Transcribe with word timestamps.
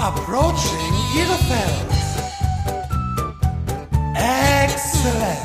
Approaching 0.00 0.78
Bielefeld. 1.12 1.90
Excellent. 4.14 5.38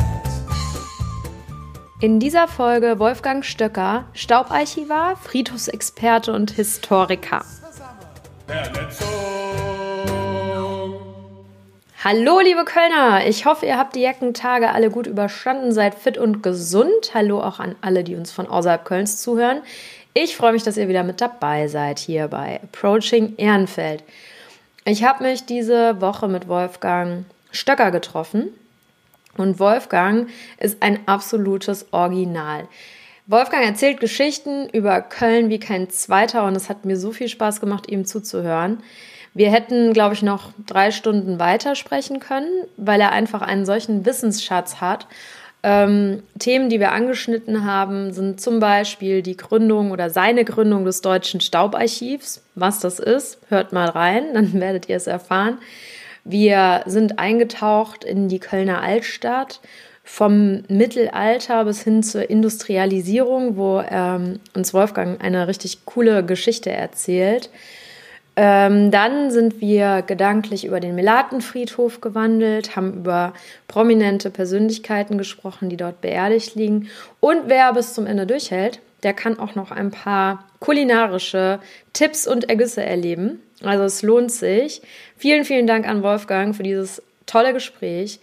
In 2.01 2.19
dieser 2.19 2.47
Folge 2.47 2.99
Wolfgang 2.99 3.43
Stöcker, 3.43 4.05
Staubarchivar, 4.13 5.15
Friedhofsexperte 5.15 6.33
und 6.33 6.51
Historiker. 6.51 7.43
Hallo, 12.03 12.39
liebe 12.39 12.63
Kölner! 12.63 13.25
Ich 13.25 13.47
hoffe, 13.47 13.65
ihr 13.65 13.79
habt 13.79 13.95
die 13.95 14.01
Jackentage 14.01 14.69
alle 14.69 14.91
gut 14.91 15.07
überstanden, 15.07 15.71
seid 15.71 15.95
fit 15.95 16.19
und 16.19 16.43
gesund. 16.43 17.15
Hallo 17.15 17.41
auch 17.41 17.59
an 17.59 17.75
alle, 17.81 18.03
die 18.03 18.15
uns 18.15 18.31
von 18.31 18.45
außerhalb 18.45 18.85
Kölns 18.85 19.19
zuhören. 19.19 19.63
Ich 20.13 20.35
freue 20.35 20.53
mich, 20.53 20.61
dass 20.61 20.77
ihr 20.77 20.87
wieder 20.87 21.03
mit 21.03 21.21
dabei 21.21 21.67
seid 21.67 21.97
hier 21.97 22.27
bei 22.27 22.59
Approaching 22.61 23.33
Ehrenfeld. 23.37 24.03
Ich 24.85 25.05
habe 25.05 25.23
mich 25.23 25.45
diese 25.45 26.01
Woche 26.01 26.27
mit 26.27 26.49
Wolfgang 26.49 27.23
Stöcker 27.51 27.89
getroffen 27.89 28.49
und 29.37 29.57
Wolfgang 29.57 30.29
ist 30.57 30.83
ein 30.83 30.99
absolutes 31.07 31.93
Original. 31.93 32.67
Wolfgang 33.25 33.63
erzählt 33.63 34.01
Geschichten 34.01 34.67
über 34.67 34.99
Köln 34.99 35.49
wie 35.49 35.59
kein 35.59 35.89
zweiter 35.89 36.43
und 36.43 36.57
es 36.57 36.67
hat 36.67 36.83
mir 36.83 36.97
so 36.97 37.13
viel 37.13 37.29
Spaß 37.29 37.61
gemacht, 37.61 37.89
ihm 37.89 38.03
zuzuhören. 38.03 38.83
Wir 39.33 39.49
hätten, 39.49 39.93
glaube 39.93 40.15
ich, 40.15 40.21
noch 40.21 40.51
drei 40.67 40.91
Stunden 40.91 41.39
weiter 41.39 41.75
sprechen 41.75 42.19
können, 42.19 42.51
weil 42.75 42.99
er 42.99 43.13
einfach 43.13 43.41
einen 43.41 43.65
solchen 43.65 44.05
Wissensschatz 44.05 44.81
hat. 44.81 45.07
Ähm, 45.65 46.23
Themen, 46.39 46.69
die 46.69 46.81
wir 46.81 46.91
angeschnitten 46.91 47.65
haben, 47.65 48.11
sind 48.11 48.41
zum 48.41 48.59
Beispiel 48.59 49.21
die 49.21 49.37
Gründung 49.37 49.91
oder 49.91 50.09
seine 50.09 50.43
Gründung 50.43 50.83
des 50.83 50.99
Deutschen 50.99 51.39
Staubarchivs. 51.39 52.43
Was 52.55 52.79
das 52.79 52.99
ist, 52.99 53.39
hört 53.47 53.71
mal 53.71 53.89
rein, 53.89 54.25
dann 54.33 54.53
werdet 54.59 54.89
ihr 54.89 54.97
es 54.97 55.07
erfahren. 55.07 55.57
Wir 56.25 56.83
sind 56.85 57.17
eingetaucht 57.17 58.03
in 58.03 58.27
die 58.27 58.39
Kölner 58.39 58.81
Altstadt 58.81 59.61
vom 60.05 60.63
Mittelalter 60.67 61.63
bis 61.63 61.81
hin 61.81 62.03
zur 62.03 62.29
Industrialisierung, 62.29 63.55
wo 63.55 63.81
ähm, 63.89 64.39
uns 64.53 64.73
Wolfgang 64.73 65.23
eine 65.23 65.47
richtig 65.47 65.85
coole 65.85 66.25
Geschichte 66.25 66.71
erzählt. 66.71 67.49
Ähm, 68.35 68.89
dann 68.89 69.29
sind 69.29 69.61
wir 69.61 70.01
gedanklich 70.01 70.65
über 70.65 70.79
den 70.79 70.95
Melatenfriedhof 70.95 72.01
gewandelt, 72.01 72.75
haben 72.75 72.93
über 72.93 73.33
prominente 73.67 74.31
Persönlichkeiten 74.31 75.17
gesprochen, 75.19 75.69
die 75.69 75.77
dort 75.77 76.01
beerdigt 76.01 76.55
liegen. 76.55 76.89
Und 77.19 77.43
wer 77.45 77.73
bis 77.73 77.93
zum 77.93 78.07
Ende 78.07 78.25
durchhält, 78.25 78.79
der 79.03 79.13
kann 79.13 79.37
auch 79.37 79.53
noch 79.53 79.71
ein 79.71 79.91
paar 79.91 80.45
kulinarische 80.59 81.59
Tipps 81.91 82.27
und 82.27 82.49
Ergüsse 82.49 82.83
erleben. 82.83 83.39
Also 83.61 83.83
es 83.83 84.01
lohnt 84.01 84.31
sich. 84.31 84.81
Vielen, 85.17 85.45
vielen 85.45 85.67
Dank 85.67 85.87
an 85.87 86.01
Wolfgang 86.01 86.55
für 86.55 86.63
dieses 86.63 87.03
tolle 87.25 87.53
Gespräch. 87.53 88.19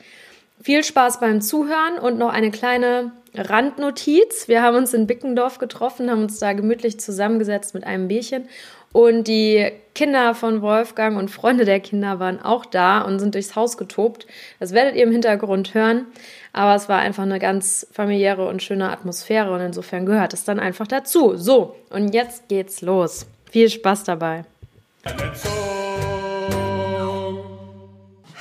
Viel 0.63 0.83
Spaß 0.83 1.21
beim 1.21 1.41
Zuhören 1.41 1.99
und 2.03 2.19
noch 2.19 2.33
eine 2.33 2.51
kleine 2.51 3.13
Randnotiz. 3.35 4.49
Wir 4.49 4.63
haben 4.63 4.77
uns 4.77 4.93
in 4.93 5.07
Bickendorf 5.07 5.59
getroffen, 5.59 6.11
haben 6.11 6.23
uns 6.23 6.39
da 6.39 6.53
gemütlich 6.53 6.99
zusammengesetzt 7.01 7.75
mit 7.75 7.85
einem 7.85 8.09
Bierchen 8.09 8.49
und 8.93 9.25
die 9.29 9.71
Kinder 9.95 10.35
von 10.35 10.63
Wolfgang 10.63 11.17
und 11.19 11.31
Freunde 11.31 11.65
der 11.65 11.81
Kinder 11.81 12.19
waren 12.19 12.41
auch 12.41 12.65
da 12.65 13.03
und 13.03 13.19
sind 13.19 13.35
durchs 13.35 13.55
Haus 13.55 13.77
getobt. 13.77 14.27
Das 14.59 14.73
werdet 14.73 14.97
ihr 14.97 15.05
im 15.05 15.13
Hintergrund 15.13 15.75
hören. 15.75 16.07
Aber 16.53 16.75
es 16.75 16.89
war 16.89 16.99
einfach 16.99 17.23
eine 17.23 17.39
ganz 17.39 17.87
familiäre 17.93 18.49
und 18.49 18.63
schöne 18.63 18.91
Atmosphäre 18.91 19.53
und 19.53 19.61
insofern 19.61 20.07
gehört 20.07 20.33
es 20.33 20.45
dann 20.45 20.59
einfach 20.59 20.87
dazu. 20.87 21.37
So, 21.37 21.77
und 21.91 22.13
jetzt 22.15 22.49
geht's 22.49 22.83
los. 22.83 23.27
Viel 23.51 23.69
Spaß 23.69 24.05
dabei. 24.05 24.45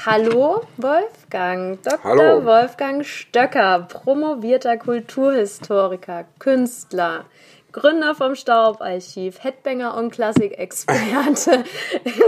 Hallo 0.06 0.62
Wolfgang, 0.78 1.84
Dr. 1.84 2.04
Hallo. 2.04 2.46
Wolfgang 2.46 3.06
Stöcker, 3.06 3.88
promovierter 3.90 4.78
Kulturhistoriker, 4.78 6.26
Künstler, 6.40 7.26
Gründer 7.72 8.16
vom 8.16 8.36
Staubarchiv, 8.36 9.44
Headbanger 9.44 9.96
und 9.96 10.12
Klassikexperte 10.12 11.64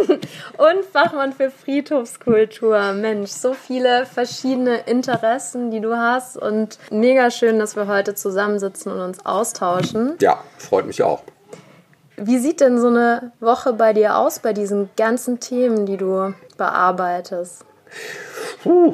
und 0.58 0.86
Fachmann 0.92 1.34
für 1.34 1.50
Friedhofskultur. 1.50 2.94
Mensch, 2.94 3.32
so 3.32 3.54
viele 3.54 4.06
verschiedene 4.06 4.82
Interessen, 4.82 5.72
die 5.72 5.80
du 5.80 5.98
hast 5.98 6.38
und 6.38 6.78
mega 6.92 7.32
schön, 7.32 7.58
dass 7.58 7.76
wir 7.76 7.88
heute 7.88 8.14
zusammensitzen 8.14 8.92
und 8.92 9.02
uns 9.02 9.26
austauschen. 9.26 10.16
Ja, 10.22 10.44
freut 10.58 10.86
mich 10.86 11.02
auch. 11.02 11.24
Wie 12.18 12.38
sieht 12.38 12.62
denn 12.62 12.80
so 12.80 12.88
eine 12.88 13.32
Woche 13.40 13.74
bei 13.74 13.94
dir 13.94 14.18
aus 14.18 14.40
bei 14.40 14.54
diesen 14.54 14.92
ganzen 14.96 15.40
Themen, 15.40 15.88
die 15.88 15.98
du 15.98 16.36
bearbeitest? 16.56 17.66
Puh. 18.62 18.94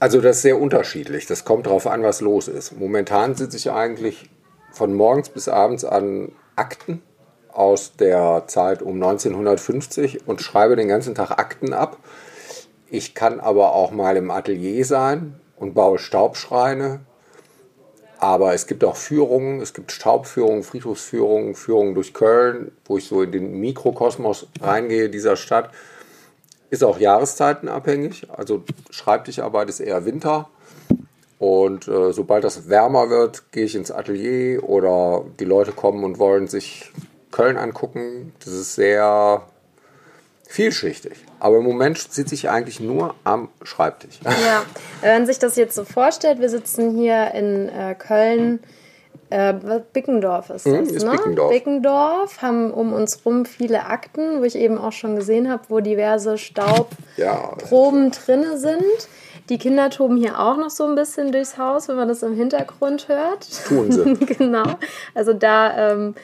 Also 0.00 0.20
das 0.20 0.36
ist 0.36 0.42
sehr 0.42 0.58
unterschiedlich. 0.58 1.26
Das 1.26 1.44
kommt 1.44 1.66
darauf 1.66 1.86
an, 1.86 2.02
was 2.02 2.22
los 2.22 2.48
ist. 2.48 2.72
Momentan 2.76 3.36
sitze 3.36 3.56
ich 3.56 3.70
eigentlich 3.70 4.30
von 4.72 4.94
morgens 4.94 5.28
bis 5.28 5.48
abends 5.48 5.84
an 5.84 6.32
Akten 6.56 7.02
aus 7.52 7.96
der 7.96 8.44
Zeit 8.46 8.82
um 8.82 8.94
1950 8.94 10.26
und 10.26 10.40
schreibe 10.40 10.76
den 10.76 10.88
ganzen 10.88 11.14
Tag 11.14 11.32
Akten 11.32 11.72
ab. 11.72 11.98
Ich 12.90 13.14
kann 13.14 13.40
aber 13.40 13.72
auch 13.72 13.90
mal 13.90 14.16
im 14.16 14.30
Atelier 14.30 14.84
sein 14.84 15.40
und 15.56 15.74
baue 15.74 15.98
Staubschreine. 15.98 17.00
Aber 18.18 18.54
es 18.54 18.66
gibt 18.66 18.84
auch 18.84 18.96
Führungen, 18.96 19.60
es 19.60 19.74
gibt 19.74 19.90
Staubführungen, 19.90 20.62
Friedhofsführungen, 20.62 21.54
Führungen 21.54 21.94
durch 21.94 22.14
Köln, 22.14 22.70
wo 22.84 22.96
ich 22.98 23.06
so 23.06 23.22
in 23.22 23.32
den 23.32 23.60
Mikrokosmos 23.60 24.46
reingehe 24.60 25.08
dieser 25.08 25.36
Stadt. 25.36 25.70
Ist 26.70 26.84
auch 26.84 26.98
jahreszeitenabhängig. 26.98 28.28
Also 28.30 28.62
Schreibtischarbeit 28.90 29.68
ist 29.68 29.80
eher 29.80 30.04
Winter. 30.04 30.48
Und 31.42 31.88
äh, 31.88 32.12
sobald 32.12 32.44
das 32.44 32.68
wärmer 32.68 33.10
wird, 33.10 33.50
gehe 33.50 33.64
ich 33.64 33.74
ins 33.74 33.90
Atelier 33.90 34.62
oder 34.62 35.24
die 35.40 35.44
Leute 35.44 35.72
kommen 35.72 36.04
und 36.04 36.20
wollen 36.20 36.46
sich 36.46 36.92
Köln 37.32 37.56
angucken. 37.56 38.32
Das 38.44 38.52
ist 38.54 38.76
sehr 38.76 39.42
vielschichtig. 40.46 41.14
Aber 41.40 41.56
im 41.56 41.64
Moment 41.64 41.98
sitze 41.98 42.36
ich 42.36 42.48
eigentlich 42.48 42.78
nur 42.78 43.16
am 43.24 43.48
Schreibtisch. 43.64 44.20
Ja, 44.24 44.62
wenn 45.00 45.10
man 45.14 45.26
sich 45.26 45.40
das 45.40 45.56
jetzt 45.56 45.74
so 45.74 45.84
vorstellt, 45.84 46.38
wir 46.38 46.48
sitzen 46.48 46.96
hier 46.96 47.32
in 47.34 47.68
äh, 47.70 47.96
Köln. 47.98 48.60
Äh, 49.28 49.54
Bickendorf 49.92 50.50
ist 50.50 50.64
das, 50.66 50.72
Mhm, 50.72 50.96
ist 50.96 51.04
ne? 51.04 51.10
Bickendorf. 51.10 51.50
Bickendorf, 51.50 52.40
haben 52.42 52.70
um 52.70 52.92
uns 52.92 53.20
rum 53.24 53.46
viele 53.46 53.86
Akten, 53.86 54.38
wo 54.38 54.44
ich 54.44 54.54
eben 54.54 54.78
auch 54.78 54.92
schon 54.92 55.16
gesehen 55.16 55.50
habe, 55.50 55.64
wo 55.70 55.80
diverse 55.80 56.38
Staubproben 56.38 56.92
Ja, 57.16 58.10
drinne 58.24 58.58
sind. 58.58 59.08
Die 59.52 59.58
Kinder 59.58 59.90
toben 59.90 60.16
hier 60.16 60.40
auch 60.40 60.56
noch 60.56 60.70
so 60.70 60.86
ein 60.86 60.94
bisschen 60.94 61.30
durchs 61.30 61.58
Haus, 61.58 61.86
wenn 61.86 61.96
man 61.96 62.08
das 62.08 62.22
im 62.22 62.34
Hintergrund 62.34 63.08
hört. 63.08 63.46
tun 63.68 63.92
sie. 63.92 64.14
genau. 64.38 64.62
Also 65.14 65.34
da 65.34 65.92
ähm, 65.92 66.14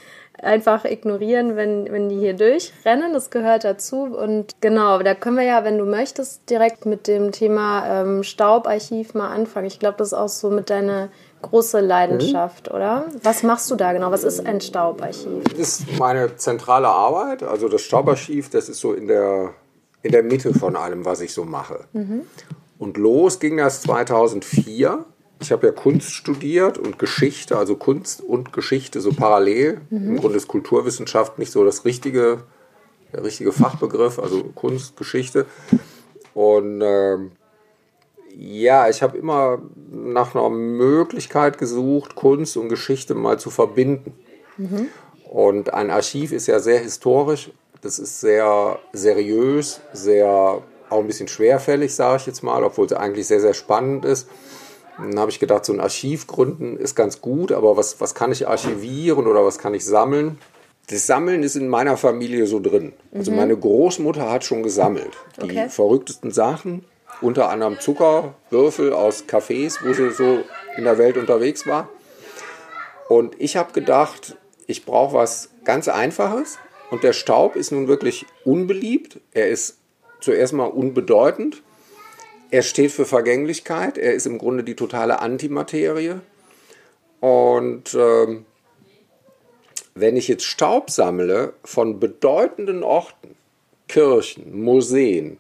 einfach 0.43 0.87
ignorieren, 0.87 1.55
wenn, 1.55 1.93
wenn 1.93 2.09
die 2.09 2.17
hier 2.17 2.33
durchrennen. 2.33 3.13
Das 3.13 3.29
gehört 3.29 3.65
dazu. 3.65 4.05
Und 4.05 4.63
genau, 4.63 5.01
da 5.01 5.15
können 5.15 5.37
wir 5.37 5.45
ja, 5.45 5.63
wenn 5.63 5.77
du 5.77 5.85
möchtest, 5.85 6.49
direkt 6.49 6.87
mit 6.87 7.07
dem 7.07 7.31
Thema 7.31 8.01
ähm, 8.01 8.23
Staubarchiv 8.23 9.13
mal 9.13 9.29
anfangen. 9.29 9.67
Ich 9.67 9.79
glaube, 9.79 9.99
das 9.99 10.09
ist 10.09 10.15
auch 10.15 10.31
so 10.31 10.49
mit 10.49 10.71
deiner 10.71 11.11
große 11.43 11.81
Leidenschaft, 11.81 12.71
oder? 12.71 13.09
Was 13.25 13.43
machst 13.43 13.71
du 13.71 13.75
da 13.75 13.93
genau? 13.93 14.11
Was 14.11 14.25
ist 14.25 14.47
ein 14.47 14.63
Staubarchiv? 14.63 15.45
Das 15.51 15.59
ist 15.59 15.99
meine 15.99 16.35
zentrale 16.37 16.89
Arbeit. 16.89 17.43
Also 17.43 17.69
das 17.69 17.83
Staubarchiv, 17.83 18.49
das 18.49 18.71
ist 18.71 18.81
so 18.81 18.95
in 18.95 19.07
der, 19.07 19.51
in 20.01 20.13
der 20.13 20.23
Mitte 20.23 20.55
von 20.55 20.77
allem, 20.77 21.05
was 21.05 21.21
ich 21.21 21.35
so 21.35 21.45
mache. 21.45 21.81
Und 22.79 22.97
los 22.97 23.41
ging 23.41 23.57
das 23.57 23.83
2004. 23.83 25.05
Ich 25.41 25.53
habe 25.53 25.67
ja 25.67 25.73
Kunst 25.73 26.13
studiert 26.13 26.79
und 26.79 26.99
Geschichte, 26.99 27.57
also 27.57 27.77
Kunst 27.77 28.21
und 28.21 28.53
Geschichte 28.53 29.01
so 29.01 29.13
parallel. 29.13 29.81
Im 29.91 30.17
Grunde 30.17 30.37
ist 30.37 30.49
Kulturwissenschaft 30.49 31.39
nicht 31.39 31.53
so 31.53 31.65
das 31.65 31.85
richtige, 31.85 32.45
der 33.13 33.25
richtige 33.25 33.53
Fachbegriff, 33.53 34.19
also 34.19 34.45
Kunst, 34.55 34.97
Geschichte. 34.97 35.47
Und 36.35 36.83
ähm, 36.83 37.33
ja, 38.37 38.89
ich 38.89 39.03
habe 39.03 39.19
immer 39.19 39.61
nach 39.91 40.35
einer 40.35 40.49
Möglichkeit 40.51 41.59
gesucht, 41.59 42.15
Kunst 42.15 42.57
und 42.57 42.69
Geschichte 42.69 43.15
mal 43.15 43.39
zu 43.39 43.51
verbinden. 43.51 44.15
Und 45.25 45.75
ein 45.75 45.91
Archiv 45.91 46.33
ist 46.33 46.47
ja 46.47 46.59
sehr 46.59 46.81
historisch, 46.81 47.51
das 47.81 47.99
ist 47.99 48.21
sehr 48.21 48.79
seriös, 48.93 49.81
sehr 49.93 50.63
auch 50.91 50.99
ein 51.01 51.07
bisschen 51.07 51.29
schwerfällig, 51.29 51.95
sage 51.95 52.19
ich 52.19 52.27
jetzt 52.27 52.43
mal, 52.43 52.63
obwohl 52.65 52.87
es 52.87 52.93
eigentlich 52.93 53.27
sehr, 53.27 53.41
sehr 53.41 53.55
spannend 53.55 54.05
ist. 54.05 54.29
Dann 54.99 55.19
habe 55.19 55.31
ich 55.31 55.39
gedacht, 55.39 55.65
so 55.65 55.73
ein 55.73 55.81
Archiv 55.81 56.27
gründen 56.27 56.77
ist 56.77 56.95
ganz 56.97 57.21
gut, 57.21 57.53
aber 57.53 57.77
was, 57.77 58.01
was 58.01 58.15
kann 58.15 58.33
ich 58.33 58.49
archivieren 58.49 59.27
oder 59.27 59.45
was 59.45 59.59
kann 59.59 59.75
ich 59.75 59.85
sammeln? 59.85 60.39
Das 60.91 61.07
Sammeln 61.07 61.43
ist 61.43 61.55
in 61.55 61.69
meiner 61.69 61.97
Familie 61.97 62.47
so 62.47 62.61
drin. 62.61 62.95
Also 63.15 63.31
meine 63.31 63.57
Großmutter 63.57 64.31
hat 64.31 64.45
schon 64.45 64.63
gesammelt. 64.63 65.13
Die 65.37 65.43
Okay. 65.45 65.69
verrücktesten 65.69 66.31
Sachen, 66.31 66.85
unter 67.21 67.51
anderem 67.51 67.79
Zuckerwürfel 67.79 68.93
aus 68.93 69.25
Cafés, 69.29 69.79
wo 69.85 69.93
sie 69.93 70.11
so 70.11 70.41
in 70.77 70.85
der 70.85 70.99
Welt 70.99 71.17
unterwegs 71.17 71.67
war. 71.67 71.89
Und 73.09 73.35
ich 73.39 73.57
habe 73.57 73.73
gedacht, 73.73 74.37
ich 74.67 74.85
brauche 74.85 75.15
was 75.15 75.51
ganz 75.65 75.89
Einfaches. 75.89 76.59
Und 76.91 77.03
der 77.03 77.13
Staub 77.13 77.55
ist 77.55 77.71
nun 77.71 77.87
wirklich 77.87 78.25
unbeliebt. 78.45 79.21
Er 79.33 79.49
ist 79.49 79.78
zuerst 80.21 80.53
mal 80.53 80.67
unbedeutend. 80.67 81.63
Er 82.51 82.63
steht 82.63 82.93
für 82.93 83.05
Vergänglichkeit. 83.05 83.99
Er 83.99 84.15
ist 84.15 84.27
im 84.27 84.39
Grunde 84.39 84.65
die 84.65 84.77
totale 84.77 85.21
Antimaterie. 85.21 86.21
Und 87.21 87.95
ähm, 87.95 88.47
wenn 89.95 90.17
ich 90.17 90.29
jetzt 90.29 90.45
Staub 90.45 90.91
sammle 90.91 91.55
von 91.65 92.01
bedeutenden 92.01 92.83
Orten, 92.83 93.37
Kirchen, 93.89 94.63
Museen, 94.63 95.39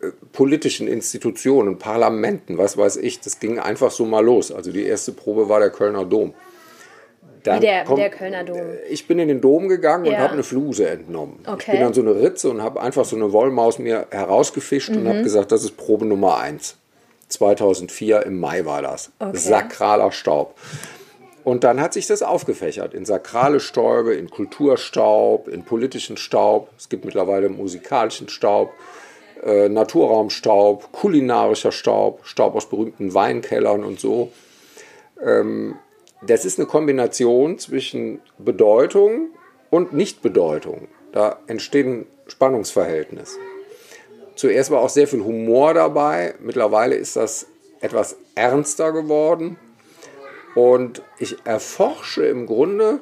äh, 0.00 0.10
politischen 0.32 0.86
Institutionen, 0.86 1.78
Parlamenten, 1.78 2.58
was 2.58 2.76
weiß 2.76 2.96
ich, 2.98 3.20
das 3.20 3.40
ging 3.40 3.58
einfach 3.58 3.90
so 3.90 4.04
mal 4.04 4.24
los. 4.24 4.52
Also 4.52 4.72
die 4.72 4.84
erste 4.84 5.12
Probe 5.12 5.48
war 5.48 5.60
der 5.60 5.70
Kölner 5.70 6.04
Dom. 6.04 6.34
Dann 7.48 7.62
wie 7.62 7.66
der, 7.66 7.84
kommt, 7.84 7.98
wie 7.98 8.02
der 8.02 8.10
Kölner 8.10 8.44
Dom. 8.44 8.60
Ich 8.88 9.06
bin 9.06 9.18
in 9.18 9.28
den 9.28 9.40
Dom 9.40 9.68
gegangen 9.68 10.04
ja. 10.04 10.12
und 10.12 10.18
habe 10.18 10.32
eine 10.34 10.42
Fluse 10.42 10.88
entnommen. 10.88 11.40
Okay. 11.46 11.72
Ich 11.72 11.78
bin 11.78 11.82
an 11.82 11.94
so 11.94 12.02
eine 12.02 12.14
Ritze 12.14 12.50
und 12.50 12.62
habe 12.62 12.80
einfach 12.80 13.04
so 13.04 13.16
eine 13.16 13.32
Wollmaus 13.32 13.78
mir 13.78 14.06
herausgefischt 14.10 14.90
mhm. 14.90 14.98
und 14.98 15.08
habe 15.08 15.22
gesagt, 15.22 15.52
das 15.52 15.64
ist 15.64 15.76
Probe 15.76 16.04
Nummer 16.04 16.38
1. 16.38 16.76
2004 17.28 18.24
im 18.24 18.40
Mai 18.40 18.64
war 18.64 18.82
das. 18.82 19.10
Okay. 19.18 19.36
Sakraler 19.36 20.12
Staub. 20.12 20.54
Und 21.44 21.64
dann 21.64 21.80
hat 21.80 21.94
sich 21.94 22.06
das 22.06 22.22
aufgefächert 22.22 22.92
in 22.92 23.06
sakrale 23.06 23.60
Stäube, 23.60 24.14
in 24.14 24.28
Kulturstaub, 24.28 25.48
in 25.48 25.64
politischen 25.64 26.16
Staub. 26.16 26.68
Es 26.76 26.88
gibt 26.90 27.06
mittlerweile 27.06 27.48
musikalischen 27.48 28.28
Staub, 28.28 28.72
äh, 29.42 29.68
Naturraumstaub, 29.68 30.92
kulinarischer 30.92 31.72
Staub, 31.72 32.26
Staub 32.26 32.54
aus 32.54 32.68
berühmten 32.68 33.14
Weinkellern 33.14 33.84
und 33.84 33.98
so. 33.98 34.30
Ähm, 35.24 35.76
das 36.22 36.44
ist 36.44 36.58
eine 36.58 36.66
Kombination 36.66 37.58
zwischen 37.58 38.20
Bedeutung 38.38 39.28
und 39.70 39.92
Nichtbedeutung. 39.92 40.88
Da 41.12 41.38
entsteht 41.46 41.86
ein 41.86 42.06
Spannungsverhältnis. 42.26 43.38
Zuerst 44.34 44.70
war 44.70 44.80
auch 44.80 44.88
sehr 44.88 45.08
viel 45.08 45.24
Humor 45.24 45.74
dabei. 45.74 46.34
Mittlerweile 46.40 46.94
ist 46.94 47.16
das 47.16 47.46
etwas 47.80 48.16
ernster 48.34 48.92
geworden. 48.92 49.58
Und 50.54 51.02
ich 51.18 51.36
erforsche 51.44 52.26
im 52.26 52.46
Grunde 52.46 53.00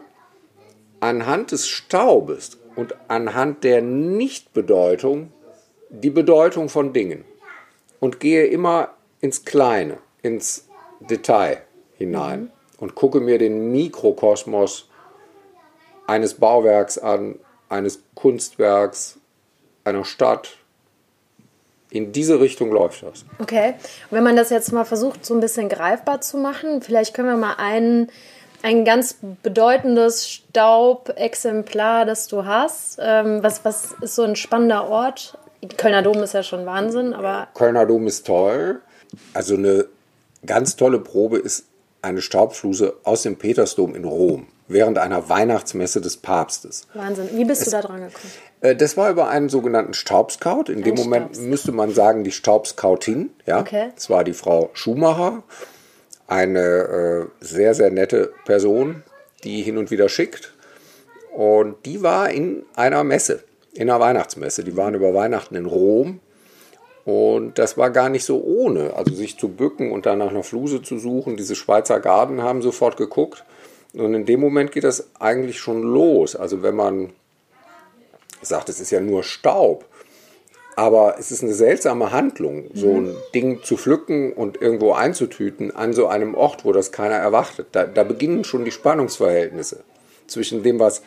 anhand 1.01 1.53
des 1.53 1.69
Staubes 1.69 2.59
und 2.75 2.95
anhand 3.09 3.65
der 3.65 3.81
Nichtbedeutung 3.81 5.33
die 5.89 6.11
Bedeutung 6.11 6.69
von 6.69 6.93
Dingen 6.93 7.25
und 8.01 8.21
gehe 8.21 8.47
immer 8.47 8.95
ins 9.21 9.45
Kleine, 9.45 9.99
ins 10.23 10.69
Detail 11.01 11.63
hinein 11.97 12.41
mhm. 12.41 12.56
Und 12.79 12.95
gucke 12.95 13.21
mir 13.21 13.39
den 13.39 13.73
Mikrokosmos 13.73 14.89
eines 16.07 16.35
Bauwerks 16.35 16.99
an, 16.99 17.39
eines 17.69 18.03
Kunstwerks, 18.15 19.19
einer 19.85 20.05
Stadt. 20.05 20.57
In 21.91 22.13
diese 22.13 22.41
Richtung 22.41 22.71
läuft 22.71 23.03
das. 23.03 23.25
Okay. 23.39 23.75
Und 24.11 24.17
wenn 24.17 24.25
man 24.25 24.37
das 24.37 24.51
jetzt 24.51 24.73
mal 24.73 24.85
versucht, 24.85 25.25
so 25.25 25.35
ein 25.35 25.41
bisschen 25.41 25.69
greifbar 25.69 26.21
zu 26.21 26.37
machen, 26.37 26.83
vielleicht 26.83 27.15
können 27.15 27.29
wir 27.29 27.37
mal 27.37 27.55
einen, 27.59 28.11
ein 28.63 28.85
ganz 28.85 29.17
bedeutendes 29.43 30.29
Staubexemplar, 30.29 32.05
das 32.05 32.27
du 32.27 32.45
hast. 32.45 32.99
Ähm, 33.01 33.43
was, 33.43 33.65
was 33.65 33.95
ist 34.01 34.17
so 34.17 34.23
ein 34.23 34.37
spannender 34.37 34.89
Ort 34.89 35.39
Kölner 35.77 36.03
Dom 36.03 36.23
ist 36.23 36.35
ja 36.35 36.43
schon 36.43 36.67
Wahnsinn, 36.67 37.13
aber. 37.13 37.49
Kölner 37.55 37.87
Dom 37.87 38.07
ist 38.07 38.27
toll. 38.27 38.81
Also 39.35 39.55
eine 39.55 39.87
ganz 40.45 40.77
tolle 40.77 40.99
Probe 41.01 41.39
ist 41.39 41.66
eine 42.07 42.23
Staubfluse 42.23 42.95
aus 43.03 43.23
dem 43.23 43.37
Petersdom 43.37 43.95
in 43.95 44.05
Rom 44.05 44.47
während 44.69 44.99
einer 44.99 45.29
Weihnachtsmesse 45.29 46.01
des 46.01 46.17
Papstes. 46.17 46.87
Wahnsinn. 46.95 47.29
Wie 47.33 47.45
bist 47.45 47.63
es, 47.63 47.67
du 47.67 47.71
da 47.73 47.83
dran 47.83 48.01
gekommen? 48.01 48.33
Äh, 48.61 48.77
das 48.77 48.97
war 48.97 49.11
über 49.11 49.29
einen 49.29 49.49
sogenannten 49.49 49.95
Staubscout. 49.95 50.65
In 50.69 50.79
Ein 50.79 50.85
dem 50.85 50.95
Moment 50.95 51.35
Staubs. 51.35 51.41
müsste 51.41 51.73
man 51.73 51.93
sagen, 51.93 52.25
die 52.25 52.33
Staubscoutin. 52.33 53.31
Ja? 53.45 53.61
Okay. 53.61 53.91
Das 53.95 54.11
war 54.11 54.25
die 54.25 54.33
Frau 54.33 54.71
Schumacher, 54.73 55.43
eine 56.27 56.61
äh, 56.61 57.45
sehr, 57.45 57.75
sehr 57.75 57.91
nette 57.91 58.33
Person, 58.45 59.03
die 59.45 59.63
hin 59.63 59.79
und 59.79 59.91
wieder 59.91 60.09
schickt. 60.09 60.53
Und 61.33 61.85
die 61.85 62.03
war 62.03 62.31
in 62.31 62.65
einer 62.75 63.05
Messe 63.05 63.45
in 63.73 63.89
der 63.89 64.01
Weihnachtsmesse. 64.01 64.65
Die 64.65 64.77
waren 64.77 64.95
über 64.95 65.13
Weihnachten 65.13 65.55
in 65.55 65.67
Rom. 65.67 66.21
Und 67.07 67.57
das 67.61 67.79
war 67.79 67.91
gar 67.91 68.09
nicht 68.09 68.25
so 68.25 68.43
ohne. 68.43 68.95
Also 68.95 69.15
sich 69.15 69.39
zu 69.39 69.49
bücken 69.49 69.93
und 69.93 70.07
dann 70.07 70.19
nach 70.19 70.31
einer 70.31 70.43
Fluse 70.43 70.83
zu 70.83 70.99
suchen. 70.99 71.37
Diese 71.37 71.55
Schweizer 71.55 72.01
Garden 72.01 72.43
haben 72.43 72.63
sofort 72.63 72.97
geguckt. 72.97 73.45
Und 73.95 74.13
in 74.13 74.27
dem 74.27 74.41
Moment 74.41 74.73
geht 74.73 74.83
das 74.83 75.09
eigentlich 75.21 75.61
schon 75.61 75.83
los. 75.83 76.35
Also 76.35 76.65
wenn 76.65 76.75
man 76.75 77.13
sagt, 78.43 78.69
es 78.69 78.81
ist 78.81 78.91
ja 78.91 79.01
nur 79.01 79.23
Staub. 79.23 79.85
Aber 80.75 81.15
es 81.17 81.31
ist 81.31 81.45
eine 81.45 81.55
seltsame 81.55 82.11
Handlung, 82.11 82.65
so 82.75 82.89
ein 82.89 83.05
mhm. 83.05 83.17
Ding 83.35 83.63
zu 83.63 83.77
pflücken 83.77 84.33
und 84.33 84.61
irgendwo 84.61 84.93
einzutüten 84.93 85.75
an 85.75 85.93
so 85.93 86.09
einem 86.09 86.35
Ort, 86.35 86.65
wo 86.65 86.73
das 86.73 86.91
keiner 86.91 87.15
erwartet. 87.15 87.69
Da, 87.71 87.85
da 87.85 88.03
beginnen 88.03 88.43
schon 88.43 88.65
die 88.65 88.73
Spannungsverhältnisse 88.73 89.85
zwischen 90.27 90.65
dem, 90.65 90.81
was 90.81 91.03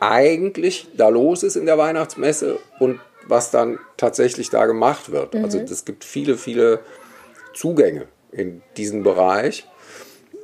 eigentlich 0.00 0.88
da 0.96 1.08
los 1.08 1.44
ist 1.44 1.56
in 1.56 1.64
der 1.64 1.78
Weihnachtsmesse 1.78 2.58
und 2.80 3.00
was 3.28 3.50
dann 3.50 3.78
tatsächlich 3.96 4.50
da 4.50 4.66
gemacht 4.66 5.12
wird. 5.12 5.34
Mhm. 5.34 5.44
Also 5.44 5.58
es 5.58 5.84
gibt 5.84 6.04
viele, 6.04 6.36
viele 6.36 6.80
Zugänge 7.54 8.06
in 8.32 8.62
diesen 8.76 9.02
Bereich. 9.02 9.68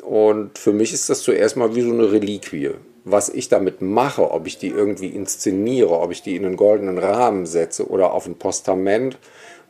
Und 0.02 0.58
für 0.58 0.72
mich 0.72 0.92
ist 0.92 1.08
das 1.08 1.22
zuerst 1.22 1.56
mal 1.56 1.74
wie 1.74 1.82
so 1.82 1.92
eine 1.92 2.12
Reliquie. 2.12 2.72
Was 3.04 3.28
ich 3.28 3.48
damit 3.48 3.82
mache, 3.82 4.30
ob 4.30 4.46
ich 4.46 4.58
die 4.58 4.68
irgendwie 4.68 5.08
inszeniere, 5.08 5.98
ob 5.98 6.10
ich 6.10 6.22
die 6.22 6.36
in 6.36 6.44
einen 6.44 6.56
goldenen 6.56 6.98
Rahmen 6.98 7.46
setze 7.46 7.88
oder 7.88 8.12
auf 8.12 8.26
ein 8.26 8.36
Postament, 8.36 9.18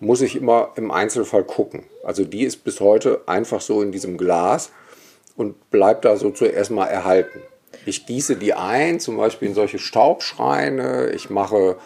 muss 0.01 0.21
ich 0.21 0.37
immer 0.37 0.73
im 0.77 0.91
Einzelfall 0.91 1.45
gucken. 1.45 1.85
Also 2.05 2.25
die 2.25 2.45
ist 2.45 2.65
bis 2.65 2.81
heute 2.81 3.23
einfach 3.27 3.61
so 3.61 3.83
in 3.83 3.93
diesem 3.93 4.17
Glas 4.17 4.71
und 5.37 5.71
bleibt 5.71 6.05
da 6.05 6.17
so 6.17 6.31
zuerst 6.31 6.71
mal 6.71 6.87
erhalten. 6.87 7.41
Ich 7.87 8.07
gieße 8.07 8.37
die 8.37 8.55
ein, 8.55 9.01
zum 9.01 9.17
Beispiel 9.17 9.49
in 9.49 9.55
solche 9.55 9.79
Staubschreine. 9.79 11.11
Ich 11.11 11.31
mache 11.31 11.77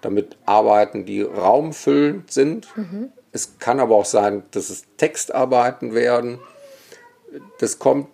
damit 0.00 0.36
Arbeiten, 0.46 1.04
die 1.04 1.22
raumfüllend 1.22 2.30
sind. 2.30 2.76
Mhm. 2.76 3.12
Es 3.32 3.58
kann 3.58 3.80
aber 3.80 3.96
auch 3.96 4.04
sein, 4.04 4.42
dass 4.52 4.70
es 4.70 4.84
Textarbeiten 4.96 5.94
werden. 5.94 6.38
Das 7.60 7.78
kommt 7.78 8.08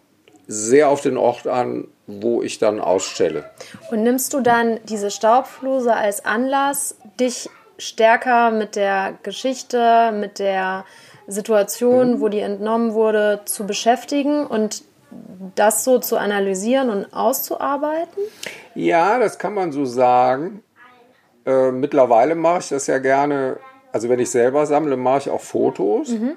sehr 0.46 0.88
auf 0.88 1.00
den 1.00 1.16
Ort 1.16 1.46
an, 1.46 1.88
wo 2.06 2.42
ich 2.42 2.58
dann 2.58 2.80
ausstelle. 2.80 3.50
Und 3.90 4.02
nimmst 4.02 4.34
du 4.34 4.40
dann 4.40 4.80
diese 4.84 5.10
Staubfluse 5.10 5.94
als 5.94 6.24
Anlass, 6.24 6.96
dich 7.18 7.48
stärker 7.78 8.50
mit 8.50 8.76
der 8.76 9.14
Geschichte, 9.22 10.12
mit 10.12 10.38
der 10.38 10.84
Situation, 11.26 12.14
mhm. 12.14 12.20
wo 12.20 12.28
die 12.28 12.40
entnommen 12.40 12.92
wurde, 12.92 13.40
zu 13.46 13.66
beschäftigen 13.66 14.46
und 14.46 14.84
das 15.54 15.84
so 15.84 15.98
zu 15.98 16.16
analysieren 16.16 16.90
und 16.90 17.14
auszuarbeiten? 17.14 18.22
Ja, 18.74 19.18
das 19.18 19.38
kann 19.38 19.54
man 19.54 19.72
so 19.72 19.84
sagen. 19.84 20.62
Äh, 21.46 21.70
mittlerweile 21.72 22.34
mache 22.34 22.60
ich 22.60 22.68
das 22.70 22.86
ja 22.86 22.98
gerne, 22.98 23.58
also 23.92 24.08
wenn 24.08 24.18
ich 24.18 24.30
selber 24.30 24.66
sammle, 24.66 24.96
mache 24.96 25.18
ich 25.18 25.30
auch 25.30 25.40
Fotos. 25.40 26.10
Mhm. 26.10 26.36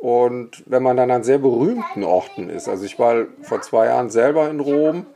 Und 0.00 0.62
wenn 0.66 0.82
man 0.82 0.96
dann 0.96 1.10
an 1.10 1.24
sehr 1.24 1.38
berühmten 1.38 2.04
Orten 2.04 2.50
ist, 2.50 2.68
also 2.68 2.84
ich 2.84 2.98
war 2.98 3.26
vor 3.42 3.62
zwei 3.62 3.86
Jahren 3.86 4.10
selber 4.10 4.48
in 4.48 4.60
Rom 4.60 5.06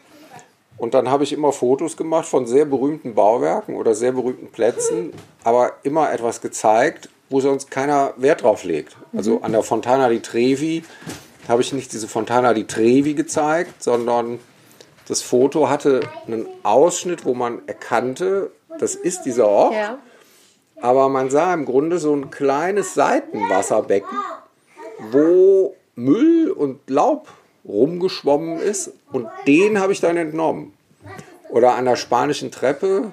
und 0.76 0.94
dann 0.94 1.08
habe 1.08 1.22
ich 1.22 1.32
immer 1.32 1.52
Fotos 1.52 1.96
gemacht 1.96 2.26
von 2.26 2.46
sehr 2.46 2.64
berühmten 2.64 3.14
Bauwerken 3.14 3.76
oder 3.76 3.94
sehr 3.94 4.10
berühmten 4.10 4.48
Plätzen, 4.48 5.12
aber 5.44 5.74
immer 5.84 6.12
etwas 6.12 6.40
gezeigt, 6.40 7.08
wo 7.30 7.40
sonst 7.40 7.70
keiner 7.70 8.14
Wert 8.16 8.42
drauf 8.42 8.64
legt. 8.64 8.96
Also 9.16 9.36
mhm. 9.36 9.44
an 9.44 9.52
der 9.52 9.62
Fontana 9.62 10.08
di 10.08 10.20
Trevi 10.20 10.84
habe 11.48 11.62
ich 11.62 11.72
nicht 11.72 11.92
diese 11.92 12.08
Fontana 12.08 12.52
di 12.52 12.64
Trevi 12.64 13.14
gezeigt, 13.14 13.82
sondern 13.82 14.40
das 15.06 15.22
Foto 15.22 15.68
hatte 15.68 16.00
einen 16.26 16.46
Ausschnitt, 16.62 17.24
wo 17.24 17.34
man 17.34 17.62
erkannte, 17.66 18.50
das 18.78 18.94
ist 18.94 19.22
dieser 19.22 19.48
Ort. 19.48 19.74
Ja. 19.74 19.98
Aber 20.80 21.08
man 21.08 21.30
sah 21.30 21.54
im 21.54 21.64
Grunde 21.64 21.98
so 21.98 22.14
ein 22.14 22.30
kleines 22.30 22.94
Seitenwasserbecken, 22.94 24.18
wo 25.10 25.76
Müll 25.94 26.50
und 26.50 26.78
Laub 26.88 27.28
rumgeschwommen 27.64 28.58
ist 28.58 28.92
und 29.12 29.28
den 29.46 29.80
habe 29.80 29.92
ich 29.92 30.00
dann 30.00 30.16
entnommen. 30.16 30.72
Oder 31.50 31.74
an 31.74 31.84
der 31.84 31.96
spanischen 31.96 32.50
Treppe 32.50 33.12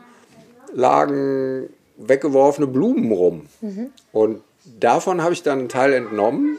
lagen 0.73 1.69
weggeworfene 1.97 2.67
Blumen 2.67 3.11
rum. 3.11 3.47
Mhm. 3.61 3.91
Und 4.11 4.41
davon 4.79 5.21
habe 5.21 5.33
ich 5.33 5.43
dann 5.43 5.59
einen 5.59 5.69
Teil 5.69 5.93
entnommen 5.93 6.57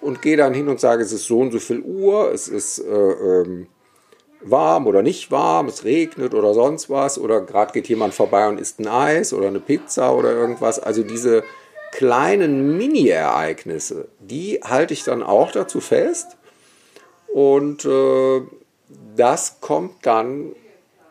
und 0.00 0.20
gehe 0.20 0.36
dann 0.36 0.52
hin 0.52 0.68
und 0.68 0.80
sage, 0.80 1.02
es 1.02 1.12
ist 1.12 1.26
so 1.26 1.40
und 1.40 1.52
so 1.52 1.58
viel 1.58 1.80
Uhr, 1.80 2.32
es 2.32 2.48
ist 2.48 2.78
äh, 2.78 2.92
ähm, 2.92 3.68
warm 4.50 4.86
oder 4.86 5.02
nicht 5.02 5.30
warm, 5.30 5.68
es 5.68 5.84
regnet 5.84 6.34
oder 6.34 6.54
sonst 6.54 6.90
was 6.90 7.18
oder 7.18 7.40
gerade 7.40 7.72
geht 7.72 7.88
jemand 7.88 8.14
vorbei 8.14 8.48
und 8.48 8.60
isst 8.60 8.80
ein 8.80 8.88
Eis 8.88 9.32
oder 9.32 9.48
eine 9.48 9.60
Pizza 9.60 10.14
oder 10.14 10.32
irgendwas. 10.32 10.78
Also 10.78 11.02
diese 11.02 11.42
kleinen 11.92 12.76
Mini-Ereignisse, 12.76 14.08
die 14.20 14.60
halte 14.62 14.94
ich 14.94 15.04
dann 15.04 15.22
auch 15.22 15.52
dazu 15.52 15.80
fest 15.80 16.36
und 17.28 17.84
äh, 17.84 18.42
das 19.16 19.60
kommt 19.60 19.94
dann 20.02 20.52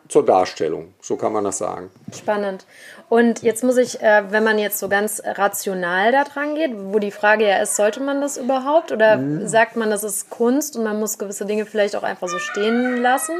zur 0.08 0.24
Darstellung. 0.24 0.94
So 1.00 1.16
kann 1.16 1.32
man 1.32 1.44
das 1.44 1.58
sagen. 1.58 1.90
Spannend. 2.16 2.64
Und 3.08 3.42
jetzt 3.42 3.62
muss 3.64 3.76
ich, 3.76 4.00
äh, 4.02 4.24
wenn 4.30 4.42
man 4.44 4.58
jetzt 4.58 4.78
so 4.78 4.88
ganz 4.88 5.22
rational 5.24 6.12
da 6.12 6.24
dran 6.24 6.54
geht, 6.54 6.72
wo 6.74 6.98
die 6.98 7.10
Frage 7.10 7.46
ja 7.48 7.58
ist, 7.58 7.76
sollte 7.76 8.00
man 8.00 8.20
das 8.20 8.36
überhaupt? 8.36 8.92
Oder 8.92 9.16
Mhm. 9.16 9.46
sagt 9.48 9.76
man, 9.76 9.90
das 9.90 10.04
ist 10.04 10.30
Kunst 10.30 10.76
und 10.76 10.84
man 10.84 10.98
muss 10.98 11.18
gewisse 11.18 11.44
Dinge 11.46 11.66
vielleicht 11.66 11.96
auch 11.96 12.02
einfach 12.02 12.28
so 12.28 12.38
stehen 12.38 12.96
lassen? 13.02 13.36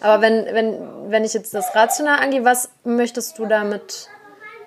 Aber 0.00 0.20
wenn, 0.22 0.46
wenn, 0.46 1.10
wenn 1.10 1.24
ich 1.24 1.32
jetzt 1.34 1.54
das 1.54 1.74
rational 1.74 2.18
angehe, 2.20 2.44
was 2.44 2.70
möchtest 2.84 3.38
du 3.38 3.46
damit 3.46 4.08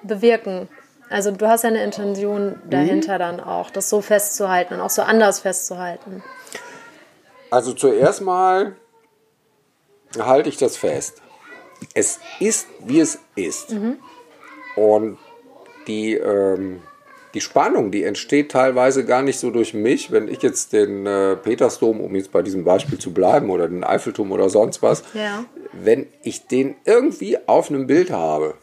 bewirken? 0.04 0.68
Also 1.10 1.32
du 1.32 1.48
hast 1.48 1.64
ja 1.64 1.70
eine 1.70 1.84
Intention 1.84 2.62
dahinter 2.70 3.16
Mhm. 3.16 3.20
dann 3.20 3.40
auch, 3.40 3.70
das 3.70 3.90
so 3.90 4.02
festzuhalten 4.02 4.74
und 4.76 4.82
auch 4.82 4.90
so 4.90 5.02
anders 5.02 5.40
festzuhalten. 5.40 6.24
Also 7.50 7.74
zuerst 7.74 8.22
mal 8.22 8.76
halte 10.20 10.50
ich 10.50 10.58
das 10.58 10.76
fest. 10.78 11.22
Es 11.94 12.20
ist, 12.40 12.68
wie 12.86 13.00
es 13.00 13.20
ist. 13.36 13.76
Und 14.76 15.18
die, 15.88 16.14
ähm, 16.16 16.82
die 17.34 17.42
Spannung, 17.42 17.92
die 17.92 18.04
entsteht 18.04 18.52
teilweise 18.52 19.06
gar 19.06 19.22
nicht 19.22 19.40
so 19.40 19.52
durch 19.52 19.74
mich, 19.74 20.12
wenn 20.12 20.28
ich 20.28 20.42
jetzt 20.42 20.74
den 20.74 21.06
äh, 21.06 21.36
Petersdom, 21.36 22.02
um 22.02 22.16
jetzt 22.16 22.32
bei 22.32 22.42
diesem 22.42 22.64
Beispiel 22.64 22.98
zu 22.98 23.14
bleiben, 23.14 23.50
oder 23.50 23.68
den 23.68 23.84
Eiffelturm 23.84 24.32
oder 24.32 24.50
sonst 24.50 24.82
was, 24.82 25.04
Ja. 25.14 25.46
wenn 25.74 26.08
ich 26.24 26.48
den 26.48 26.76
irgendwie 26.86 27.38
auf 27.48 27.70
einem 27.70 27.88
Bild 27.88 28.12
habe, 28.12 28.56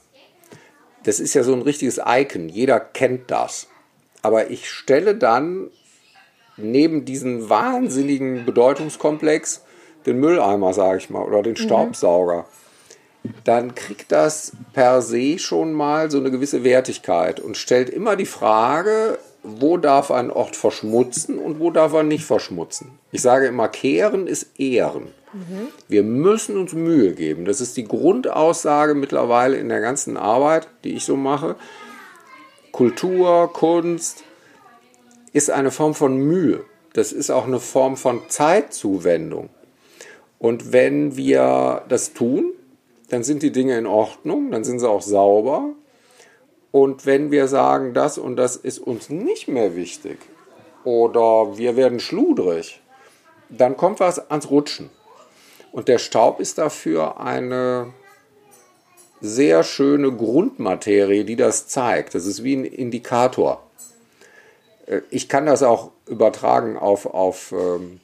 das 1.05 1.21
ist 1.21 1.35
ja 1.35 1.43
so 1.43 1.53
ein 1.53 1.63
richtiges 1.63 2.01
Icon, 2.05 2.49
jeder 2.49 2.81
kennt 2.81 3.31
das. 3.31 3.69
Aber 4.23 4.51
ich 4.51 4.71
stelle 4.71 5.15
dann 5.15 5.71
neben 6.57 7.05
diesen 7.05 7.49
wahnsinnigen 7.51 8.47
Bedeutungskomplex 8.47 9.63
den 10.07 10.19
Mülleimer, 10.19 10.73
sage 10.73 10.99
ich 10.99 11.11
mal, 11.11 11.23
oder 11.23 11.43
den 11.43 11.57
Staubsauger, 11.57 12.47
dann 13.45 13.75
kriegt 13.75 14.13
das 14.13 14.53
per 14.73 15.03
se 15.03 15.39
schon 15.39 15.73
mal 15.73 16.11
so 16.11 16.19
eine 16.19 16.31
gewisse 16.31 16.65
Wertigkeit 16.65 17.41
und 17.41 17.57
stellt 17.57 17.91
immer 17.91 18.17
die 18.17 18.27
Frage, 18.27 19.19
wo 19.43 19.77
darf 19.77 20.11
ein 20.11 20.31
Ort 20.31 20.57
verschmutzen 20.57 21.39
und 21.39 21.61
wo 21.61 21.71
darf 21.71 21.93
er 21.93 22.03
nicht 22.03 22.25
verschmutzen. 22.25 22.99
Ich 23.13 23.23
sage 23.23 23.47
immer, 23.47 23.69
kehren 23.69 24.27
ist 24.27 24.59
ehren. 24.59 25.09
Wir 25.89 26.03
müssen 26.03 26.57
uns 26.57 26.75
Mühe 26.75 27.13
geben. 27.13 27.45
Das 27.45 27.61
ist 27.61 27.77
die 27.77 27.89
Grundaussage 27.89 28.95
mittlerweile 28.95 29.57
in 29.57 29.69
der 29.69 29.81
ganzen 29.81 30.17
Arbeit, 30.17 30.69
die 30.85 30.95
ich 30.95 31.05
so 31.05 31.17
mache. 31.17 31.57
Kultur, 32.71 33.53
Kunst 33.53 34.23
ist 35.33 35.51
eine 35.51 35.71
Form 35.71 35.95
von 35.95 36.17
Mühe. 36.17 36.65
Das 36.93 37.13
ist 37.13 37.31
auch 37.31 37.47
eine 37.47 37.59
Form 37.59 37.97
von 37.97 38.23
Zeitzuwendung. 38.29 39.51
Und 40.39 40.73
wenn 40.73 41.17
wir 41.17 41.83
das 41.89 42.13
tun, 42.13 42.44
dann 43.09 43.25
sind 43.25 43.43
die 43.43 43.53
Dinge 43.53 43.77
in 43.79 43.87
Ordnung, 43.87 44.51
dann 44.51 44.65
sind 44.65 44.81
sie 44.81 44.89
auch 44.89 45.03
sauber. 45.03 45.71
Und 46.73 47.07
wenn 47.07 47.31
wir 47.31 47.47
sagen, 47.47 47.95
das 47.95 48.19
und 48.19 48.37
das 48.37 48.57
ist 48.57 48.79
uns 48.79 49.09
nicht 49.09 49.49
mehr 49.49 49.77
wichtig 49.77 50.19
oder 50.85 51.57
wir 51.57 51.77
werden 51.77 52.01
schludrig, 52.01 52.81
dann 53.49 53.77
kommt 53.77 54.01
was 54.01 54.31
ans 54.31 54.51
Rutschen. 54.51 54.91
Und 55.73 55.89
der 55.89 55.99
Staub 55.99 56.41
ist 56.41 56.59
dafür 56.59 57.21
eine 57.21 57.93
sehr 59.21 59.63
schöne 59.63 60.13
Grundmaterie, 60.13 61.25
die 61.25 61.37
das 61.37 61.67
zeigt. 61.67 62.15
Das 62.15 62.27
ist 62.27 62.45
wie 62.45 62.57
ein 62.57 62.65
Indikator. 62.65 63.63
Äh, 64.87 65.01
Ich 65.11 65.29
kann 65.29 65.47
das 65.47 65.63
auch 65.63 65.91
übertragen 66.07 66.77
auf, 66.77 67.07
auf, 67.07 67.53
ähm, 67.53 68.01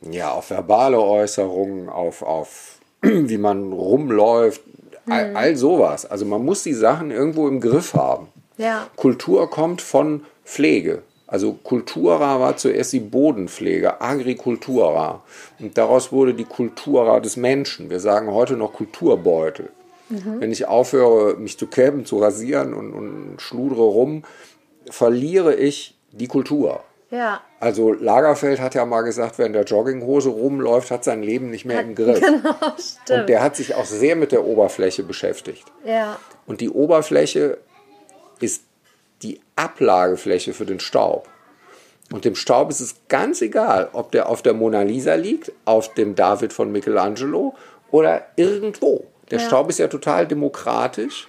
ja, 0.00 0.32
auf 0.32 0.50
verbale 0.50 1.00
Äußerungen, 1.00 1.88
auf, 1.88 2.22
auf 2.22 2.78
wie 3.28 3.38
man 3.38 3.72
rumläuft, 3.72 4.62
all, 5.06 5.36
all 5.36 5.56
sowas. 5.56 6.06
Also 6.06 6.24
man 6.24 6.44
muss 6.44 6.62
die 6.62 6.72
Sachen 6.72 7.10
irgendwo 7.10 7.48
im 7.48 7.60
Griff 7.60 7.94
haben. 7.94 8.28
Ja. 8.56 8.88
Kultur 8.96 9.50
kommt 9.50 9.82
von 9.82 10.22
Pflege. 10.44 11.02
Also 11.26 11.52
Kultura 11.52 12.38
war 12.38 12.56
zuerst 12.56 12.92
die 12.92 13.00
Bodenpflege, 13.00 14.00
Agricultura. 14.00 15.22
Und 15.58 15.76
daraus 15.76 16.12
wurde 16.12 16.34
die 16.34 16.44
Kultura 16.44 17.20
des 17.20 17.36
Menschen. 17.36 17.90
Wir 17.90 18.00
sagen 18.00 18.30
heute 18.30 18.56
noch 18.56 18.72
Kulturbeutel. 18.72 19.70
Wenn 20.10 20.52
ich 20.52 20.68
aufhöre, 20.68 21.36
mich 21.36 21.58
zu 21.58 21.66
kämmen, 21.66 22.04
zu 22.04 22.18
rasieren 22.18 22.74
und, 22.74 22.92
und 22.92 23.36
schludere 23.38 23.82
rum, 23.82 24.22
verliere 24.90 25.54
ich 25.54 25.96
die 26.12 26.28
Kultur. 26.28 26.84
Ja. 27.14 27.40
Also 27.60 27.92
Lagerfeld 27.92 28.60
hat 28.60 28.74
ja 28.74 28.84
mal 28.84 29.02
gesagt, 29.02 29.38
wer 29.38 29.46
in 29.46 29.52
der 29.52 29.64
Jogginghose 29.64 30.28
rumläuft, 30.30 30.90
hat 30.90 31.04
sein 31.04 31.22
Leben 31.22 31.50
nicht 31.50 31.64
mehr 31.64 31.80
im 31.80 31.94
Griff. 31.94 32.20
Genau, 32.24 32.54
Und 32.60 32.80
stimmt. 32.80 33.28
der 33.28 33.42
hat 33.42 33.56
sich 33.56 33.74
auch 33.74 33.84
sehr 33.84 34.16
mit 34.16 34.32
der 34.32 34.44
Oberfläche 34.44 35.02
beschäftigt. 35.02 35.64
Ja. 35.84 36.18
Und 36.46 36.60
die 36.60 36.70
Oberfläche 36.70 37.58
ist 38.40 38.62
die 39.22 39.40
Ablagefläche 39.56 40.52
für 40.52 40.66
den 40.66 40.80
Staub. 40.80 41.28
Und 42.12 42.24
dem 42.24 42.34
Staub 42.34 42.68
ist 42.70 42.80
es 42.80 42.96
ganz 43.08 43.40
egal, 43.40 43.88
ob 43.92 44.12
der 44.12 44.28
auf 44.28 44.42
der 44.42 44.52
Mona 44.52 44.82
Lisa 44.82 45.14
liegt, 45.14 45.52
auf 45.64 45.94
dem 45.94 46.14
David 46.14 46.52
von 46.52 46.70
Michelangelo 46.70 47.54
oder 47.90 48.26
irgendwo. 48.36 49.06
Der 49.30 49.38
Ja. 49.38 49.46
Staub 49.46 49.70
ist 49.70 49.78
ja 49.78 49.88
total 49.88 50.26
demokratisch 50.26 51.28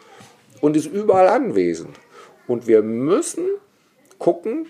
und 0.62 0.75
ist 0.75 0.88
überall 0.88 1.27
anwesend. 1.30 1.96
Und 2.48 2.68
wir 2.68 2.82
müssen 2.82 3.46
gucken, 4.20 4.68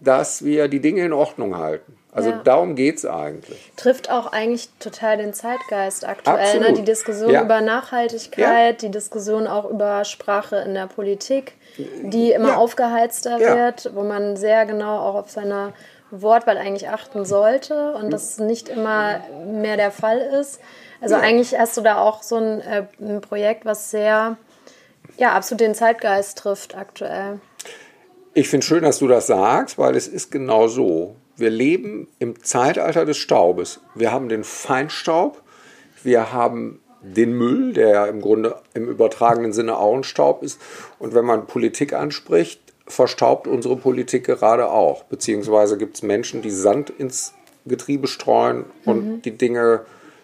dass 0.00 0.44
wir 0.44 0.68
die 0.68 0.80
Dinge 0.80 1.04
in 1.04 1.12
Ordnung 1.12 1.56
halten. 1.56 1.96
Also 2.12 2.30
Ja. 2.30 2.40
darum 2.42 2.74
geht 2.74 2.96
es 2.96 3.06
eigentlich. 3.06 3.70
trifft 3.76 4.10
auch 4.10 4.32
eigentlich 4.32 4.68
total 4.80 5.16
den 5.18 5.32
Zeitgeist 5.32 6.04
aktuell. 6.06 6.58
Ne? 6.58 6.72
Die 6.72 6.82
Diskussion 6.82 7.30
Ja. 7.30 7.42
über 7.44 7.60
Nachhaltigkeit, 7.60 8.82
die 8.82 8.90
Diskussion 8.90 9.46
auch 9.46 9.68
über 9.70 10.04
Sprache 10.04 10.56
in 10.56 10.74
der 10.74 10.86
Politik, 10.88 11.54
die 11.78 12.32
immer 12.32 12.48
Ja. 12.50 12.56
aufgeheizter 12.56 13.38
Ja. 13.38 13.54
wird, 13.56 13.90
wo 13.94 14.02
man 14.02 14.36
sehr 14.36 14.66
genau 14.66 14.98
auch 14.98 15.14
auf 15.14 15.30
seine 15.30 15.72
Wortwahl 16.10 16.58
eigentlich 16.58 16.88
achten 16.88 17.24
sollte 17.24 17.92
und 17.92 18.10
das 18.10 18.38
nicht 18.38 18.68
immer 18.68 19.20
mehr 19.46 19.76
der 19.76 19.92
Fall 19.92 20.18
ist. 20.18 20.58
Also 21.00 21.14
Ja. 21.14 21.20
eigentlich 21.20 21.56
hast 21.56 21.76
du 21.76 21.80
da 21.82 21.98
auch 22.00 22.24
so 22.24 22.36
ein, 22.36 22.60
äh, 22.62 22.86
ein 23.00 23.20
Projekt, 23.20 23.64
was 23.64 23.92
sehr, 23.92 24.36
ja, 25.16 25.32
absolut 25.32 25.60
den 25.60 25.74
Zeitgeist 25.76 26.38
trifft 26.38 26.76
aktuell. 26.76 27.38
Ich 28.32 28.48
finde 28.48 28.64
schön, 28.64 28.84
dass 28.84 29.00
du 29.00 29.08
das 29.08 29.26
sagst, 29.26 29.76
weil 29.76 29.96
es 29.96 30.06
ist 30.06 30.30
genau 30.30 30.68
so. 30.68 31.16
Wir 31.36 31.50
leben 31.50 32.06
im 32.20 32.40
Zeitalter 32.44 33.04
des 33.04 33.16
Staubes. 33.16 33.80
Wir 33.96 34.12
haben 34.12 34.28
den 34.28 34.44
Feinstaub, 34.44 35.42
wir 36.04 36.32
haben 36.32 36.80
den 37.02 37.32
Müll, 37.32 37.72
der 37.72 37.88
ja 37.88 38.06
im 38.06 38.20
Grunde 38.20 38.56
im 38.72 38.88
übertragenen 38.88 39.52
Sinne 39.52 39.78
auch 39.78 39.96
ein 39.96 40.04
Staub 40.04 40.44
ist. 40.44 40.60
Und 41.00 41.12
wenn 41.12 41.24
man 41.24 41.46
Politik 41.46 41.92
anspricht, 41.92 42.60
verstaubt 42.86 43.48
unsere 43.48 43.76
Politik 43.76 44.24
gerade 44.26 44.70
auch. 44.70 45.04
Beziehungsweise 45.04 45.76
gibt 45.76 45.96
es 45.96 46.02
Menschen, 46.02 46.40
die 46.40 46.50
Sand 46.50 46.90
ins 46.90 47.34
Getriebe 47.66 48.06
streuen 48.06 48.64
und 48.84 49.22
die 49.22 49.36
Dinge 49.36 49.80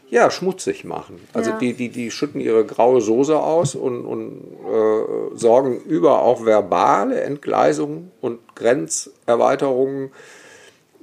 ja, 0.09 0.31
schmutzig 0.31 0.85
machen. 0.85 1.21
Also 1.33 1.51
Ja. 1.51 1.59
die, 1.59 1.75
die, 1.75 1.89
die 1.89 2.11
schütten 2.11 2.41
ihre 2.41 2.65
graue 2.65 3.01
Soße 3.01 3.39
aus 3.39 3.75
und, 3.75 4.05
und 4.05 4.43
äh, 4.65 5.37
sorgen 5.37 5.81
über 5.81 6.23
auch 6.23 6.45
verbale 6.45 7.21
Entgleisungen 7.21 8.13
und 8.21 8.39
Grenzerweiterungen 8.55 10.13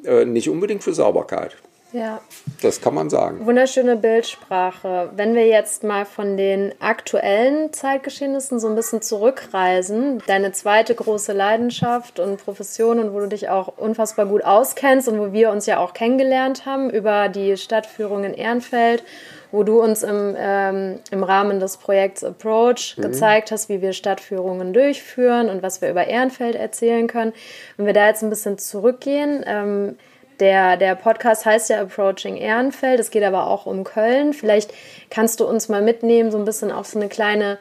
äh, 0.05 0.25
nicht 0.25 0.49
unbedingt 0.49 0.83
für 0.83 0.93
Sauberkeit. 0.93 1.55
Ja. 1.93 2.21
Das 2.61 2.81
kann 2.81 2.95
man 2.95 3.11
sagen. 3.11 3.45
Wunderschöne 3.45 3.95
Bildsprache. 3.95 5.11
Wenn 5.15 5.35
wir 5.35 5.45
jetzt 5.45 5.83
mal 5.83 6.05
von 6.05 6.37
den 6.37 6.73
aktuellen 6.79 7.71
Zeitgeschehnissen 7.71 8.59
so 8.59 8.67
ein 8.67 8.75
bisschen 8.75 9.03
zurückreisen, 9.03 10.21
deine 10.25 10.51
zweite 10.53 10.95
große 10.95 11.33
Leidenschaft 11.33 12.19
und 12.19 12.43
Profession 12.43 12.99
und 12.99 13.13
wo 13.13 13.19
du 13.19 13.27
dich 13.27 13.49
auch 13.49 13.77
unfassbar 13.77 14.25
gut 14.25 14.43
auskennst 14.43 15.07
und 15.07 15.19
wo 15.19 15.33
wir 15.33 15.51
uns 15.51 15.67
ja 15.67 15.77
auch 15.77 15.93
kennengelernt 15.93 16.65
haben 16.65 16.89
über 16.89 17.29
die 17.29 17.57
Stadtführung 17.57 18.23
in 18.23 18.33
Ehrenfeld, 18.33 19.03
wo 19.51 19.61
du 19.61 19.79
uns 19.79 20.01
im, 20.01 20.35
ähm, 20.35 20.99
im 21.11 21.23
Rahmen 21.23 21.59
des 21.59 21.77
Projekts 21.77 22.23
Approach 22.23 22.95
gezeigt 22.97 23.51
hast, 23.51 23.69
wie 23.69 23.83
wir 23.83 23.93
Stadtführungen 23.93 24.73
durchführen 24.73 25.47
und 25.47 25.61
was 25.61 25.79
wir 25.79 25.91
über 25.91 26.07
Ehrenfeld 26.07 26.55
erzählen 26.55 27.05
können. 27.05 27.33
Wenn 27.77 27.85
wir 27.85 27.93
da 27.93 28.07
jetzt 28.07 28.23
ein 28.23 28.31
bisschen 28.31 28.57
zurückgehen, 28.57 29.43
ähm, 29.45 29.95
der, 30.43 30.75
der 30.75 30.95
Podcast 30.95 31.45
heißt 31.45 31.69
ja 31.69 31.79
Approaching 31.81 32.35
Ehrenfeld. 32.35 32.99
Es 32.99 33.11
geht 33.11 33.23
aber 33.23 33.47
auch 33.47 33.65
um 33.65 33.85
Köln. 33.85 34.33
Vielleicht 34.33 34.73
kannst 35.09 35.39
du 35.39 35.45
uns 35.45 35.69
mal 35.69 35.81
mitnehmen, 35.81 36.31
so 36.31 36.37
ein 36.37 36.43
bisschen 36.43 36.69
auf 36.69 36.85
so 36.85 36.99
eine 36.99 37.07
kleine 37.07 37.57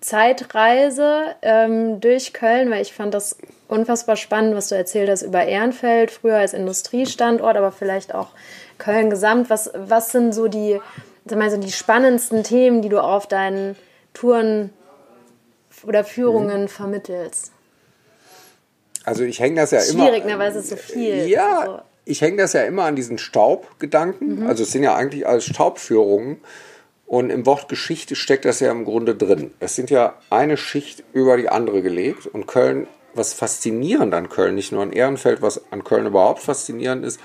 Zeitreise 0.00 1.34
ähm, 1.42 2.00
durch 2.00 2.32
Köln, 2.32 2.70
weil 2.70 2.80
ich 2.80 2.94
fand 2.94 3.12
das 3.12 3.36
unfassbar 3.68 4.16
spannend, 4.16 4.56
was 4.56 4.70
du 4.70 4.74
erzählt 4.74 5.10
hast 5.10 5.20
über 5.20 5.44
Ehrenfeld, 5.44 6.10
früher 6.10 6.36
als 6.36 6.54
Industriestandort, 6.54 7.58
aber 7.58 7.72
vielleicht 7.72 8.14
auch 8.14 8.28
Köln 8.78 9.10
gesamt. 9.10 9.50
Was, 9.50 9.70
was 9.74 10.10
sind 10.10 10.32
so 10.32 10.48
die, 10.48 10.80
sag 11.26 11.38
mal, 11.38 11.50
so 11.50 11.58
die 11.58 11.72
spannendsten 11.72 12.42
Themen, 12.42 12.80
die 12.80 12.88
du 12.88 13.02
auf 13.02 13.26
deinen 13.26 13.76
Touren 14.14 14.70
oder 15.86 16.04
Führungen 16.04 16.68
vermittelst? 16.68 17.52
Also 19.04 19.24
ich 19.24 19.40
hänge 19.40 19.56
das 19.60 19.72
ja 19.72 19.80
immer. 19.80 20.06
Schwierig, 20.06 20.24
ne, 20.24 20.38
weil 20.38 20.50
es 20.50 20.56
ist 20.56 20.70
so 20.70 20.76
viel. 20.76 21.28
Ja, 21.28 21.58
Also, 21.60 21.80
ich 22.04 22.20
hänge 22.20 22.38
das 22.38 22.52
ja 22.52 22.62
immer 22.62 22.84
an 22.84 22.96
diesen 22.96 23.18
Staubgedanken. 23.18 24.46
Also 24.46 24.62
es 24.62 24.72
sind 24.72 24.82
ja 24.82 24.94
eigentlich 24.94 25.26
alles 25.26 25.44
Staubführungen. 25.44 26.38
Und 27.06 27.30
im 27.30 27.46
Wort 27.46 27.68
Geschichte 27.68 28.16
steckt 28.16 28.44
das 28.44 28.60
ja 28.60 28.70
im 28.70 28.84
Grunde 28.84 29.14
drin. 29.14 29.52
Es 29.60 29.76
sind 29.76 29.90
ja 29.90 30.14
eine 30.30 30.56
Schicht 30.56 31.04
über 31.12 31.36
die 31.36 31.48
andere 31.48 31.82
gelegt. 31.82 32.26
Und 32.26 32.46
Köln, 32.46 32.86
was 33.14 33.34
faszinierend 33.34 34.14
an 34.14 34.28
Köln, 34.28 34.54
nicht 34.54 34.72
nur 34.72 34.82
an 34.82 34.92
Ehrenfeld, 34.92 35.42
was 35.42 35.70
an 35.70 35.84
Köln 35.84 36.06
überhaupt 36.06 36.40
faszinierend 36.40 37.04
ist, 37.04 37.20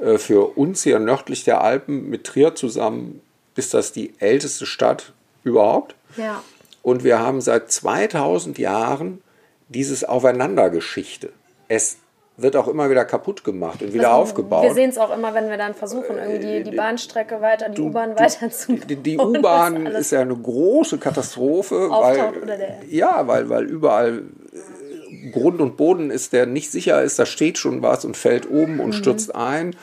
äh, 0.00 0.18
für 0.18 0.56
uns 0.56 0.82
hier 0.82 0.98
nördlich 0.98 1.44
der 1.44 1.62
Alpen 1.62 2.08
mit 2.08 2.24
Trier 2.24 2.54
zusammen 2.54 3.20
ist 3.56 3.74
das 3.74 3.92
die 3.92 4.14
älteste 4.18 4.64
Stadt 4.64 5.12
überhaupt. 5.44 5.94
Ja. 6.16 6.42
Und 6.82 7.04
wir 7.04 7.18
haben 7.18 7.40
seit 7.40 7.70
2000 7.70 8.58
Jahren 8.58 9.22
dieses 9.68 10.04
Aufeinandergeschichte. 10.04 11.32
Es 11.68 11.98
wird 12.42 12.56
auch 12.56 12.68
immer 12.68 12.88
wieder 12.90 13.04
kaputt 13.04 13.44
gemacht 13.44 13.82
und 13.82 13.92
wieder 13.92 14.12
aufgebaut. 14.14 14.62
Wir 14.64 14.74
sehen 14.74 14.90
es 14.90 14.98
auch 14.98 15.14
immer, 15.14 15.34
wenn 15.34 15.48
wir 15.50 15.56
dann 15.56 15.74
versuchen, 15.74 16.16
irgendwie 16.18 16.62
die 16.62 16.76
Bahnstrecke 16.76 17.40
weiter, 17.40 17.68
die 17.68 17.80
U-Bahn 17.82 18.18
weiter 18.18 18.50
zu 18.50 18.74
Die, 18.74 18.96
die 18.96 19.18
U-Bahn 19.18 19.86
ist 19.86 20.12
ja 20.12 20.20
eine 20.20 20.36
große 20.36 20.98
Katastrophe, 20.98 21.88
weil, 21.90 22.20
Auftaucht 22.20 22.42
oder 22.42 22.56
der- 22.56 22.78
ja, 22.88 23.26
weil, 23.26 23.48
weil 23.48 23.64
überall 23.64 24.22
äh, 24.52 25.30
Grund 25.30 25.60
und 25.60 25.76
Boden 25.76 26.10
ist, 26.10 26.32
der 26.32 26.46
nicht 26.46 26.70
sicher 26.70 27.02
ist, 27.02 27.18
da 27.18 27.26
steht 27.26 27.58
schon 27.58 27.82
was 27.82 28.04
und 28.04 28.16
fällt 28.16 28.46
um 28.46 28.80
und 28.80 28.92
stürzt 28.94 29.34
ein. 29.34 29.76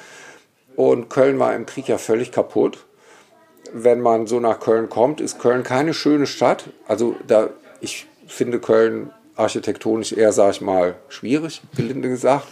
Und 0.76 1.10
Köln 1.10 1.40
war 1.40 1.56
im 1.56 1.66
Krieg 1.66 1.88
ja 1.88 1.98
völlig 1.98 2.32
kaputt. 2.32 2.86
Wenn 3.74 4.00
man 4.00 4.28
so 4.28 4.40
nach 4.40 4.60
Köln 4.60 4.90
kommt, 4.90 5.20
ist 5.22 5.40
Köln 5.40 5.64
keine 5.64 5.94
schöne 5.94 6.26
Stadt. 6.28 6.66
Also 6.88 7.16
da, 7.28 7.50
ich 7.82 8.08
finde 8.28 8.60
Köln 8.60 9.10
architektonisch 9.38 10.14
eher, 10.14 10.32
sag 10.32 10.52
ich 10.52 10.62
mal, 10.62 10.96
schwierig, 11.10 11.62
gelinde 11.76 12.10
gesagt. 12.10 12.48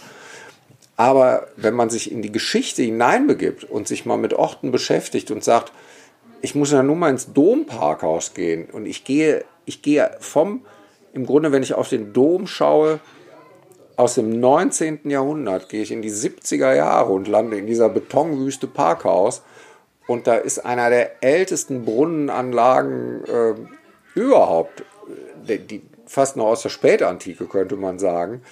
Aber 0.96 1.48
wenn 1.56 1.74
man 1.74 1.90
sich 1.90 2.10
in 2.10 2.22
die 2.22 2.32
Geschichte 2.32 2.82
hineinbegibt 2.82 3.64
und 3.64 3.86
sich 3.86 4.06
mal 4.06 4.16
mit 4.16 4.32
Orten 4.32 4.70
beschäftigt 4.72 5.30
und 5.30 5.44
sagt, 5.44 5.72
ich 6.40 6.54
muss 6.54 6.72
ja 6.72 6.82
nur 6.82 6.96
mal 6.96 7.10
ins 7.10 7.32
Domparkhaus 7.32 8.34
gehen 8.34 8.68
und 8.70 8.86
ich 8.86 9.04
gehe, 9.04 9.44
ich 9.64 9.82
gehe 9.82 10.10
vom, 10.20 10.64
im 11.12 11.26
Grunde, 11.26 11.52
wenn 11.52 11.62
ich 11.62 11.74
auf 11.74 11.88
den 11.88 12.12
Dom 12.12 12.46
schaue, 12.46 13.00
aus 13.96 14.14
dem 14.14 14.40
19. 14.40 15.08
Jahrhundert 15.10 15.68
gehe 15.68 15.82
ich 15.82 15.90
in 15.90 16.02
die 16.02 16.10
70er 16.10 16.74
Jahre 16.74 17.12
und 17.12 17.28
lande 17.28 17.56
in 17.56 17.66
dieser 17.66 17.88
Betonwüste 17.88 18.66
Parkhaus. 18.66 19.42
Und 20.06 20.26
da 20.26 20.36
ist 20.36 20.64
einer 20.64 20.90
der 20.90 21.22
ältesten 21.24 21.84
Brunnenanlagen 21.84 23.24
äh, 23.24 23.54
überhaupt, 24.14 24.84
die, 25.48 25.58
die, 25.58 25.82
fast 26.06 26.36
noch 26.36 26.46
aus 26.46 26.62
der 26.62 26.70
Spätantike 26.70 27.46
könnte 27.46 27.76
man 27.76 27.98
sagen. 27.98 28.42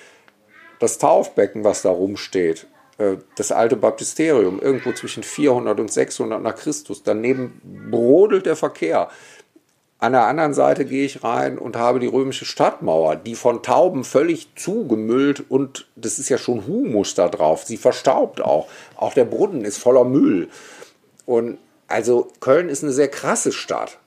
Das 0.80 0.98
Taufbecken, 0.98 1.64
was 1.64 1.82
da 1.82 1.90
rumsteht, 1.90 2.66
äh, 2.98 3.16
das 3.36 3.52
alte 3.52 3.76
Baptisterium, 3.76 4.60
irgendwo 4.60 4.92
zwischen 4.92 5.22
400 5.22 5.80
und 5.80 5.92
600 5.92 6.42
nach 6.42 6.56
Christus. 6.56 7.02
Daneben 7.02 7.60
brodelt 7.90 8.46
der 8.46 8.56
Verkehr. 8.56 9.08
An 9.98 10.12
der 10.12 10.26
anderen 10.26 10.52
Seite 10.52 10.84
gehe 10.84 11.06
ich 11.06 11.24
rein 11.24 11.56
und 11.56 11.76
habe 11.76 11.98
die 11.98 12.08
römische 12.08 12.44
Stadtmauer, 12.44 13.16
die 13.16 13.34
von 13.34 13.62
Tauben 13.62 14.04
völlig 14.04 14.48
zugemüllt 14.54 15.44
und 15.48 15.86
das 15.96 16.18
ist 16.18 16.28
ja 16.28 16.36
schon 16.36 16.66
Humus 16.66 17.14
da 17.14 17.28
drauf. 17.28 17.64
Sie 17.64 17.78
verstaubt 17.78 18.42
auch. 18.42 18.68
Auch 18.96 19.14
der 19.14 19.24
Brunnen 19.24 19.64
ist 19.64 19.78
voller 19.78 20.04
Müll. 20.04 20.50
Und 21.24 21.58
also 21.88 22.28
Köln 22.40 22.68
ist 22.68 22.82
eine 22.82 22.92
sehr 22.92 23.08
krasse 23.08 23.52
Stadt. 23.52 23.98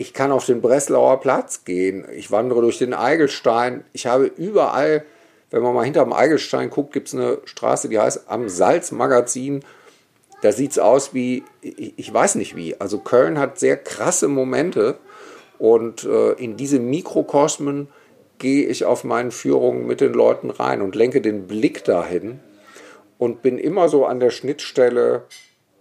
Ich 0.00 0.14
kann 0.14 0.32
auf 0.32 0.46
den 0.46 0.62
Breslauer 0.62 1.20
Platz 1.20 1.66
gehen. 1.66 2.06
Ich 2.16 2.30
wandere 2.30 2.62
durch 2.62 2.78
den 2.78 2.94
Eigelstein. 2.94 3.84
Ich 3.92 4.06
habe 4.06 4.24
überall, 4.24 5.04
wenn 5.50 5.60
man 5.62 5.74
mal 5.74 5.84
hinterm 5.84 6.14
Eigelstein 6.14 6.70
guckt, 6.70 6.94
gibt 6.94 7.08
es 7.08 7.14
eine 7.14 7.36
Straße, 7.44 7.90
die 7.90 7.98
heißt 7.98 8.22
Am 8.26 8.48
Salzmagazin. 8.48 9.62
Da 10.40 10.52
sieht 10.52 10.70
es 10.70 10.78
aus 10.78 11.12
wie, 11.12 11.44
ich, 11.60 11.92
ich 11.98 12.14
weiß 12.14 12.36
nicht 12.36 12.56
wie. 12.56 12.80
Also 12.80 12.96
Köln 13.00 13.38
hat 13.38 13.58
sehr 13.58 13.76
krasse 13.76 14.26
Momente. 14.28 14.96
Und 15.58 16.04
äh, 16.04 16.32
in 16.32 16.56
diese 16.56 16.80
Mikrokosmen 16.80 17.88
gehe 18.38 18.68
ich 18.68 18.86
auf 18.86 19.04
meinen 19.04 19.32
Führungen 19.32 19.86
mit 19.86 20.00
den 20.00 20.14
Leuten 20.14 20.48
rein 20.48 20.80
und 20.80 20.94
lenke 20.94 21.20
den 21.20 21.46
Blick 21.46 21.84
dahin 21.84 22.40
und 23.18 23.42
bin 23.42 23.58
immer 23.58 23.90
so 23.90 24.06
an 24.06 24.18
der 24.18 24.30
Schnittstelle, 24.30 25.24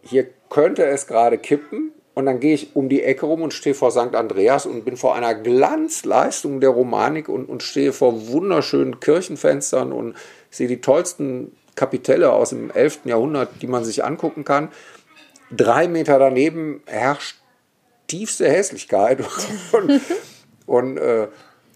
hier 0.02 0.28
könnte 0.50 0.84
es 0.84 1.08
gerade 1.08 1.38
kippen. 1.38 1.94
Und 2.20 2.26
dann 2.26 2.42
gehe 2.42 2.54
ich 2.54 2.76
um 2.76 2.90
die 2.90 3.02
Ecke 3.02 3.26
rum 3.26 3.42
und 3.44 3.54
stehe 3.54 3.74
vor 3.74 3.92
St. 3.92 4.14
Andreas 4.14 4.66
und 4.66 4.84
bin 4.84 4.98
vor 4.98 5.16
einer 5.16 5.34
Glanzleistung 5.34 6.60
der 6.60 6.72
Romanik 6.72 7.30
und, 7.30 7.46
und 7.46 7.64
stehe 7.64 7.94
vor 7.94 8.28
wunderschönen 8.28 9.00
Kirchenfenstern 9.00 9.94
und 9.94 10.18
sehe 10.50 10.68
die 10.68 10.82
tollsten 10.82 11.56
Kapitelle 11.76 12.34
aus 12.34 12.50
dem 12.50 12.72
11. 12.72 13.06
Jahrhundert, 13.06 13.62
die 13.62 13.68
man 13.68 13.86
sich 13.86 14.04
angucken 14.04 14.44
kann. 14.44 14.68
Drei 15.50 15.88
Meter 15.88 16.20
daneben 16.20 16.84
herrscht 16.88 17.38
tiefste 18.08 18.50
Hässlichkeit. 18.50 19.20
Und, 19.72 20.02
und 20.66 20.98
äh, 20.98 21.30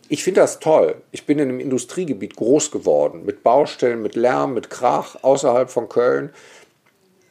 ich 0.10 0.24
finde 0.24 0.42
das 0.42 0.60
toll. 0.60 0.96
Ich 1.12 1.26
bin 1.26 1.40
in 1.40 1.48
einem 1.48 1.60
Industriegebiet 1.62 2.36
groß 2.36 2.70
geworden, 2.70 3.24
mit 3.26 3.44
Baustellen, 3.44 4.02
mit 4.02 4.16
Lärm, 4.16 4.54
mit 4.54 4.70
Krach 4.70 5.16
außerhalb 5.24 5.70
von 5.70 5.88
Köln. 5.88 6.32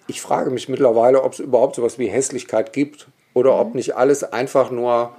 Ich 0.07 0.21
frage 0.21 0.51
mich 0.51 0.69
mittlerweile, 0.69 1.23
ob 1.23 1.33
es 1.33 1.39
überhaupt 1.39 1.77
sowas 1.77 1.99
wie 1.99 2.09
Hässlichkeit 2.09 2.73
gibt 2.73 3.09
oder 3.35 3.59
ob 3.59 3.75
nicht 3.75 3.97
alles 3.97 4.25
einfach 4.25 4.71
nur, 4.71 5.17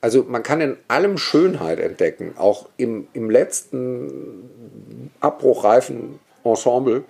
also 0.00 0.24
man 0.24 0.42
kann 0.42 0.60
in 0.60 0.76
allem 0.88 1.18
Schönheit 1.18 1.78
entdecken, 1.78 2.34
auch 2.36 2.68
im, 2.76 3.06
im 3.12 3.30
letzten 3.30 5.10
abbruchreifen 5.20 6.18
Ensemble. 6.44 7.04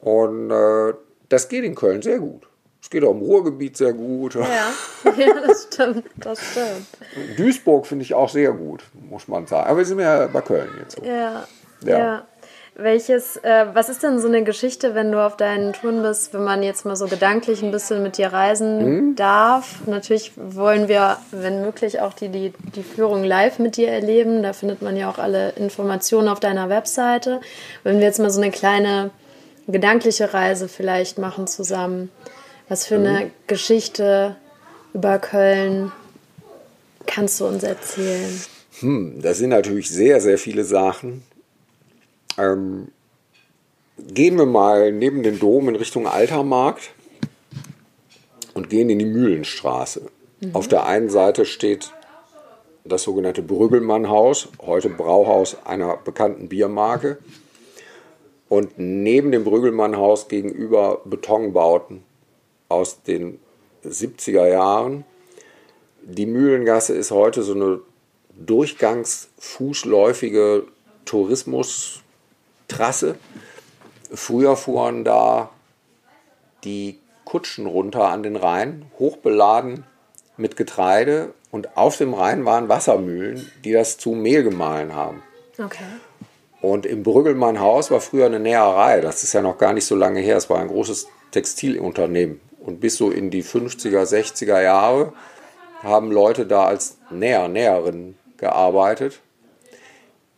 Und 0.00 0.50
äh, 0.50 0.94
das 1.28 1.48
geht 1.48 1.64
in 1.64 1.74
Köln 1.74 2.02
sehr 2.02 2.18
gut. 2.18 2.48
Es 2.80 2.90
geht 2.90 3.04
auch 3.04 3.10
im 3.10 3.18
Ruhrgebiet 3.18 3.76
sehr 3.76 3.92
gut. 3.92 4.34
Ja, 4.34 4.72
ja 5.16 5.40
das 5.46 5.68
stimmt. 5.70 6.04
Das 6.16 6.38
stimmt. 6.40 6.86
Duisburg 7.36 7.86
finde 7.86 8.04
ich 8.04 8.14
auch 8.14 8.28
sehr 8.28 8.52
gut, 8.52 8.82
muss 9.10 9.28
man 9.28 9.46
sagen. 9.46 9.68
Aber 9.68 9.78
wir 9.78 9.84
sind 9.84 9.98
ja 9.98 10.26
bei 10.28 10.40
Köln 10.40 10.70
jetzt. 10.80 10.96
So. 10.96 11.04
Ja. 11.04 11.46
Ja. 11.84 11.98
ja. 11.98 12.26
Welches, 12.80 13.36
äh, 13.38 13.66
was 13.72 13.88
ist 13.88 14.04
denn 14.04 14.20
so 14.20 14.28
eine 14.28 14.44
Geschichte, 14.44 14.94
wenn 14.94 15.10
du 15.10 15.18
auf 15.18 15.36
deinen 15.36 15.72
Touren 15.72 16.00
bist, 16.00 16.32
wenn 16.32 16.44
man 16.44 16.62
jetzt 16.62 16.84
mal 16.84 16.94
so 16.94 17.08
gedanklich 17.08 17.60
ein 17.60 17.72
bisschen 17.72 18.04
mit 18.04 18.18
dir 18.18 18.28
reisen 18.32 18.80
Hm? 18.80 19.16
darf? 19.16 19.80
Natürlich 19.86 20.30
wollen 20.36 20.86
wir, 20.86 21.16
wenn 21.32 21.60
möglich, 21.62 22.00
auch 22.00 22.12
die, 22.14 22.28
die, 22.28 22.52
die 22.76 22.84
Führung 22.84 23.24
live 23.24 23.58
mit 23.58 23.76
dir 23.76 23.88
erleben. 23.88 24.44
Da 24.44 24.52
findet 24.52 24.80
man 24.80 24.96
ja 24.96 25.10
auch 25.10 25.18
alle 25.18 25.50
Informationen 25.56 26.28
auf 26.28 26.38
deiner 26.38 26.68
Webseite. 26.68 27.40
Wenn 27.82 27.98
wir 27.98 28.06
jetzt 28.06 28.20
mal 28.20 28.30
so 28.30 28.40
eine 28.40 28.52
kleine 28.52 29.10
gedankliche 29.66 30.32
Reise 30.32 30.68
vielleicht 30.68 31.18
machen 31.18 31.48
zusammen, 31.48 32.10
was 32.68 32.86
für 32.86 32.94
eine 32.94 33.18
Hm? 33.22 33.30
Geschichte 33.48 34.36
über 34.94 35.18
Köln 35.18 35.90
kannst 37.08 37.40
du 37.40 37.46
uns 37.46 37.64
erzählen? 37.64 38.40
Hm, 38.78 39.20
das 39.20 39.38
sind 39.38 39.50
natürlich 39.50 39.90
sehr, 39.90 40.20
sehr 40.20 40.38
viele 40.38 40.62
Sachen. 40.62 41.24
Ähm, 42.38 42.88
gehen 43.98 44.38
wir 44.38 44.46
mal 44.46 44.92
neben 44.92 45.22
den 45.22 45.38
Dom 45.38 45.68
in 45.68 45.76
Richtung 45.76 46.06
Altermarkt 46.06 46.94
und 48.54 48.70
gehen 48.70 48.88
in 48.90 48.98
die 48.98 49.04
Mühlenstraße. 49.04 50.10
Auf 50.52 50.68
der 50.68 50.86
einen 50.86 51.10
Seite 51.10 51.44
steht 51.44 51.92
das 52.84 53.02
sogenannte 53.02 53.42
Brüggelmann-Haus, 53.42 54.50
heute 54.62 54.88
Brauhaus 54.88 55.56
einer 55.64 55.96
bekannten 55.96 56.48
Biermarke. 56.48 57.18
Und 58.48 58.78
neben 58.78 59.32
dem 59.32 59.42
Brüggelmann-Haus 59.44 60.28
gegenüber 60.28 61.00
Betonbauten 61.04 62.04
aus 62.68 63.02
den 63.02 63.40
70er 63.84 64.46
Jahren. 64.46 65.04
Die 66.02 66.26
Mühlengasse 66.26 66.94
ist 66.94 67.10
heute 67.10 67.42
so 67.42 67.54
eine 67.54 67.80
durchgangsfußläufige 68.38 70.68
Tourismustrasse. 72.68 73.16
Früher 74.12 74.56
fuhren 74.56 75.04
da 75.04 75.50
die 76.64 76.98
Kutschen 77.24 77.66
runter 77.66 78.08
an 78.08 78.22
den 78.22 78.36
Rhein, 78.36 78.86
hochbeladen 78.98 79.84
mit 80.36 80.56
Getreide 80.56 81.34
und 81.50 81.76
auf 81.76 81.98
dem 81.98 82.14
Rhein 82.14 82.44
waren 82.44 82.68
Wassermühlen, 82.68 83.50
die 83.64 83.72
das 83.72 83.98
zu 83.98 84.10
Mehl 84.10 84.44
gemahlen 84.44 84.94
haben. 84.94 85.22
Okay. 85.58 85.84
Und 86.60 86.86
im 86.86 87.02
Brüggelmann-Haus 87.02 87.90
war 87.90 88.00
früher 88.00 88.26
eine 88.26 88.40
Näherei. 88.40 89.00
Das 89.00 89.22
ist 89.22 89.32
ja 89.32 89.42
noch 89.42 89.58
gar 89.58 89.72
nicht 89.72 89.84
so 89.84 89.94
lange 89.94 90.20
her. 90.20 90.36
Es 90.36 90.48
war 90.48 90.58
ein 90.58 90.68
großes 90.68 91.08
Textilunternehmen. 91.30 92.40
Und 92.60 92.80
bis 92.80 92.96
so 92.96 93.10
in 93.10 93.30
die 93.30 93.44
50er, 93.44 94.02
60er 94.02 94.60
Jahre 94.60 95.12
haben 95.82 96.10
Leute 96.10 96.46
da 96.46 96.64
als 96.64 96.98
Näher, 97.10 97.48
Näherin 97.48 98.16
gearbeitet. 98.38 99.20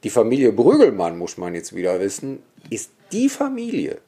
Die 0.02 0.10
Familie 0.10 0.52
Brüggelmann, 0.52 1.18
muss 1.18 1.36
man 1.36 1.54
jetzt 1.54 1.74
wieder 1.74 2.00
wissen, 2.00 2.42
ist 2.70 2.90
die 3.12 3.28
Familie, 3.28 3.98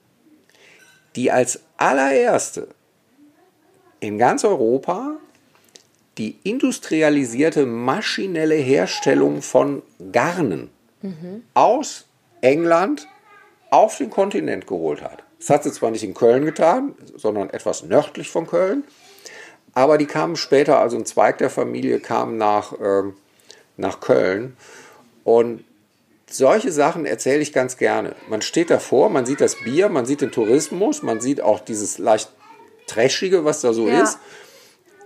die 1.17 1.31
als 1.31 1.61
allererste 1.77 2.69
in 4.01 4.19
ganz 4.19 4.45
Europa 4.45 5.17
die 6.19 6.39
industrialisierte 6.45 7.67
maschinelle 7.67 8.55
Herstellung 8.55 9.43
von 9.43 9.83
Garnen 10.13 10.71
aus 11.55 12.07
England 12.41 13.09
auf 13.71 13.99
den 13.99 14.11
Kontinent 14.11 14.67
geholt 14.67 15.03
hat. 15.03 15.23
Das 15.39 15.51
hat 15.51 15.65
sie 15.65 15.73
zwar 15.73 15.91
nicht 15.91 16.05
in 16.05 16.15
Köln 16.15 16.45
getan, 16.45 16.95
sondern 17.17 17.51
etwas 17.51 17.83
nördlich 17.83 18.31
von 18.31 18.47
Köln, 18.47 18.85
Aber 19.75 19.99
die 19.99 20.07
kamen 20.07 20.37
später, 20.37 20.79
also 20.79 20.97
ein 20.97 21.07
Zweig 21.07 21.39
der 21.39 21.51
Familie 21.51 21.99
kam 21.99 22.37
nach, 22.37 22.75
ähm, 22.81 23.15
nach 23.77 24.01
Köln. 24.01 24.57
Und 25.25 25.65
solche 26.35 26.73
Sachen 26.73 27.07
erzähle 27.07 27.41
ich 27.41 27.53
ganz 27.53 27.77
gerne. 27.77 28.15
Man 28.29 28.43
steht 28.43 28.71
davor, 28.71 29.11
man 29.11 29.27
sieht 29.27 29.41
das 29.41 29.57
Bier, 29.57 29.89
man 29.89 30.07
sieht 30.07 30.21
den 30.21 30.31
Tourismus, 30.33 31.03
man 31.03 31.21
sieht 31.21 31.41
auch 31.41 31.61
dieses 31.61 31.99
leicht 31.99 32.31
Trashige, 32.87 33.45
was 33.45 33.61
da 33.61 33.73
so 33.73 33.89
Ja. 33.89 34.03
ist. 34.03 34.19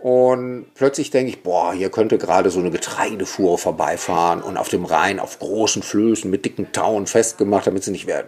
Und 0.00 0.66
plötzlich 0.74 1.10
denke 1.10 1.30
ich, 1.30 1.42
boah, 1.42 1.72
hier 1.72 1.90
könnte 1.90 2.18
gerade 2.18 2.50
so 2.50 2.60
eine 2.60 2.70
Getreidefuhre 2.70 3.58
vorbeifahren 3.58 4.42
und 4.42 4.56
auf 4.56 4.68
dem 4.68 4.84
Rhein 4.84 5.18
auf 5.18 5.38
großen 5.38 5.82
Flößen 5.82 6.30
mit 6.30 6.44
dicken 6.44 6.70
Tauen 6.72 7.06
festgemacht, 7.06 7.66
damit 7.66 7.82
sie 7.82 7.90
nicht 7.90 8.06
mehr 8.06 8.24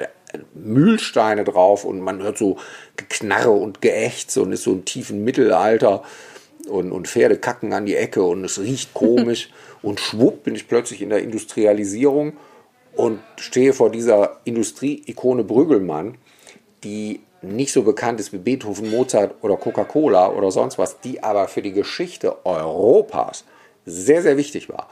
Mühlsteine 0.54 1.44
drauf 1.44 1.84
und 1.84 2.00
man 2.00 2.22
hört 2.22 2.38
so 2.38 2.56
Geknarre 2.96 3.50
und 3.50 3.80
Geächze 3.80 4.42
und 4.42 4.52
ist 4.52 4.64
so 4.64 4.72
im 4.72 4.84
tiefen 4.84 5.24
Mittelalter 5.24 6.02
und, 6.68 6.90
und 6.90 7.06
Pferde 7.06 7.38
kacken 7.38 7.72
an 7.72 7.86
die 7.86 7.96
Ecke 7.96 8.22
und 8.22 8.44
es 8.44 8.58
riecht 8.58 8.94
komisch 8.94 9.50
und 9.82 10.00
schwupp 10.00 10.44
bin 10.44 10.54
ich 10.54 10.68
plötzlich 10.68 11.02
in 11.02 11.10
der 11.10 11.22
Industrialisierung 11.22 12.36
und 12.98 13.20
stehe 13.36 13.72
vor 13.72 13.90
dieser 13.90 14.40
Industrie-Ikone 14.42 15.44
Brüggelmann, 15.44 16.18
die 16.82 17.20
nicht 17.42 17.72
so 17.72 17.84
bekannt 17.84 18.18
ist 18.18 18.32
wie 18.32 18.38
Beethoven, 18.38 18.90
Mozart 18.90 19.36
oder 19.40 19.56
Coca-Cola 19.56 20.32
oder 20.32 20.50
sonst 20.50 20.78
was, 20.78 20.98
die 20.98 21.22
aber 21.22 21.46
für 21.46 21.62
die 21.62 21.70
Geschichte 21.70 22.44
Europas 22.44 23.44
sehr, 23.86 24.22
sehr 24.22 24.36
wichtig 24.36 24.68
war. 24.68 24.88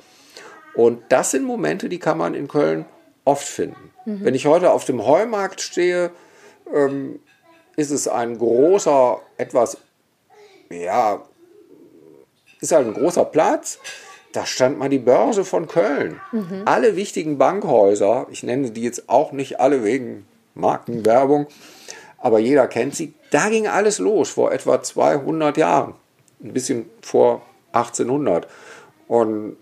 Und 0.77 1.03
das 1.09 1.33
sind 1.33 1.45
Momente, 1.45 1.89
die 1.89 1.99
kann 1.99 2.17
man 2.17 2.35
in 2.35 2.47
Köln 2.47 2.85
oft 3.25 3.47
finden. 3.47 3.91
Wenn 4.05 4.37
ich 4.37 4.47
heute 4.47 4.71
auf 4.71 4.85
dem 4.85 5.05
Heumarkt 5.05 5.61
stehe, 5.61 6.13
ähm, 6.73 7.19
ist 7.75 7.91
es 7.91 8.07
ein 8.07 8.39
großer, 8.39 9.21
etwas, 9.37 9.79
ja, 10.71 11.23
ist 12.61 12.71
halt 12.71 12.87
ein 12.87 12.95
großer 12.95 13.25
Platz. 13.25 13.81
Da 14.37 14.45
stand 14.45 14.79
mal 14.79 14.91
die 14.91 14.99
Börse 14.99 15.47
von 15.47 15.67
Köln. 15.67 16.21
Alle 16.67 16.95
wichtigen 16.95 17.39
Bankhäuser, 17.39 18.27
ich 18.31 18.43
nenne 18.43 18.71
die 18.71 18.83
jetzt 18.83 19.09
auch 19.09 19.33
nicht 19.33 19.61
alle 19.61 19.83
wegen 19.83 20.27
Markenwerbung, 20.53 21.47
aber 22.19 22.39
jeder 22.39 22.67
kennt 22.67 22.95
sie. 22.95 23.15
Da 23.31 23.49
ging 23.49 23.67
alles 23.67 23.99
los 23.99 24.29
vor 24.29 24.53
etwa 24.53 24.83
200 24.83 25.57
Jahren, 25.57 25.95
ein 26.45 26.53
bisschen 26.53 26.85
vor 27.01 27.41
1800. 27.73 28.47
Und 29.09 29.57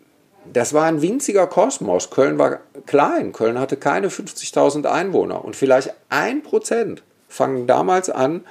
das 0.52 0.74
war 0.74 0.86
ein 0.86 1.00
winziger 1.00 1.46
Kosmos. 1.46 2.10
Köln 2.10 2.40
war 2.40 2.58
klein. 2.84 3.32
Köln 3.32 3.60
hatte 3.60 3.76
keine 3.76 4.08
50.000 4.08 4.86
Einwohner. 4.86 5.44
Und 5.44 5.54
vielleicht 5.54 5.94
ein 6.08 6.42
Prozent 6.42 7.04
fangen 7.28 7.68
damals 7.68 8.10
an, 8.10 8.44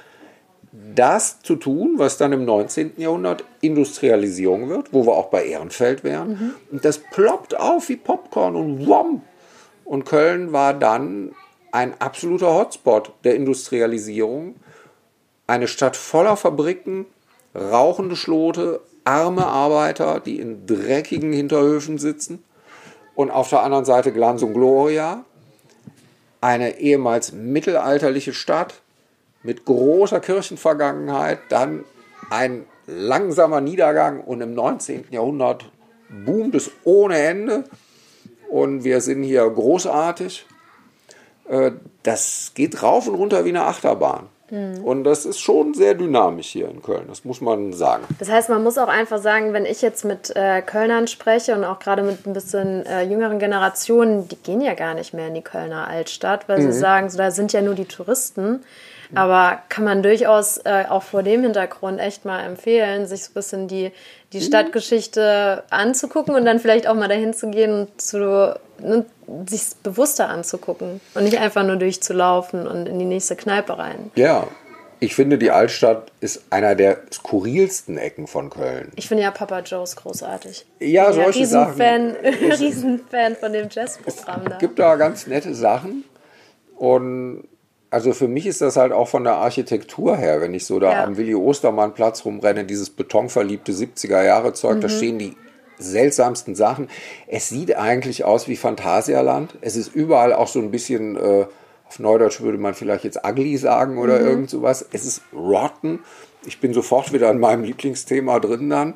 das 0.94 1.40
zu 1.40 1.56
tun, 1.56 1.94
was 1.96 2.18
dann 2.18 2.32
im 2.32 2.44
19. 2.44 2.94
Jahrhundert 2.96 3.44
Industrialisierung 3.60 4.68
wird, 4.68 4.92
wo 4.92 5.06
wir 5.06 5.12
auch 5.12 5.26
bei 5.28 5.46
Ehrenfeld 5.46 6.02
wären. 6.02 6.54
Und 6.70 6.84
das 6.84 6.98
ploppt 6.98 7.58
auf 7.58 7.88
wie 7.88 7.96
Popcorn 7.96 8.56
und 8.56 8.86
wom. 8.86 9.22
Und 9.84 10.04
Köln 10.04 10.52
war 10.52 10.74
dann 10.74 11.32
ein 11.70 12.00
absoluter 12.00 12.54
Hotspot 12.54 13.12
der 13.22 13.36
Industrialisierung. 13.36 14.56
Eine 15.46 15.68
Stadt 15.68 15.96
voller 15.96 16.36
Fabriken, 16.36 17.06
rauchende 17.54 18.16
Schlote, 18.16 18.80
arme 19.04 19.46
Arbeiter, 19.46 20.20
die 20.20 20.40
in 20.40 20.66
dreckigen 20.66 21.32
Hinterhöfen 21.32 21.98
sitzen. 21.98 22.42
Und 23.14 23.30
auf 23.30 23.50
der 23.50 23.62
anderen 23.62 23.84
Seite 23.84 24.12
Glanz 24.12 24.42
und 24.42 24.54
Gloria, 24.54 25.24
eine 26.40 26.78
ehemals 26.78 27.32
mittelalterliche 27.32 28.32
Stadt 28.32 28.82
mit 29.44 29.64
großer 29.64 30.20
Kirchenvergangenheit, 30.20 31.38
dann 31.48 31.84
ein 32.30 32.64
langsamer 32.86 33.60
Niedergang 33.60 34.20
und 34.20 34.40
im 34.40 34.54
19. 34.54 35.04
Jahrhundert 35.10 35.66
boomt 36.24 36.54
es 36.54 36.70
ohne 36.84 37.18
Ende. 37.18 37.64
Und 38.50 38.84
wir 38.84 39.00
sind 39.00 39.22
hier 39.22 39.48
großartig. 39.48 40.46
Äh, 41.48 41.72
Das 42.02 42.52
geht 42.54 42.82
rauf 42.82 43.08
und 43.08 43.14
runter 43.14 43.44
wie 43.44 43.48
eine 43.50 43.64
Achterbahn. 43.64 44.28
Und 44.84 45.04
das 45.04 45.24
ist 45.24 45.40
schon 45.40 45.72
sehr 45.72 45.94
dynamisch 45.94 46.48
hier 46.48 46.68
in 46.68 46.82
Köln, 46.82 47.06
das 47.08 47.24
muss 47.24 47.40
man 47.40 47.72
sagen. 47.72 48.04
Das 48.18 48.30
heißt, 48.30 48.50
man 48.50 48.62
muss 48.62 48.76
auch 48.76 48.88
einfach 48.88 49.18
sagen, 49.18 49.52
wenn 49.54 49.64
ich 49.64 49.80
jetzt 49.82 50.04
mit 50.04 50.36
äh, 50.36 50.60
Kölnern 50.60 51.08
spreche 51.08 51.56
und 51.56 51.64
auch 51.64 51.78
gerade 51.78 52.02
mit 52.02 52.26
ein 52.26 52.34
bisschen 52.34 52.84
äh, 52.84 53.02
jüngeren 53.02 53.38
Generationen, 53.38 54.28
die 54.28 54.36
gehen 54.36 54.60
ja 54.60 54.74
gar 54.74 54.94
nicht 54.94 55.14
mehr 55.14 55.28
in 55.28 55.34
die 55.34 55.42
Kölner 55.42 55.88
Altstadt, 55.88 56.46
weil 56.48 56.60
sie 56.60 56.72
sagen, 56.72 57.08
so, 57.08 57.16
da 57.18 57.30
sind 57.30 57.52
ja 57.54 57.62
nur 57.62 57.74
die 57.74 57.86
Touristen. 57.86 58.62
Aber 59.14 59.58
kann 59.68 59.84
man 59.84 60.02
durchaus 60.02 60.58
äh, 60.58 60.84
auch 60.88 61.02
vor 61.02 61.22
dem 61.22 61.42
Hintergrund 61.42 62.00
echt 62.00 62.24
mal 62.24 62.44
empfehlen, 62.44 63.06
sich 63.06 63.24
so 63.24 63.30
ein 63.30 63.34
bisschen 63.34 63.68
die, 63.68 63.92
die 64.32 64.40
Stadtgeschichte 64.40 65.64
anzugucken 65.70 66.34
und 66.34 66.44
dann 66.44 66.58
vielleicht 66.58 66.86
auch 66.86 66.94
mal 66.94 67.08
dahin 67.08 67.34
zu 67.34 67.50
gehen 67.50 67.72
und 67.72 68.00
zu, 68.00 68.54
ne, 68.80 69.04
sich 69.46 69.62
bewusster 69.82 70.28
anzugucken 70.28 71.00
und 71.14 71.24
nicht 71.24 71.38
einfach 71.38 71.64
nur 71.64 71.76
durchzulaufen 71.76 72.66
und 72.66 72.86
in 72.86 72.98
die 72.98 73.04
nächste 73.04 73.36
Kneipe 73.36 73.78
rein. 73.78 74.10
Ja, 74.14 74.48
ich 75.00 75.14
finde, 75.14 75.36
die 75.38 75.50
Altstadt 75.50 76.12
ist 76.20 76.44
einer 76.50 76.74
der 76.74 76.98
skurrilsten 77.12 77.98
Ecken 77.98 78.26
von 78.26 78.48
Köln. 78.48 78.90
Ich 78.96 79.08
finde 79.08 79.22
ja 79.22 79.30
Papa 79.30 79.60
Joe's 79.60 79.96
großartig. 79.96 80.64
Ja, 80.80 81.10
Ich 81.10 81.16
bin 81.16 81.24
solche 81.24 81.46
Sachen. 81.46 81.80
Riesenfan, 81.80 82.16
Riesenfan 82.58 83.36
von 83.36 83.52
dem 83.52 83.68
Jazzprogramm 83.70 84.48
da. 84.48 84.56
gibt 84.58 84.78
da 84.78 84.96
ganz 84.96 85.26
nette 85.26 85.54
Sachen. 85.54 86.04
Und 86.76 87.44
also 87.94 88.12
für 88.12 88.28
mich 88.28 88.46
ist 88.46 88.60
das 88.60 88.76
halt 88.76 88.92
auch 88.92 89.08
von 89.08 89.24
der 89.24 89.36
Architektur 89.36 90.16
her, 90.16 90.40
wenn 90.40 90.52
ich 90.52 90.66
so 90.66 90.78
da 90.80 90.92
Ja. 90.92 91.04
am 91.04 91.16
Willi 91.16 91.34
Ostermann 91.34 91.94
Platz 91.94 92.24
rumrenne, 92.24 92.64
dieses 92.64 92.90
betonverliebte 92.90 93.72
70er 93.72 94.22
Jahre 94.22 94.52
Zeug, 94.52 94.76
Mhm. 94.76 94.80
da 94.80 94.88
stehen 94.88 95.18
die 95.18 95.36
seltsamsten 95.78 96.54
Sachen. 96.54 96.88
Es 97.26 97.48
sieht 97.48 97.76
eigentlich 97.76 98.24
aus 98.24 98.46
wie 98.48 98.56
Phantasialand. 98.56 99.54
Es 99.60 99.76
ist 99.76 99.94
überall 99.94 100.32
auch 100.32 100.48
so 100.48 100.58
ein 100.60 100.70
bisschen, 100.70 101.16
äh, 101.16 101.46
auf 101.88 101.98
Neudeutsch 101.98 102.40
würde 102.40 102.58
man 102.58 102.74
vielleicht 102.74 103.04
jetzt 103.04 103.20
ugly 103.26 103.56
sagen 103.56 103.98
oder 103.98 104.18
Mhm. 104.20 104.26
irgend 104.26 104.50
sowas. 104.50 104.84
Es 104.92 105.04
ist 105.04 105.22
rotten. 105.32 106.00
Ich 106.46 106.60
bin 106.60 106.74
sofort 106.74 107.12
wieder 107.12 107.28
an 107.30 107.38
meinem 107.38 107.64
Lieblingsthema 107.64 108.38
drin 108.40 108.70
dann. 108.70 108.94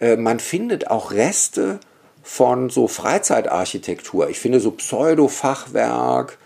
Äh, 0.00 0.16
man 0.16 0.40
findet 0.40 0.90
auch 0.90 1.12
Reste 1.12 1.78
von 2.22 2.70
so 2.70 2.86
Freizeitarchitektur. 2.88 4.28
Ich 4.28 4.38
finde 4.40 4.60
so 4.60 4.72
Pseudo-Fachwerk. 4.72 6.38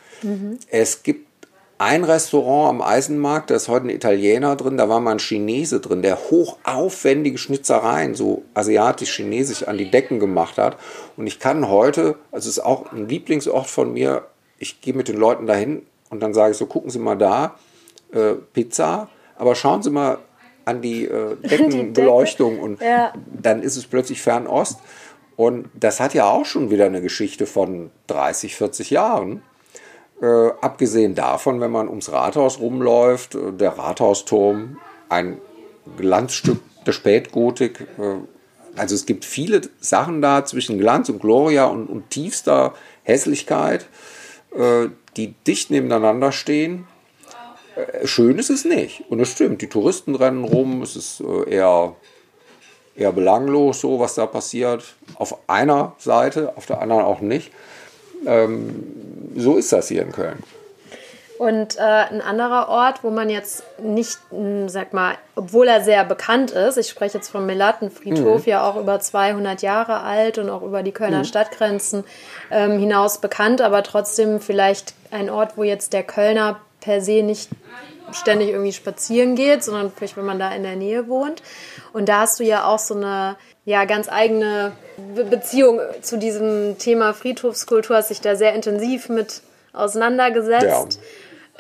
Es 0.70 1.02
gibt 1.02 1.29
ein 1.80 2.04
Restaurant 2.04 2.68
am 2.68 2.82
Eisenmarkt, 2.82 3.48
da 3.48 3.54
ist 3.54 3.68
heute 3.68 3.86
ein 3.86 3.90
Italiener 3.90 4.54
drin, 4.54 4.76
da 4.76 4.90
war 4.90 5.00
mal 5.00 5.12
ein 5.12 5.18
Chinese 5.18 5.80
drin, 5.80 6.02
der 6.02 6.18
hochaufwendige 6.30 7.38
Schnitzereien, 7.38 8.14
so 8.14 8.42
asiatisch-chinesisch, 8.52 9.66
an 9.66 9.78
die 9.78 9.90
Decken 9.90 10.20
gemacht 10.20 10.58
hat. 10.58 10.76
Und 11.16 11.26
ich 11.26 11.38
kann 11.38 11.70
heute, 11.70 12.16
also 12.32 12.50
es 12.50 12.58
ist 12.58 12.64
auch 12.64 12.92
ein 12.92 13.08
Lieblingsort 13.08 13.66
von 13.66 13.94
mir, 13.94 14.26
ich 14.58 14.82
gehe 14.82 14.92
mit 14.92 15.08
den 15.08 15.16
Leuten 15.16 15.46
dahin 15.46 15.86
und 16.10 16.22
dann 16.22 16.34
sage 16.34 16.52
ich 16.52 16.58
so, 16.58 16.66
gucken 16.66 16.90
Sie 16.90 16.98
mal 16.98 17.16
da, 17.16 17.54
äh, 18.12 18.34
Pizza, 18.52 19.08
aber 19.38 19.54
schauen 19.54 19.82
Sie 19.82 19.88
mal 19.90 20.18
an 20.66 20.82
die 20.82 21.06
äh, 21.06 21.36
Deckenbeleuchtung 21.42 22.60
und 22.60 22.82
Ja. 22.82 23.14
dann 23.42 23.62
ist 23.62 23.76
es 23.78 23.86
plötzlich 23.86 24.20
Fernost. 24.20 24.80
Und 25.36 25.70
das 25.72 25.98
hat 25.98 26.12
ja 26.12 26.28
auch 26.28 26.44
schon 26.44 26.70
wieder 26.70 26.84
eine 26.84 27.00
Geschichte 27.00 27.46
von 27.46 27.90
30, 28.08 28.54
40 28.54 28.90
Jahren. 28.90 29.42
Äh, 30.22 30.50
abgesehen 30.61 31.14
davon, 31.14 31.61
wenn 31.61 31.70
man 31.70 31.88
ums 31.88 32.12
Rathaus 32.12 32.59
rumläuft, 32.59 33.35
äh, 33.35 33.52
der 33.52 33.78
Rathausturm, 33.78 34.78
ein 35.09 35.38
Glanzstück 35.96 36.61
der 36.87 36.92
Spätgotik. 36.92 37.80
Äh, 37.98 38.16
also 38.76 38.94
es 38.94 39.06
gibt 39.06 39.24
viele 39.24 39.62
Sachen 39.80 40.20
da 40.20 40.44
zwischen 40.44 40.78
Glanz 40.78 41.09
und 41.09 41.20
Gloria 41.20 41.66
und, 41.66 41.87
und 41.87 42.11
tiefster 42.11 42.74
Hässlichkeit, 43.02 43.87
äh, 44.54 44.88
die 45.16 45.35
dicht 45.46 45.70
nebeneinander 45.70 46.33
stehen. 46.33 46.87
Äh, 47.76 48.06
schön 48.06 48.38
ist 48.38 48.50
es 48.50 48.66
nicht. 48.66 49.04
Und 49.09 49.20
es 49.20 49.33
stimmt, 49.33 49.62
die 49.62 49.68
Touristen 49.68 50.14
rennen 50.14 50.44
rum, 50.44 50.83
es 50.83 50.96
ist 50.96 51.22
eher, 51.46 51.96
eher 52.94 53.12
belanglos, 53.12 53.80
so 53.80 53.98
was 53.98 54.16
da 54.16 54.26
passiert. 54.26 54.96
Auf 55.14 55.48
einer 55.48 55.94
Seite, 55.98 56.52
auf 56.56 56.66
der 56.66 56.83
anderen 56.83 57.04
auch 57.04 57.20
nicht. 57.20 57.52
Ähm, 58.26 59.19
so 59.36 59.56
ist 59.56 59.72
das 59.72 59.88
hier 59.88 60.02
in 60.02 60.12
Köln. 60.12 60.42
Und 61.40 61.78
äh, 61.78 61.80
ein 61.80 62.20
anderer 62.20 62.68
Ort, 62.68 63.02
wo 63.02 63.08
man 63.08 63.30
jetzt 63.30 63.64
nicht, 63.78 64.18
mh, 64.30 64.68
sag 64.68 64.92
mal, 64.92 65.14
obwohl 65.36 65.68
er 65.68 65.80
sehr 65.82 66.04
bekannt 66.04 66.50
ist, 66.50 66.76
ich 66.76 66.90
spreche 66.90 67.16
jetzt 67.16 67.30
vom 67.30 67.46
Melatenfriedhof, 67.46 68.46
ja 68.46 68.62
auch 68.68 68.76
über 68.76 69.00
200 69.00 69.62
Jahre 69.62 70.00
alt 70.00 70.36
und 70.36 70.50
auch 70.50 70.60
über 70.60 70.82
die 70.82 70.92
Kölner 70.92 71.24
Stadtgrenzen 71.24 72.04
ähm, 72.50 72.78
hinaus 72.78 73.22
bekannt, 73.22 73.62
aber 73.62 73.82
trotzdem 73.82 74.40
vielleicht 74.40 74.92
ein 75.10 75.30
Ort, 75.30 75.56
wo 75.56 75.62
jetzt 75.62 75.94
der 75.94 76.02
Kölner 76.02 76.60
per 76.82 77.00
se 77.00 77.22
nicht 77.22 77.48
ständig 78.12 78.50
irgendwie 78.50 78.74
spazieren 78.74 79.34
geht, 79.34 79.64
sondern 79.64 79.90
vielleicht, 79.90 80.18
wenn 80.18 80.26
man 80.26 80.38
da 80.38 80.52
in 80.52 80.62
der 80.62 80.76
Nähe 80.76 81.08
wohnt. 81.08 81.42
Und 81.94 82.10
da 82.10 82.20
hast 82.20 82.38
du 82.38 82.44
ja 82.44 82.66
auch 82.66 82.78
so 82.78 82.94
eine 82.94 83.36
ja, 83.70 83.85
ganz 83.85 84.09
eigene 84.09 84.72
Be 85.14 85.24
Beziehung 85.24 85.80
zu 86.02 86.18
diesem 86.18 86.76
Thema 86.78 87.14
Friedhofskultur, 87.14 87.96
hast 87.96 88.11
dich 88.11 88.20
da 88.20 88.35
sehr 88.35 88.52
intensiv 88.52 89.09
mit 89.09 89.42
auseinandergesetzt. 89.72 90.98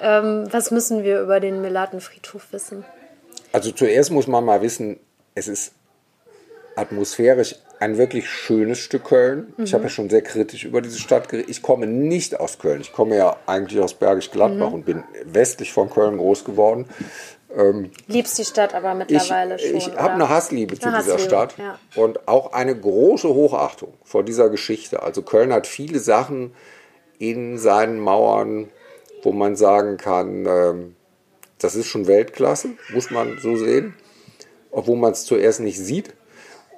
Ähm, 0.00 0.48
was 0.50 0.72
müssen 0.72 1.04
wir 1.04 1.20
über 1.20 1.38
den 1.38 1.62
Melatenfriedhof 1.62 2.48
wissen? 2.50 2.84
Also 3.52 3.70
zuerst 3.70 4.10
muss 4.10 4.26
man 4.26 4.44
mal 4.44 4.60
wissen, 4.60 4.98
es 5.36 5.46
ist 5.46 5.72
atmosphärisch 6.74 7.54
ein 7.78 7.96
wirklich 7.96 8.28
schönes 8.28 8.78
Stück 8.78 9.04
Köln. 9.04 9.54
Ich 9.56 9.72
habe 9.72 9.84
ja 9.84 9.88
schon 9.88 10.10
sehr 10.10 10.22
kritisch 10.22 10.64
über 10.64 10.82
diese 10.82 10.98
Stadt 10.98 11.28
geredet. 11.28 11.48
Ich 11.48 11.62
komme 11.62 11.86
nicht 11.86 12.38
aus 12.38 12.58
Köln. 12.58 12.80
Ich 12.80 12.92
komme 12.92 13.16
ja 13.16 13.36
eigentlich 13.46 13.80
aus 13.80 13.94
Bergisch 13.94 14.30
Gladbach 14.30 14.72
und 14.72 14.84
bin 14.84 15.04
westlich 15.24 15.72
von 15.72 15.88
Köln 15.88 16.18
groß 16.18 16.44
geworden. 16.44 16.86
Liebst 18.06 18.38
die 18.38 18.44
Stadt 18.44 18.74
aber 18.74 18.92
Ich, 18.92 18.98
mittlerweile 18.98 19.58
schon. 19.58 19.76
ich 19.76 19.88
habe 19.96 20.12
eine 20.12 20.28
Hassliebe 20.28 20.78
zu 20.78 20.88
Eine 20.88 20.98
dieser 20.98 21.14
Hassliebe, 21.14 21.28
Stadt 21.28 21.58
ja. 21.58 21.78
und 21.96 22.28
auch 22.28 22.52
eine 22.52 22.78
große 22.78 23.28
Hochachtung 23.28 23.92
vor 24.04 24.22
dieser 24.22 24.50
Geschichte. 24.50 25.02
Also 25.02 25.22
Köln 25.22 25.52
hat 25.52 25.66
viele 25.66 25.98
Sachen 25.98 26.54
in 27.18 27.58
seinen 27.58 27.98
Mauern, 28.00 28.68
wo 29.22 29.32
man 29.32 29.56
sagen 29.56 29.96
kann, 29.96 30.46
ähm, 30.46 30.96
das 31.58 31.74
ist 31.74 31.86
schon 31.86 32.06
Weltklasse, 32.06 32.70
muss 32.92 33.10
man 33.10 33.38
so 33.38 33.56
sehen, 33.56 33.94
obwohl 34.70 34.96
man 34.96 35.12
es 35.12 35.24
zuerst 35.24 35.60
nicht 35.60 35.78
sieht. 35.78 36.14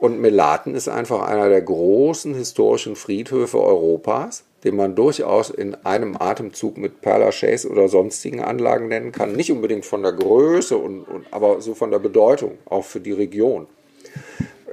Und 0.00 0.20
Melaten 0.20 0.74
ist 0.74 0.88
einfach 0.88 1.22
einer 1.22 1.48
der 1.48 1.62
großen 1.62 2.34
historischen 2.34 2.96
Friedhöfe 2.96 3.60
Europas, 3.62 4.42
den 4.64 4.76
man 4.76 4.94
durchaus 4.94 5.50
in 5.50 5.74
einem 5.84 6.16
Atemzug 6.16 6.76
mit 6.78 7.02
Père 7.02 7.18
Lachaise 7.18 7.68
oder 7.68 7.88
sonstigen 7.88 8.40
Anlagen 8.40 8.88
nennen 8.88 9.12
kann. 9.12 9.32
Nicht 9.32 9.50
unbedingt 9.50 9.84
von 9.84 10.02
der 10.02 10.12
Größe, 10.12 10.76
und, 10.76 11.02
und, 11.02 11.26
aber 11.32 11.60
so 11.60 11.74
von 11.74 11.90
der 11.90 11.98
Bedeutung, 11.98 12.58
auch 12.66 12.84
für 12.84 13.00
die 13.00 13.12
Region. 13.12 13.66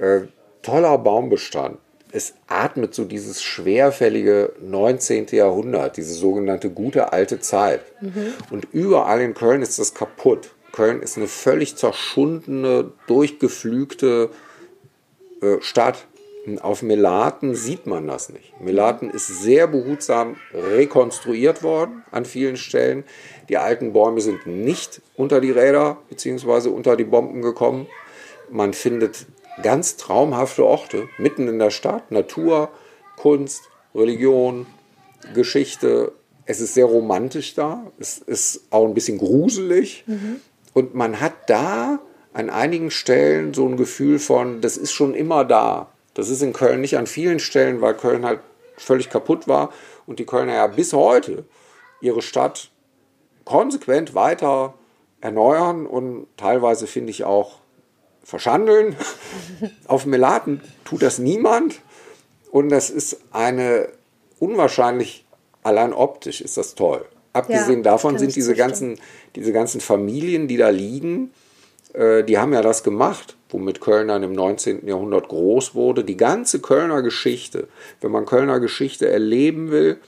Äh, 0.00 0.22
toller 0.62 0.98
Baumbestand. 0.98 1.78
Es 2.12 2.34
atmet 2.48 2.94
so 2.94 3.04
dieses 3.04 3.42
schwerfällige 3.42 4.52
19. 4.60 5.26
Jahrhundert, 5.30 5.96
diese 5.96 6.14
sogenannte 6.14 6.70
gute 6.70 7.12
alte 7.12 7.38
Zeit. 7.38 7.80
Und 8.50 8.66
überall 8.72 9.20
in 9.20 9.34
Köln 9.34 9.62
ist 9.62 9.78
das 9.78 9.94
kaputt. 9.94 10.50
Köln 10.72 11.02
ist 11.02 11.16
eine 11.16 11.28
völlig 11.28 11.76
zerschundene, 11.76 12.92
durchgeflügte 13.06 14.30
äh, 15.40 15.56
Stadt. 15.60 16.06
Auf 16.62 16.82
Melaten 16.82 17.54
sieht 17.54 17.86
man 17.86 18.06
das 18.06 18.30
nicht. 18.30 18.58
Melaten 18.60 19.10
ist 19.10 19.26
sehr 19.26 19.66
behutsam 19.66 20.36
rekonstruiert 20.54 21.62
worden 21.62 22.02
an 22.10 22.24
vielen 22.24 22.56
Stellen. 22.56 23.04
Die 23.48 23.58
alten 23.58 23.92
Bäume 23.92 24.20
sind 24.22 24.46
nicht 24.46 25.02
unter 25.16 25.40
die 25.40 25.50
Räder 25.50 25.98
bzw. 26.08 26.68
unter 26.68 26.96
die 26.96 27.04
Bomben 27.04 27.42
gekommen. 27.42 27.86
Man 28.50 28.72
findet 28.72 29.26
ganz 29.62 29.96
traumhafte 29.96 30.64
Orte 30.64 31.08
mitten 31.18 31.46
in 31.46 31.58
der 31.58 31.70
Stadt. 31.70 32.10
Natur, 32.10 32.70
Kunst, 33.16 33.68
Religion, 33.94 34.66
Geschichte. 35.34 36.12
Es 36.46 36.60
ist 36.60 36.72
sehr 36.72 36.86
romantisch 36.86 37.54
da. 37.54 37.84
Es 37.98 38.18
ist 38.18 38.62
auch 38.70 38.86
ein 38.86 38.94
bisschen 38.94 39.18
gruselig. 39.18 40.04
Und 40.72 40.94
man 40.94 41.20
hat 41.20 41.34
da 41.48 42.00
an 42.32 42.48
einigen 42.48 42.90
Stellen 42.90 43.52
so 43.52 43.66
ein 43.66 43.76
Gefühl 43.76 44.18
von, 44.18 44.60
das 44.62 44.76
ist 44.78 44.92
schon 44.92 45.14
immer 45.14 45.44
da. 45.44 45.88
Das 46.20 46.28
ist 46.28 46.42
in 46.42 46.52
Köln 46.52 46.82
nicht 46.82 46.98
an 46.98 47.06
vielen 47.06 47.40
Stellen, 47.40 47.80
weil 47.80 47.94
Köln 47.94 48.26
halt 48.26 48.40
völlig 48.76 49.08
kaputt 49.08 49.48
war 49.48 49.72
und 50.06 50.18
die 50.18 50.26
Kölner 50.26 50.52
ja 50.52 50.66
bis 50.66 50.92
heute 50.92 51.46
ihre 52.02 52.20
Stadt 52.20 52.70
konsequent 53.46 54.14
weiter 54.14 54.74
erneuern 55.22 55.86
und 55.86 56.26
teilweise 56.36 56.86
finde 56.86 57.10
ich 57.10 57.24
auch 57.24 57.60
verschandeln. 58.22 58.96
Auf 59.86 60.04
Melaten 60.04 60.60
tut 60.84 61.00
das 61.00 61.18
niemand 61.18 61.80
und 62.50 62.68
das 62.68 62.90
ist 62.90 63.22
eine 63.32 63.88
unwahrscheinlich, 64.38 65.24
allein 65.62 65.94
optisch 65.94 66.42
ist 66.42 66.58
das 66.58 66.74
toll. 66.74 67.06
Abgesehen 67.32 67.82
Ja, 67.82 67.92
davon 67.92 68.18
sind 68.18 68.36
diese 68.36 68.54
ganzen, 68.54 68.98
diese 69.36 69.54
ganzen 69.54 69.80
Familien, 69.80 70.48
die 70.48 70.58
da 70.58 70.68
liegen, 70.68 71.32
die 71.94 72.38
haben 72.38 72.52
ja 72.52 72.62
das 72.62 72.82
gemacht, 72.84 73.36
womit 73.48 73.80
Köln 73.80 74.08
dann 74.08 74.22
im 74.22 74.32
19. 74.32 74.86
Jahrhundert 74.86 75.28
groß 75.28 75.74
wurde. 75.74 76.04
Die 76.04 76.16
ganze 76.16 76.60
Kölner 76.60 77.02
Geschichte, 77.02 77.66
wenn 78.00 78.12
man 78.12 78.26
Kölner 78.26 78.60
Geschichte 78.60 79.08
erleben 79.08 79.70
will, 79.70 79.98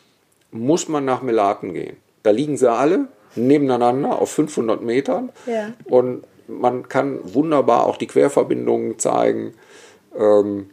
muss 0.52 0.88
man 0.88 1.04
nach 1.04 1.22
Melaten 1.22 1.72
gehen. 1.74 1.96
Da 2.22 2.30
liegen 2.30 2.56
sie 2.56 2.70
alle 2.70 3.08
nebeneinander 3.34 4.20
auf 4.20 4.30
500 4.30 4.82
Metern 4.82 5.30
Ja. 5.46 5.72
und 5.86 6.24
man 6.46 6.88
kann 6.88 7.18
wunderbar 7.22 7.86
auch 7.86 7.96
die 7.96 8.06
Querverbindungen 8.06 8.98
zeigen 8.98 9.54
ähm, 10.16 10.70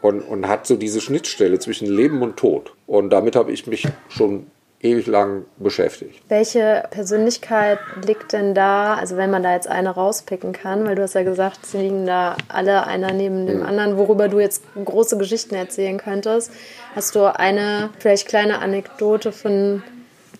und, 0.00 0.20
und 0.20 0.48
hat 0.48 0.66
so 0.66 0.76
diese 0.76 1.00
Schnittstelle 1.00 1.58
zwischen 1.58 1.88
Leben 1.88 2.22
und 2.22 2.36
Tod. 2.36 2.72
Und 2.86 3.10
damit 3.10 3.34
habe 3.36 3.52
ich 3.52 3.66
mich 3.66 3.88
schon 4.08 4.46
ewig 4.82 5.06
lang 5.06 5.44
beschäftigt. 5.58 6.20
Welche 6.28 6.84
Persönlichkeit 6.90 7.78
liegt 8.04 8.32
denn 8.32 8.54
da, 8.54 8.94
also 8.94 9.16
wenn 9.16 9.30
man 9.30 9.42
da 9.42 9.54
jetzt 9.54 9.68
eine 9.68 9.90
rauspicken 9.90 10.52
kann, 10.52 10.84
weil 10.84 10.96
du 10.96 11.02
hast 11.02 11.14
ja 11.14 11.22
gesagt, 11.22 11.64
sie 11.64 11.78
liegen 11.78 12.04
da 12.04 12.36
alle 12.48 12.86
einer 12.86 13.12
neben 13.12 13.46
dem 13.46 13.62
anderen, 13.62 13.96
worüber 13.96 14.28
du 14.28 14.40
jetzt 14.40 14.64
große 14.84 15.16
Geschichten 15.18 15.54
erzählen 15.54 15.98
könntest. 15.98 16.50
Hast 16.96 17.14
du 17.14 17.24
eine 17.34 17.90
vielleicht 18.00 18.26
kleine 18.28 18.58
Anekdote 18.58 19.30
von 19.30 19.82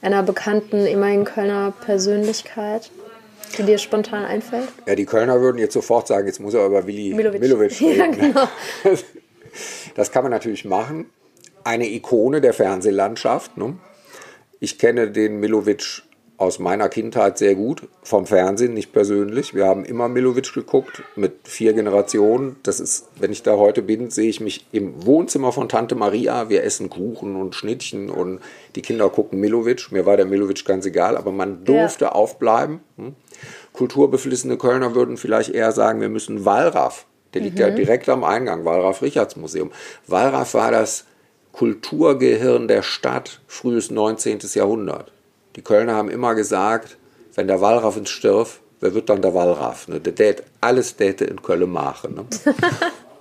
einer 0.02 0.24
bekannten 0.24 0.86
ehemaligen 0.86 1.24
Kölner 1.24 1.72
Persönlichkeit, 1.84 2.90
die 3.56 3.62
dir 3.62 3.78
spontan 3.78 4.24
einfällt? 4.24 4.68
Ja, 4.86 4.96
die 4.96 5.06
Kölner 5.06 5.40
würden 5.40 5.58
jetzt 5.58 5.74
sofort 5.74 6.08
sagen, 6.08 6.26
jetzt 6.26 6.40
muss 6.40 6.54
er 6.54 6.66
über 6.66 6.84
Willi 6.86 7.14
Milovic. 7.14 7.40
Milovic 7.40 7.80
Ja, 7.80 8.04
reden. 8.04 8.12
genau. 8.18 8.48
Das 9.94 10.10
kann 10.10 10.22
man 10.22 10.32
natürlich 10.32 10.64
machen. 10.64 11.10
Eine 11.62 11.86
Ikone 11.86 12.40
der 12.40 12.54
Fernsehlandschaft. 12.54 13.58
Ne? 13.58 13.74
Ich 14.62 14.78
kenne 14.78 15.10
den 15.10 15.40
Milovic 15.40 16.04
aus 16.36 16.60
meiner 16.60 16.88
Kindheit 16.88 17.36
sehr 17.36 17.56
gut, 17.56 17.88
vom 18.04 18.26
Fernsehen, 18.26 18.74
nicht 18.74 18.92
persönlich. 18.92 19.54
Wir 19.54 19.66
haben 19.66 19.84
immer 19.84 20.08
Milovic 20.08 20.52
geguckt, 20.52 21.02
mit 21.16 21.48
vier 21.48 21.72
Generationen. 21.72 22.54
Das 22.62 22.78
ist, 22.78 23.08
wenn 23.18 23.32
ich 23.32 23.42
da 23.42 23.56
heute 23.56 23.82
bin, 23.82 24.10
sehe 24.10 24.28
ich 24.28 24.40
mich 24.40 24.64
im 24.70 25.04
Wohnzimmer 25.04 25.50
von 25.50 25.68
Tante 25.68 25.96
Maria. 25.96 26.48
Wir 26.48 26.62
essen 26.62 26.90
Kuchen 26.90 27.34
und 27.34 27.56
Schnittchen 27.56 28.08
und 28.08 28.38
die 28.76 28.82
Kinder 28.82 29.08
gucken 29.08 29.40
Milovic. 29.40 29.90
Mir 29.90 30.06
war 30.06 30.16
der 30.16 30.26
Milovic 30.26 30.64
ganz 30.64 30.86
egal, 30.86 31.16
aber 31.16 31.32
man 31.32 31.64
durfte 31.64 32.14
aufbleiben. 32.14 32.78
Hm? 32.98 33.16
Kulturbeflissene 33.72 34.58
Kölner 34.58 34.94
würden 34.94 35.16
vielleicht 35.16 35.50
eher 35.50 35.72
sagen, 35.72 36.00
wir 36.00 36.08
müssen 36.08 36.44
Wallraff. 36.44 37.06
Der 37.34 37.42
liegt 37.42 37.58
ja 37.58 37.70
direkt 37.70 38.08
am 38.08 38.22
Eingang, 38.22 38.64
Wallraff-Richards-Museum. 38.64 39.72
Wallraff 40.06 40.54
war 40.54 40.70
das 40.70 41.04
Kulturgehirn 41.52 42.66
der 42.66 42.82
Stadt, 42.82 43.40
frühes 43.46 43.90
19. 43.90 44.40
Jahrhundert. 44.54 45.12
Die 45.56 45.62
Kölner 45.62 45.94
haben 45.94 46.08
immer 46.08 46.34
gesagt, 46.34 46.96
wenn 47.34 47.46
der 47.46 47.60
Wallraff 47.60 47.96
ins 47.96 48.10
Stirf, 48.10 48.60
wer 48.80 48.94
wird 48.94 49.08
dann 49.10 49.22
der 49.22 49.34
Wallraff? 49.34 49.88
Ne? 49.88 50.00
Der 50.00 50.14
tät 50.14 50.42
alles 50.60 50.96
täte 50.96 51.24
in 51.24 51.42
Köln 51.42 51.70
machen. 51.70 52.14
Ne? 52.14 52.24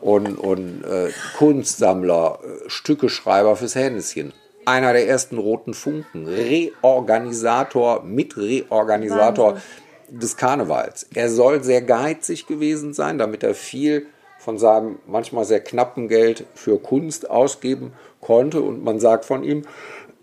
und 0.01 0.37
und 0.37 0.83
äh, 0.83 1.11
Kunstsammler, 1.37 2.39
äh, 2.43 2.69
Stückeschreiber 2.69 3.55
fürs 3.55 3.75
Händchen. 3.75 4.33
Einer 4.65 4.93
der 4.93 5.07
ersten 5.07 5.37
roten 5.37 5.73
Funken, 5.73 6.27
Reorganisator, 6.27 8.03
Mitreorganisator 8.03 9.59
des 10.07 10.37
Karnevals. 10.37 11.07
Er 11.13 11.29
soll 11.29 11.63
sehr 11.63 11.81
geizig 11.81 12.45
gewesen 12.45 12.93
sein, 12.93 13.17
damit 13.17 13.43
er 13.43 13.55
viel 13.55 14.05
von 14.43 14.57
seinem 14.57 14.97
manchmal 15.05 15.45
sehr 15.45 15.59
knappen 15.59 16.07
Geld 16.07 16.45
für 16.55 16.79
Kunst 16.79 17.29
ausgeben 17.29 17.93
konnte. 18.21 18.61
Und 18.61 18.83
man 18.83 18.99
sagt 18.99 19.23
von 19.25 19.43
ihm, 19.43 19.63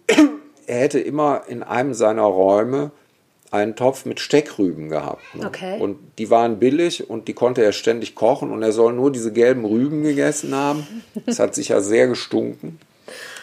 er 0.67 0.79
hätte 0.81 0.99
immer 0.99 1.43
in 1.47 1.63
einem 1.63 1.95
seiner 1.95 2.23
Räume 2.23 2.91
einen 3.53 3.77
Topf 3.77 4.05
mit 4.07 4.19
Steckrüben 4.19 4.89
gehabt. 4.89 5.23
ne? 5.35 5.47
Okay. 5.47 5.81
Und 5.81 5.99
die 6.19 6.31
waren 6.31 6.59
billig 6.59 7.09
und 7.09 7.29
die 7.29 7.33
konnte 7.33 7.63
er 7.63 7.73
ständig 7.73 8.17
kochen 8.17 8.51
und 8.51 8.63
er 8.63 8.73
soll 8.73 8.93
nur 8.93 9.13
diese 9.13 9.33
gelben 9.33 9.65
Rüben 9.65 10.03
gegessen 10.03 10.55
haben. 10.55 10.87
Das 11.25 11.39
hat 11.39 11.55
sicher 11.55 11.81
sehr 11.81 12.09
gestunken. 12.09 12.81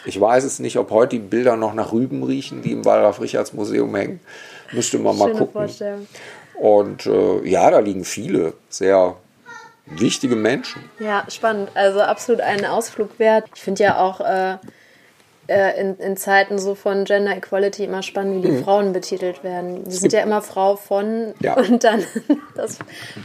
Ich 0.04 0.20
weiß 0.20 0.44
es 0.44 0.58
nicht, 0.58 0.76
ob 0.76 0.90
heute 0.90 1.16
die 1.16 1.22
Bilder 1.22 1.56
noch 1.56 1.74
nach 1.74 1.92
Rüben 1.92 2.22
riechen, 2.22 2.60
die 2.62 2.72
im 2.72 2.84
Wallraf-Richards-Museum 2.84 3.92
hängen. 3.96 4.20
Müsste 4.72 4.98
man 4.98 5.16
mal 5.16 5.28
Schöne 5.28 5.38
gucken. 5.38 5.52
Vorstellung. 5.52 6.06
Und 6.54 7.06
äh, 7.06 7.48
ja, 7.48 7.70
da 7.70 7.80
liegen 7.80 8.04
viele 8.04 8.52
sehr 8.68 9.16
wichtige 9.86 10.36
Menschen. 10.36 10.82
Ja, 10.98 11.24
spannend. 11.28 11.70
Also 11.74 12.00
absolut 12.00 12.40
einen 12.40 12.64
Ausflug 12.64 13.18
wert. 13.18 13.46
Ich 13.54 13.60
finde 13.60 13.84
ja 13.84 14.00
auch 14.00 14.20
äh, 14.20 14.56
äh, 15.48 15.80
in, 15.80 15.96
in 15.98 16.16
Zeiten 16.16 16.58
so 16.58 16.74
von 16.74 17.04
Gender 17.04 17.36
Equality 17.36 17.84
immer 17.84 18.02
spannend, 18.02 18.42
wie 18.42 18.48
die 18.48 18.62
Frauen 18.62 18.92
betitelt 18.92 19.44
werden. 19.44 19.84
Die 19.84 19.94
sind 19.94 20.12
ja 20.12 20.22
immer 20.22 20.42
Frau 20.42 20.76
von 20.76 21.34
Ja. 21.40 21.54
und 21.56 21.84
dann, 21.84 22.04
das 22.54 22.78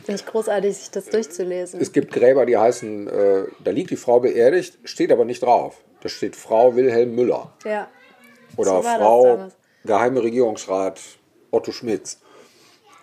finde 0.05 0.15
ich 0.15 0.25
großartig, 0.25 0.77
sich 0.77 0.91
das 0.91 1.05
durchzulesen. 1.05 1.81
Es 1.81 1.91
gibt 1.91 2.13
Gräber, 2.13 2.45
die 2.45 2.57
heißen, 2.57 3.07
äh, 3.07 3.43
da 3.63 3.71
liegt 3.71 3.89
die 3.89 3.95
Frau 3.95 4.19
beerdigt, 4.19 4.77
steht 4.83 5.11
aber 5.11 5.25
nicht 5.25 5.41
drauf. 5.41 5.81
Da 6.01 6.09
steht 6.09 6.35
Frau 6.35 6.75
Wilhelm 6.75 7.15
Müller 7.15 7.51
ja. 7.65 7.87
oder 8.57 8.77
So 8.77 8.81
Frau. 8.83 9.47
Geheime 9.83 10.21
Regierungsrat 10.21 10.99
Otto 11.49 11.71
Schmitz. 11.71 12.19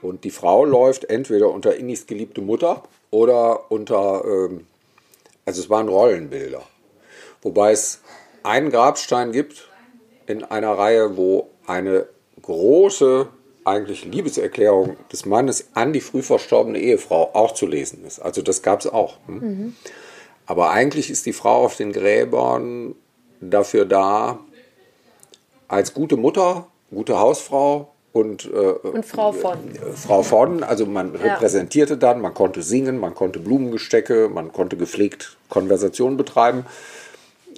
Und 0.03 0.25
die 0.25 0.31
Frau 0.31 0.65
läuft 0.65 1.05
entweder 1.05 1.51
unter 1.51 1.77
Innis 1.77 2.07
geliebte 2.07 2.41
Mutter 2.41 2.83
oder 3.11 3.71
unter, 3.71 4.25
ähm, 4.25 4.67
also 5.45 5.61
es 5.61 5.71
waren 5.71 5.89
Rollenbilder. 5.89 6.63
Wobei 7.43 7.73
es 7.73 8.01
einen 8.43 8.71
Grabstein 8.71 9.33
gibt 9.33 9.69
in 10.27 10.45
einer 10.45 10.73
Reihe, 10.73 11.17
wo 11.17 11.49
eine 11.67 12.07
große 12.43 13.29
eigentlich 13.65 14.05
Liebeserklärung 14.05 14.97
des 15.13 15.27
Mannes 15.27 15.69
an 15.75 15.93
die 15.93 16.01
früh 16.01 16.23
verstorbene 16.23 16.79
Ehefrau 16.79 17.31
auch 17.35 17.53
zu 17.53 17.67
lesen 17.67 18.05
ist. 18.07 18.19
Also 18.19 18.41
das 18.41 18.63
gab 18.63 18.81
es 18.81 18.87
auch. 18.87 19.17
Hm? 19.27 19.75
Aber 20.47 20.71
eigentlich 20.71 21.11
ist 21.11 21.27
die 21.27 21.35
Frau 21.35 21.65
auf 21.65 21.77
den 21.77 21.93
Gräbern 21.93 22.95
dafür 23.41 23.85
da, 23.85 24.39
als 25.69 25.93
gute 25.93 26.17
Mutter, 26.17 26.67
gute 26.91 27.19
Hausfrau 27.19 27.93
und, 28.19 28.45
äh, 28.45 28.57
Und 28.57 29.07
Frau 29.07 29.33
von. 29.33 29.59
Frau 29.95 30.23
von, 30.23 30.63
also 30.63 30.87
man 30.87 31.15
repräsentierte 31.15 31.97
dann, 31.97 32.21
man 32.21 32.35
konnte 32.35 32.63
singen, 32.63 32.99
man 32.99 33.15
konnte 33.15 33.39
Blumengestecke, 33.39 34.29
man 34.29 34.53
konnte 34.53 34.77
gepflegt 34.77 35.37
Konversation 35.49 36.17
betreiben. 36.17 36.67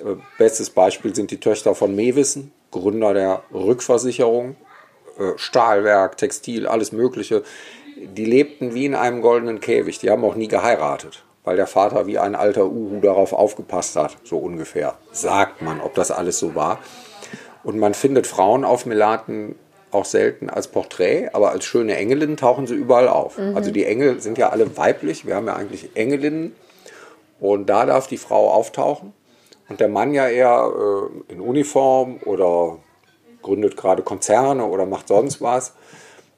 Äh, 0.00 0.16
Bestes 0.38 0.70
Beispiel 0.70 1.14
sind 1.14 1.30
die 1.30 1.40
Töchter 1.40 1.74
von 1.74 1.94
Mewissen, 1.94 2.52
Gründer 2.70 3.14
der 3.14 3.42
Rückversicherung, 3.52 4.56
äh, 5.18 5.32
Stahlwerk, 5.36 6.16
Textil, 6.16 6.66
alles 6.66 6.92
Mögliche. 6.92 7.42
Die 7.96 8.24
lebten 8.24 8.74
wie 8.74 8.86
in 8.86 8.94
einem 8.94 9.20
goldenen 9.20 9.60
Käfig. 9.60 9.98
Die 9.98 10.10
haben 10.10 10.24
auch 10.24 10.34
nie 10.34 10.48
geheiratet, 10.48 11.24
weil 11.44 11.56
der 11.56 11.66
Vater 11.66 12.06
wie 12.06 12.18
ein 12.18 12.34
alter 12.34 12.66
Uhu 12.66 13.00
darauf 13.00 13.32
aufgepasst 13.32 13.96
hat, 13.96 14.16
so 14.24 14.38
ungefähr. 14.38 14.96
Sagt 15.12 15.62
man, 15.62 15.80
ob 15.80 15.94
das 15.94 16.10
alles 16.10 16.38
so 16.38 16.54
war. 16.54 16.78
Und 17.62 17.78
man 17.78 17.92
findet 17.92 18.26
Frauen 18.26 18.64
auf 18.64 18.86
Melaten 18.86 19.56
auch 19.90 20.04
selten 20.04 20.48
als 20.50 20.68
Porträt, 20.68 21.30
aber 21.32 21.50
als 21.50 21.64
schöne 21.64 21.96
Engelinnen 21.96 22.36
tauchen 22.36 22.66
sie 22.66 22.74
überall 22.74 23.08
auf. 23.08 23.38
Also 23.54 23.70
die 23.70 23.84
Engel 23.84 24.20
sind 24.20 24.38
ja 24.38 24.50
alle 24.50 24.76
weiblich. 24.76 25.26
Wir 25.26 25.34
haben 25.34 25.46
ja 25.46 25.54
eigentlich 25.56 25.90
Engelinnen. 25.94 26.54
Und 27.40 27.66
da 27.70 27.86
darf 27.86 28.06
die 28.06 28.18
Frau 28.18 28.50
auftauchen. 28.50 29.12
Und 29.68 29.80
der 29.80 29.88
Mann 29.88 30.12
ja 30.14 30.28
eher 30.28 30.70
äh, 31.28 31.32
in 31.32 31.40
Uniform 31.40 32.18
oder 32.24 32.78
gründet 33.42 33.76
gerade 33.76 34.02
Konzerne 34.02 34.64
oder 34.66 34.84
macht 34.86 35.08
sonst 35.08 35.40
was. 35.40 35.74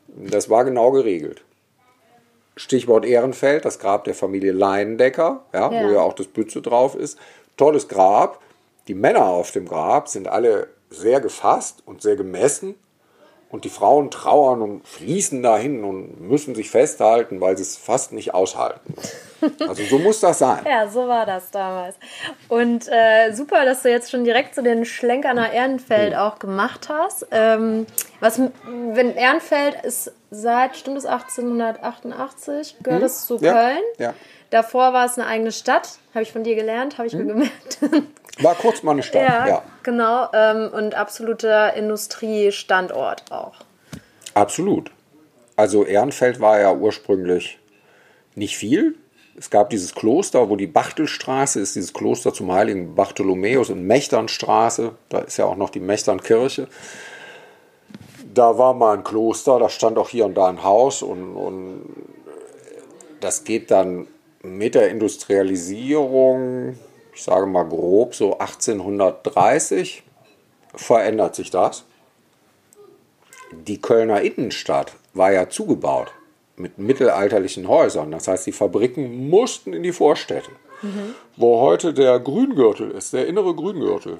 Das 0.06 0.48
war 0.50 0.64
genau 0.64 0.90
geregelt. 0.92 1.42
Stichwort 2.56 3.04
Ehrenfeld, 3.06 3.64
das 3.64 3.78
Grab 3.78 4.04
der 4.04 4.14
Familie 4.14 4.52
Leindecker, 4.52 5.44
ja, 5.52 5.72
Ja. 5.72 5.84
wo 5.88 5.92
ja 5.92 6.00
auch 6.00 6.12
das 6.12 6.26
Bütze 6.28 6.60
drauf 6.60 6.94
ist. 6.94 7.18
Tolles 7.56 7.88
Grab. 7.88 8.40
Die 8.88 8.94
Männer 8.94 9.26
auf 9.26 9.50
dem 9.52 9.66
Grab 9.66 10.08
sind 10.08 10.28
alle 10.28 10.68
sehr 10.90 11.20
gefasst 11.20 11.82
und 11.86 12.02
sehr 12.02 12.16
gemessen. 12.16 12.74
Und 13.52 13.64
die 13.64 13.68
Frauen 13.68 14.10
trauern 14.10 14.62
und 14.62 14.88
fließen 14.88 15.42
dahin 15.42 15.84
und 15.84 16.20
müssen 16.22 16.54
sich 16.54 16.70
festhalten, 16.70 17.40
weil 17.40 17.56
sie 17.56 17.62
es 17.62 17.76
fast 17.76 18.12
nicht 18.12 18.34
aushalten. 18.34 18.94
Also 19.66 19.82
so 19.82 19.98
muss 19.98 20.20
das 20.20 20.38
sein. 20.38 20.64
Ja, 20.64 20.86
so 20.86 21.08
war 21.08 21.26
das 21.26 21.50
damals. 21.50 21.96
Und 22.46 22.86
äh, 22.86 23.32
super, 23.32 23.64
dass 23.64 23.82
du 23.82 23.90
jetzt 23.90 24.08
schon 24.12 24.22
direkt 24.22 24.54
so 24.54 24.62
den 24.62 24.84
Schlenker 24.84 25.34
nach 25.34 25.52
Ehrenfeld 25.52 26.14
auch 26.14 26.38
gemacht 26.38 26.88
hast. 26.88 27.26
Ähm, 27.32 27.86
was, 28.20 28.40
wenn 28.92 29.16
Ehrenfeld 29.16 29.84
ist 29.84 30.12
seit, 30.30 30.76
stimmt 30.76 30.98
es 30.98 31.06
1888, 31.06 32.76
gehört 32.84 33.02
es 33.02 33.26
zu 33.26 33.36
Ja, 33.38 33.52
Köln. 33.52 33.82
ja. 33.98 34.14
Davor 34.50 34.92
war 34.92 35.06
es 35.06 35.18
eine 35.18 35.26
eigene 35.26 35.50
Stadt, 35.50 35.98
habe 36.14 36.22
ich 36.22 36.30
von 36.32 36.44
dir 36.44 36.54
gelernt, 36.54 36.98
habe 36.98 37.08
ich 37.08 37.14
mir 37.14 37.24
gemerkt. 37.24 37.78
War 38.42 38.54
kurz 38.54 38.82
mal 38.82 38.92
eine 38.92 39.02
Stadt, 39.02 39.22
ja, 39.22 39.48
ja. 39.48 39.62
genau. 39.82 40.28
Ähm, 40.32 40.70
und 40.72 40.94
absoluter 40.94 41.74
Industriestandort 41.74 43.30
auch. 43.30 43.54
Absolut. 44.34 44.90
Also 45.56 45.84
Ehrenfeld 45.84 46.40
war 46.40 46.60
ja 46.60 46.72
ursprünglich 46.72 47.58
nicht 48.34 48.56
viel. 48.56 48.96
Es 49.36 49.50
gab 49.50 49.70
dieses 49.70 49.94
Kloster, 49.94 50.50
wo 50.50 50.56
die 50.56 50.66
Bachtelstraße 50.66 51.60
ist, 51.60 51.74
dieses 51.74 51.92
Kloster 51.92 52.34
zum 52.34 52.52
heiligen 52.52 52.94
Bartholomäus 52.94 53.70
und 53.70 53.86
Mechternstraße. 53.86 54.92
Da 55.08 55.20
ist 55.20 55.38
ja 55.38 55.46
auch 55.46 55.56
noch 55.56 55.70
die 55.70 55.80
Mechternkirche. 55.80 56.68
Da 58.34 58.58
war 58.58 58.74
mal 58.74 58.98
ein 58.98 59.04
Kloster, 59.04 59.58
da 59.58 59.68
stand 59.68 59.98
auch 59.98 60.08
hier 60.08 60.26
und 60.26 60.34
da 60.34 60.48
ein 60.48 60.62
Haus 60.62 61.02
und, 61.02 61.36
und 61.36 61.82
das 63.20 63.44
geht 63.44 63.70
dann 63.70 64.06
mit 64.42 64.74
der 64.74 64.90
Industrialisierung, 64.90 66.76
ich 67.14 67.22
sage 67.22 67.46
mal 67.46 67.64
grob 67.64 68.14
so 68.14 68.38
1830, 68.38 70.02
verändert 70.74 71.34
sich 71.34 71.50
das 71.50 71.84
die 73.52 73.80
Kölner 73.80 74.22
Innenstadt 74.22 74.94
war 75.14 75.32
ja 75.32 75.48
zugebaut 75.48 76.12
mit 76.56 76.78
mittelalterlichen 76.78 77.68
Häusern. 77.68 78.10
Das 78.10 78.28
heißt, 78.28 78.46
die 78.46 78.52
Fabriken 78.52 79.28
mussten 79.28 79.72
in 79.72 79.82
die 79.82 79.92
Vorstädte. 79.92 80.50
Wo 81.36 81.60
heute 81.60 81.94
der 81.94 82.18
Grüngürtel 82.18 82.90
ist, 82.90 83.12
der 83.12 83.28
innere 83.28 83.54
Grüngürtel, 83.54 84.18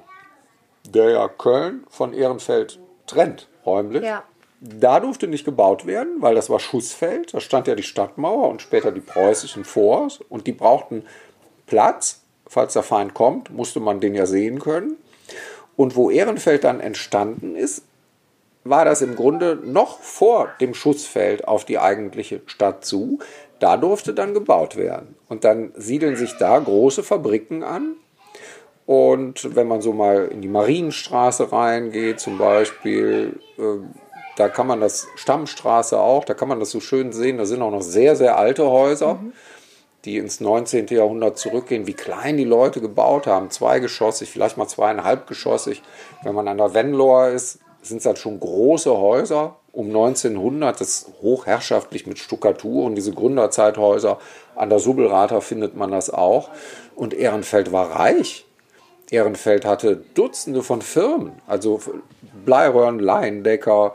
der 0.88 1.10
ja 1.10 1.28
Köln 1.28 1.84
von 1.88 2.12
Ehrenfeld 2.12 2.78
trennt, 3.06 3.48
räumlich. 3.66 4.04
Ja. 4.04 4.22
Da 4.60 5.00
durfte 5.00 5.26
nicht 5.26 5.44
gebaut 5.44 5.86
werden, 5.86 6.22
weil 6.22 6.36
das 6.36 6.48
war 6.48 6.60
Schussfeld. 6.60 7.34
Da 7.34 7.40
stand 7.40 7.66
ja 7.66 7.74
die 7.74 7.82
Stadtmauer 7.82 8.48
und 8.48 8.62
später 8.62 8.92
die 8.92 9.00
preußischen 9.00 9.64
Forts. 9.64 10.20
Und 10.28 10.46
die 10.46 10.52
brauchten 10.52 11.04
Platz. 11.66 12.21
Falls 12.52 12.74
der 12.74 12.82
Feind 12.82 13.14
kommt, 13.14 13.50
musste 13.50 13.80
man 13.80 14.00
den 14.00 14.14
ja 14.14 14.26
sehen 14.26 14.58
können. 14.58 14.98
Und 15.74 15.96
wo 15.96 16.10
Ehrenfeld 16.10 16.64
dann 16.64 16.80
entstanden 16.80 17.56
ist, 17.56 17.82
war 18.62 18.84
das 18.84 19.00
im 19.00 19.16
Grunde 19.16 19.58
noch 19.64 20.00
vor 20.00 20.50
dem 20.60 20.74
Schussfeld 20.74 21.48
auf 21.48 21.64
die 21.64 21.78
eigentliche 21.78 22.42
Stadt 22.44 22.84
zu. 22.84 23.20
Da 23.58 23.78
durfte 23.78 24.12
dann 24.12 24.34
gebaut 24.34 24.76
werden. 24.76 25.16
Und 25.30 25.44
dann 25.44 25.72
siedeln 25.76 26.14
sich 26.14 26.36
da 26.36 26.58
große 26.58 27.02
Fabriken 27.02 27.62
an. 27.62 27.94
Und 28.84 29.56
wenn 29.56 29.66
man 29.66 29.80
so 29.80 29.94
mal 29.94 30.26
in 30.26 30.42
die 30.42 30.48
Marienstraße 30.48 31.52
reingeht, 31.52 32.20
zum 32.20 32.36
Beispiel, 32.36 33.40
äh, 33.56 33.62
da 34.36 34.50
kann 34.50 34.66
man 34.66 34.82
das, 34.82 35.06
Stammstraße 35.16 35.98
auch, 35.98 36.26
da 36.26 36.34
kann 36.34 36.48
man 36.48 36.60
das 36.60 36.70
so 36.70 36.80
schön 36.80 37.12
sehen. 37.12 37.38
Da 37.38 37.46
sind 37.46 37.62
auch 37.62 37.70
noch 37.70 37.80
sehr, 37.80 38.14
sehr 38.14 38.36
alte 38.36 38.68
Häuser, 38.68 39.20
die 40.04 40.18
ins 40.18 40.40
19. 40.40 40.88
Jahrhundert 40.88 41.38
zurückgehen, 41.38 41.86
wie 41.86 41.94
klein 41.94 42.36
die 42.36 42.44
Leute 42.44 42.80
gebaut 42.80 43.26
haben. 43.26 43.50
Zweigeschossig, 43.50 44.30
vielleicht 44.30 44.56
mal 44.56 44.66
zweieinhalbgeschossig. 44.66 45.82
Wenn 46.22 46.34
man 46.34 46.48
an 46.48 46.58
der 46.58 46.74
Venloer 46.74 47.28
ist, 47.28 47.60
sind 47.82 47.98
es 47.98 48.04
dann 48.04 48.16
schon 48.16 48.40
große 48.40 48.96
Häuser 48.96 49.56
um 49.72 49.86
1900, 49.86 50.80
das 50.80 51.06
hochherrschaftlich 51.22 52.06
mit 52.06 52.18
Stuckatur 52.18 52.84
diese 52.94 53.12
Gründerzeithäuser. 53.12 54.18
An 54.54 54.68
der 54.68 54.78
Subbelrather 54.78 55.40
findet 55.40 55.76
man 55.76 55.90
das 55.90 56.10
auch. 56.10 56.50
Und 56.94 57.14
Ehrenfeld 57.14 57.72
war 57.72 57.92
reich. 57.92 58.44
Ehrenfeld 59.10 59.64
hatte 59.64 60.02
Dutzende 60.14 60.62
von 60.62 60.80
Firmen, 60.80 61.32
also 61.46 61.80
Bleiröhren, 62.44 62.98
Leindecker. 62.98 63.94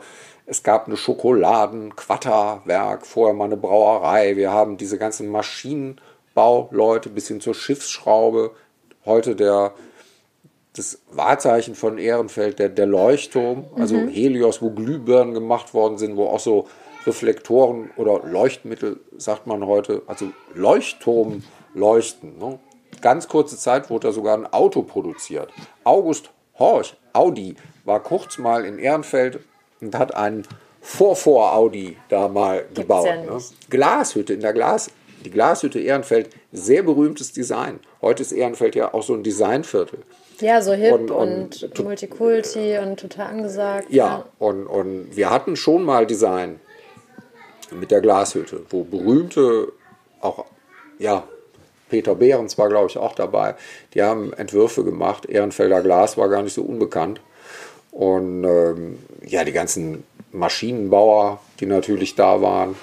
Es 0.50 0.62
gab 0.62 0.86
eine 0.86 0.96
Schokoladen, 0.96 1.94
Quatterwerk, 1.94 3.04
vorher 3.04 3.34
mal 3.34 3.44
eine 3.44 3.58
Brauerei. 3.58 4.34
Wir 4.36 4.50
haben 4.50 4.78
diese 4.78 4.96
ganzen 4.96 5.28
Maschinenbauleute 5.28 7.10
bis 7.10 7.28
hin 7.28 7.42
zur 7.42 7.54
Schiffsschraube. 7.54 8.52
Heute 9.04 9.36
der 9.36 9.74
das 10.74 11.00
Wahrzeichen 11.10 11.74
von 11.74 11.98
Ehrenfeld, 11.98 12.58
der, 12.60 12.70
der 12.70 12.86
Leuchtturm, 12.86 13.66
also 13.76 13.96
Helios, 13.96 14.62
wo 14.62 14.70
Glühbirnen 14.70 15.34
gemacht 15.34 15.74
worden 15.74 15.98
sind, 15.98 16.16
wo 16.16 16.28
auch 16.28 16.40
so 16.40 16.66
Reflektoren 17.04 17.90
oder 17.96 18.20
Leuchtmittel, 18.24 19.00
sagt 19.18 19.46
man 19.46 19.66
heute, 19.66 20.02
also 20.06 20.28
Leuchtturm 20.54 21.42
leuchten. 21.74 22.38
Ne? 22.38 22.58
Ganz 23.02 23.28
kurze 23.28 23.58
Zeit 23.58 23.90
wurde 23.90 24.08
da 24.08 24.12
sogar 24.12 24.38
ein 24.38 24.46
Auto 24.46 24.82
produziert. 24.82 25.52
August 25.84 26.30
Horch, 26.58 26.96
Audi, 27.12 27.54
war 27.84 28.02
kurz 28.02 28.38
mal 28.38 28.64
in 28.64 28.78
Ehrenfeld 28.78 29.40
und 29.80 29.96
hat 29.98 30.14
einen 30.14 30.44
Vorvor-Audi 30.80 31.96
da 32.08 32.28
mal 32.28 32.64
gebaut. 32.74 33.06
ja 33.06 33.16
ne? 33.16 33.38
Glashütte, 33.68 34.32
in 34.34 34.40
der 34.40 34.52
Glas, 34.52 34.90
die 35.24 35.30
Glashütte 35.30 35.80
Ehrenfeld, 35.80 36.30
sehr 36.52 36.82
berühmtes 36.82 37.32
Design. 37.32 37.80
Heute 38.00 38.22
ist 38.22 38.32
Ehrenfeld 38.32 38.74
ja 38.74 38.94
auch 38.94 39.02
so 39.02 39.14
ein 39.14 39.22
Designviertel. 39.22 40.00
Ja, 40.40 40.62
so 40.62 40.72
hip 40.72 40.92
Und- 40.92 41.10
und, 41.10 41.62
und- 41.62 41.84
Multikulti 41.84 42.78
und 42.78 42.98
total 43.00 43.26
angesagt. 43.26 43.88
Ja, 43.90 44.24
und, 44.38 44.66
und 44.66 45.16
wir 45.16 45.30
hatten 45.30 45.56
schon 45.56 45.82
mal 45.84 46.06
Design 46.06 46.60
mit 47.72 47.90
der 47.90 48.00
Glashütte, 48.00 48.62
wo 48.70 48.84
berühmte, 48.84 49.72
auch, 50.20 50.44
ja, 50.98 51.24
Peter 51.90 52.14
Behrens 52.14 52.56
war, 52.58 52.68
glaube 52.68 52.86
ich, 52.88 52.98
auch 52.98 53.14
dabei. 53.14 53.54
Die 53.94 54.02
haben 54.02 54.32
Entwürfe 54.34 54.84
gemacht. 54.84 55.26
Ehrenfelder 55.26 55.82
Glas 55.82 56.16
war 56.18 56.28
gar 56.28 56.42
nicht 56.42 56.52
so 56.54 56.62
unbekannt. 56.62 57.20
Und 57.92 58.44
ähm, 58.44 58.98
ja, 59.26 59.44
die 59.44 59.52
ganzen 59.52 60.04
Maschinenbauer, 60.32 61.40
die 61.60 61.66
natürlich 61.66 62.14
da 62.14 62.40
waren, 62.40 62.76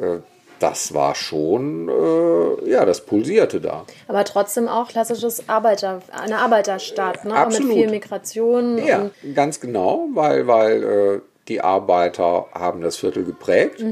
äh, 0.00 0.18
das 0.60 0.94
war 0.94 1.14
schon, 1.14 1.88
äh, 1.88 2.70
ja, 2.70 2.84
das 2.84 3.04
pulsierte 3.04 3.60
da. 3.60 3.84
Aber 4.08 4.24
trotzdem 4.24 4.68
auch 4.68 4.88
klassisches 4.88 5.48
Arbeiter, 5.48 6.00
eine 6.12 6.38
Arbeiterstadt, 6.38 7.24
ne? 7.24 7.32
Auch 7.32 7.46
mit 7.48 7.56
Absolut. 7.56 7.72
viel 7.74 7.90
Migration. 7.90 8.78
Ja, 8.78 9.10
ganz 9.34 9.60
genau, 9.60 10.08
weil, 10.14 10.46
weil 10.46 10.82
äh, 10.82 11.20
die 11.48 11.60
Arbeiter 11.60 12.46
haben 12.52 12.80
das 12.80 12.96
Viertel 12.96 13.24
geprägt. 13.24 13.84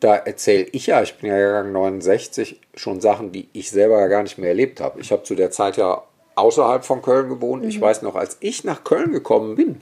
Da 0.00 0.16
erzähle 0.16 0.66
ich 0.72 0.86
ja, 0.86 1.02
ich 1.02 1.14
bin 1.18 1.30
ja 1.30 1.38
Jahrgang 1.38 1.72
69, 1.72 2.60
schon 2.74 3.00
Sachen, 3.00 3.30
die 3.30 3.48
ich 3.52 3.70
selber 3.70 4.00
ja 4.00 4.06
gar 4.06 4.22
nicht 4.22 4.38
mehr 4.38 4.48
erlebt 4.48 4.80
habe. 4.80 5.00
Ich 5.00 5.12
habe 5.12 5.22
zu 5.22 5.34
der 5.34 5.50
Zeit 5.50 5.76
ja 5.76 6.02
außerhalb 6.34 6.84
von 6.84 7.02
Köln 7.02 7.28
gewohnt. 7.28 7.64
Ich 7.64 7.80
weiß 7.80 8.02
noch, 8.02 8.14
als 8.14 8.36
ich 8.40 8.64
nach 8.64 8.84
Köln 8.84 9.12
gekommen 9.12 9.56
bin, 9.56 9.80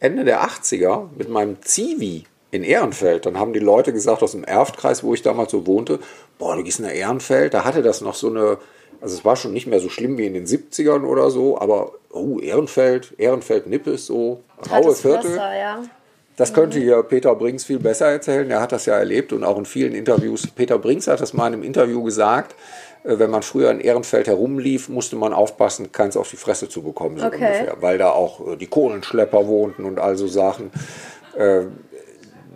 Ende 0.00 0.24
der 0.24 0.42
80er, 0.42 1.08
mit 1.16 1.28
meinem 1.28 1.62
Zivi, 1.62 2.24
in 2.50 2.64
Ehrenfeld. 2.64 3.26
Dann 3.26 3.38
haben 3.38 3.52
die 3.52 3.60
Leute 3.60 3.92
gesagt 3.92 4.22
aus 4.22 4.32
dem 4.32 4.44
Erftkreis, 4.44 5.02
wo 5.02 5.14
ich 5.14 5.22
damals 5.22 5.52
so 5.52 5.66
wohnte, 5.66 6.00
boah, 6.38 6.56
du 6.56 6.62
gehst 6.62 6.80
nach 6.80 6.92
Ehrenfeld, 6.92 7.54
da 7.54 7.64
hatte 7.64 7.82
das 7.82 8.00
noch 8.00 8.14
so 8.14 8.28
eine, 8.28 8.58
also 9.00 9.14
es 9.14 9.24
war 9.24 9.36
schon 9.36 9.52
nicht 9.52 9.66
mehr 9.66 9.80
so 9.80 9.88
schlimm 9.88 10.18
wie 10.18 10.26
in 10.26 10.34
den 10.34 10.46
70ern 10.46 11.04
oder 11.04 11.30
so, 11.30 11.58
aber 11.58 11.92
oh, 12.10 12.38
Ehrenfeld, 12.38 13.14
Ehrenfeld-Nippes, 13.18 14.06
so 14.06 14.42
raue 14.70 14.94
Viertel. 14.94 15.30
Wasser, 15.30 15.56
ja. 15.56 15.82
Das 16.36 16.52
könnte 16.52 16.78
hier 16.78 17.02
Peter 17.02 17.34
Brinks 17.34 17.64
viel 17.64 17.78
besser 17.78 18.08
erzählen. 18.08 18.50
Er 18.50 18.60
hat 18.60 18.70
das 18.70 18.84
ja 18.84 18.94
erlebt 18.94 19.32
und 19.32 19.42
auch 19.42 19.56
in 19.56 19.64
vielen 19.64 19.94
Interviews. 19.94 20.46
Peter 20.46 20.78
Brinks 20.78 21.06
hat 21.06 21.22
das 21.22 21.32
mal 21.32 21.46
in 21.46 21.54
einem 21.54 21.62
Interview 21.62 22.02
gesagt. 22.02 22.54
Äh, 23.06 23.18
Wenn 23.18 23.30
man 23.30 23.42
früher 23.42 23.70
in 23.70 23.80
Ehrenfeld 23.80 24.26
herumlief, 24.26 24.88
musste 24.88 25.16
man 25.16 25.32
aufpassen, 25.32 25.92
keins 25.92 26.16
auf 26.16 26.30
die 26.30 26.36
Fresse 26.36 26.68
zu 26.68 26.82
bekommen, 26.82 27.18
so 27.18 27.26
Okay. 27.26 27.36
ungefähr. 27.44 27.76
Weil 27.80 27.98
da 27.98 28.10
auch 28.10 28.46
äh, 28.52 28.56
die 28.56 28.66
Kohlenschlepper 28.66 29.46
wohnten 29.46 29.84
und 29.84 29.98
all 29.98 30.16
so 30.16 30.26
Sachen. 30.26 30.70
Äh, 31.36 31.62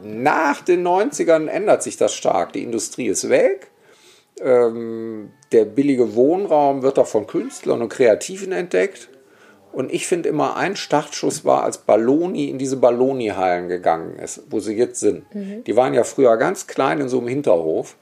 Nach 0.02 0.62
den 0.62 0.82
90ern 0.86 1.46
ändert 1.48 1.82
sich 1.82 1.96
das 1.98 2.14
stark. 2.14 2.52
Die 2.54 2.62
Industrie 2.62 3.06
ist 3.08 3.28
weg. 3.28 3.68
Ähm, 4.40 5.30
Der 5.52 5.64
billige 5.66 6.14
Wohnraum 6.14 6.82
wird 6.82 6.98
auch 6.98 7.06
von 7.06 7.26
Künstlern 7.26 7.82
und 7.82 7.88
Kreativen 7.90 8.52
entdeckt. 8.52 9.08
Und 9.72 9.92
ich 9.92 10.06
finde 10.06 10.28
immer, 10.30 10.56
ein 10.56 10.74
Startschuss 10.74 11.44
war, 11.44 11.62
als 11.64 11.78
Balloni 11.78 12.48
in 12.48 12.58
diese 12.58 12.76
Balloni-Hallen 12.76 13.68
gegangen 13.68 14.16
ist, 14.18 14.42
wo 14.50 14.58
sie 14.58 14.74
jetzt 14.76 14.98
sind. 15.00 15.24
Die 15.66 15.76
waren 15.76 15.94
ja 15.94 16.02
früher 16.02 16.36
ganz 16.38 16.66
klein 16.66 16.98
in 17.00 17.08
so 17.08 17.18
einem 17.18 17.28
Hinterhof. 17.28 17.94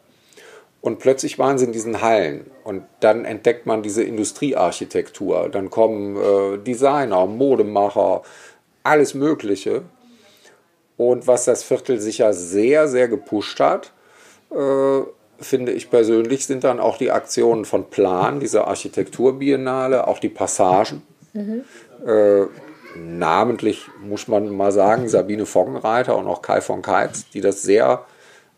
Und 0.81 1.01
plötzlich 1.01 1.39
waren 1.39 1.59
sie 1.59 1.64
in 1.66 1.72
diesen 1.72 2.03
Hallen. 2.03 2.51
Und 2.64 2.85
dann 3.01 3.24
entdeckt 3.24 3.66
man 3.66 3.83
diese 3.83 4.03
Industriearchitektur. 4.03 5.49
Dann 5.49 5.70
kommen 5.70 6.16
äh, 6.16 6.59
Designer, 6.59 7.26
Modemacher, 7.26 8.22
alles 8.85 9.14
Mögliche. 9.14 9.83
Und 10.97 11.26
was 11.26 11.45
das 11.45 11.62
Viertel 11.62 12.01
sicher 12.01 12.33
sehr, 12.33 12.89
sehr 12.89 13.09
gepusht 13.09 13.61
hat, 13.61 13.93
äh, 14.51 15.03
finde 15.41 15.72
ich 15.72 15.91
persönlich, 15.91 16.47
sind 16.47 16.64
dann 16.64 16.81
auch 16.81 16.97
die 16.99 17.11
Aktionen 17.11 17.64
von 17.64 17.91
Plan, 17.91 18.41
dieser 18.41 18.66
Architekturbiennale, 18.66 20.07
auch 20.07 20.18
die 20.18 20.29
Passagen. 20.29 21.03
Äh, 22.07 22.47
namentlich 22.97 23.87
muss 24.03 24.29
man 24.29 24.49
mal 24.57 24.72
sagen, 24.72 25.09
Sabine 25.09 25.47
Foggenreiter 25.47 26.16
und 26.16 26.26
auch 26.26 26.43
Kai 26.43 26.61
von 26.61 26.83
Keitz, 26.83 27.29
die 27.31 27.41
das 27.41 27.62
sehr 27.62 28.05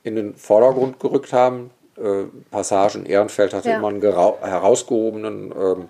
in 0.03 0.16
den 0.16 0.35
Vordergrund 0.35 1.01
gerückt 1.01 1.33
haben. 1.33 1.71
Äh, 2.01 2.24
Passagen 2.51 3.07
Ehrenfeld 3.07 3.55
hatte 3.55 3.70
Ja. 3.70 3.78
immer 3.78 3.88
einen 3.88 4.03
herausgehobenen 4.03 5.53
ähm, 5.53 5.88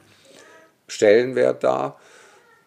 Stellenwert 0.87 1.65
da. 1.65 1.97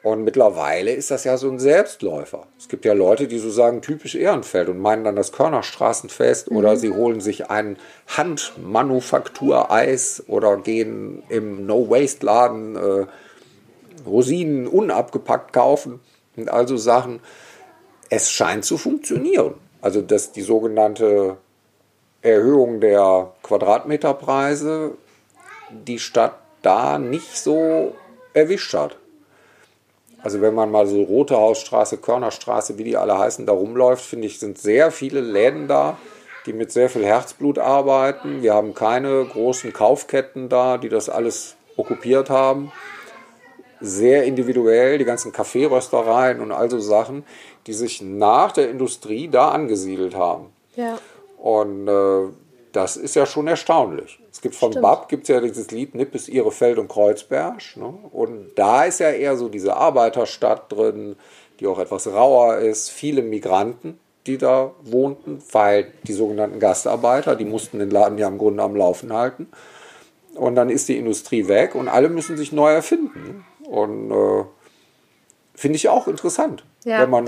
Und 0.01 0.25
mittlerweile 0.25 0.91
ist 0.91 1.11
das 1.11 1.23
ja 1.23 1.37
so 1.37 1.49
ein 1.49 1.59
Selbstläufer. 1.59 2.47
Es 2.57 2.67
gibt 2.67 2.83
ja 2.83 2.91
Leute, 2.91 3.27
die 3.27 3.39
so 3.39 3.49
sagen, 3.49 3.81
typisch 3.81 4.15
Ehrenfeld 4.15 4.67
und 4.67 4.79
meinen 4.79 5.05
dann 5.05 5.15
das 5.15 5.31
Körnerstraßenfest 5.31 6.51
oder 6.51 6.75
sie 6.75 6.91
holen 6.91 7.21
sich 7.21 7.49
ein 7.49 7.77
Handmanufaktureis 8.07 10.23
oder 10.27 10.57
gehen 10.57 11.23
im 11.29 11.65
No-Waste-Laden 11.65 12.75
äh, 12.75 13.05
Rosinen 14.05 14.67
unabgepackt 14.67 15.53
kaufen 15.53 16.01
und 16.35 16.49
also 16.49 16.75
Sachen. 16.75 17.21
Es 18.09 18.29
scheint 18.29 18.65
zu 18.65 18.77
funktionieren. 18.77 19.53
Also, 19.81 20.01
dass 20.01 20.33
die 20.33 20.41
sogenannte 20.41 21.37
Erhöhung 22.23 22.79
der 22.79 23.31
Quadratmeterpreise 23.43 24.91
die 25.69 25.99
Stadt 25.99 26.35
da 26.61 26.97
nicht 26.97 27.37
so 27.37 27.93
erwischt 28.33 28.73
hat. 28.73 28.97
Also 30.23 30.39
wenn 30.39 30.53
man 30.53 30.71
mal 30.71 30.87
so 30.87 31.03
Rote 31.03 31.35
Hausstraße, 31.35 31.97
Körnerstraße, 31.97 32.77
wie 32.77 32.85
die 32.85 32.95
alle 32.95 33.19
heißen, 33.19 33.45
da 33.45 33.51
rumläuft, 33.51 34.05
finde 34.05 34.27
ich, 34.27 34.39
sind 34.39 34.57
sehr 34.57 34.91
viele 34.91 35.19
Läden 35.19 35.67
da, 35.67 35.97
die 36.45 36.53
mit 36.53 36.71
sehr 36.71 36.89
viel 36.89 37.05
Herzblut 37.05 37.59
arbeiten. 37.59 38.41
Wir 38.41 38.53
haben 38.53 38.73
keine 38.73 39.25
großen 39.25 39.73
Kaufketten 39.73 40.47
da, 40.47 40.77
die 40.77 40.87
das 40.87 41.09
alles 41.09 41.55
okkupiert 41.75 42.29
haben. 42.29 42.71
Sehr 43.81 44.23
individuell, 44.23 44.97
die 44.97 45.03
ganzen 45.03 45.33
Kaffeeröstereien 45.33 46.39
und 46.39 46.53
all 46.53 46.69
so 46.69 46.79
Sachen, 46.79 47.25
die 47.67 47.73
sich 47.73 48.01
nach 48.01 48.53
der 48.53 48.69
Industrie 48.69 49.27
da 49.27 49.49
angesiedelt 49.49 50.15
haben. 50.15 50.53
Ja. 50.77 50.97
Und 51.43 51.89
äh, 51.89 52.29
das 52.71 52.95
ist 52.95 53.15
ja 53.17 53.25
schon 53.25 53.47
erstaunlich. 53.47 54.17
Es 54.31 54.39
gibt 54.39 54.55
von 54.55 54.71
Stimmt. 54.71 54.83
Bab 54.83 55.09
gibt's 55.09 55.27
ja 55.27 55.41
dieses 55.41 55.71
Lied 55.71 55.93
Nippes, 55.93 56.29
Ihrefeld 56.29 56.79
und 56.79 56.87
Kreuzberg. 56.87 57.61
Ne? 57.75 57.93
Und 58.13 58.51
da 58.55 58.85
ist 58.85 59.01
ja 59.01 59.09
eher 59.09 59.35
so 59.35 59.49
diese 59.49 59.75
Arbeiterstadt 59.75 60.71
drin, 60.71 61.17
die 61.59 61.67
auch 61.67 61.79
etwas 61.79 62.07
rauer 62.07 62.59
ist. 62.59 62.91
Viele 62.91 63.23
Migranten, 63.23 63.99
die 64.25 64.37
da 64.37 64.71
wohnten, 64.83 65.43
weil 65.51 65.91
die 66.03 66.13
sogenannten 66.13 66.59
Gastarbeiter, 66.59 67.35
die 67.35 67.43
mussten 67.43 67.79
den 67.79 67.89
Laden 67.89 68.17
ja 68.17 68.29
im 68.29 68.37
Grunde 68.37 68.63
am 68.63 68.77
Laufen 68.77 69.11
halten. 69.11 69.49
Und 70.35 70.55
dann 70.55 70.69
ist 70.69 70.87
die 70.87 70.97
Industrie 70.97 71.49
weg 71.49 71.75
und 71.75 71.89
alle 71.89 72.07
müssen 72.07 72.37
sich 72.37 72.53
neu 72.53 72.71
erfinden. 72.71 73.43
Und 73.65 74.11
äh, 74.11 74.45
finde 75.55 75.75
ich 75.75 75.89
auch 75.89 76.07
interessant. 76.07 76.63
Ja. 76.85 77.01
Wenn 77.01 77.09
man 77.09 77.27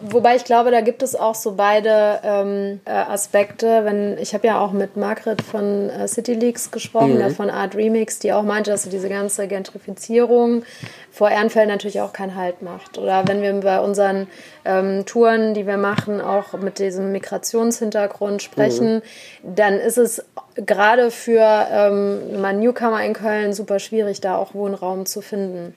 Wobei 0.00 0.36
ich 0.36 0.44
glaube, 0.44 0.70
da 0.70 0.80
gibt 0.80 1.02
es 1.02 1.16
auch 1.16 1.34
so 1.34 1.52
beide 1.52 2.20
ähm, 2.22 2.80
äh, 2.84 2.90
Aspekte. 2.90 3.84
Wenn 3.84 4.16
ich 4.18 4.32
habe 4.34 4.46
ja 4.46 4.60
auch 4.60 4.72
mit 4.72 4.96
Margret 4.96 5.42
von 5.42 5.90
äh, 5.90 6.06
City 6.06 6.34
Leaks 6.34 6.70
gesprochen, 6.70 7.20
äh, 7.20 7.30
von 7.30 7.50
Art 7.50 7.74
Remix, 7.74 8.18
die 8.18 8.32
auch 8.32 8.42
meinte, 8.42 8.70
dass 8.70 8.84
so 8.84 8.90
diese 8.90 9.08
ganze 9.08 9.48
Gentrifizierung 9.48 10.64
vor 11.10 11.30
Ehrenfeld 11.30 11.68
natürlich 11.68 12.00
auch 12.00 12.12
keinen 12.12 12.36
Halt 12.36 12.62
macht. 12.62 12.96
Oder 12.96 13.24
wenn 13.26 13.42
wir 13.42 13.52
bei 13.54 13.80
unseren 13.80 14.28
ähm, 14.64 15.04
Touren, 15.04 15.54
die 15.54 15.66
wir 15.66 15.76
machen, 15.76 16.20
auch 16.20 16.52
mit 16.54 16.78
diesem 16.78 17.12
Migrationshintergrund 17.12 18.42
sprechen, 18.42 19.02
dann 19.42 19.74
ist 19.74 19.98
es 19.98 20.24
gerade 20.54 21.10
für 21.10 21.66
ähm, 21.70 22.40
mal 22.40 22.54
Newcomer 22.54 23.04
in 23.04 23.14
Köln 23.14 23.52
super 23.52 23.78
schwierig, 23.78 24.20
da 24.20 24.36
auch 24.36 24.54
Wohnraum 24.54 25.06
zu 25.06 25.22
finden. 25.22 25.74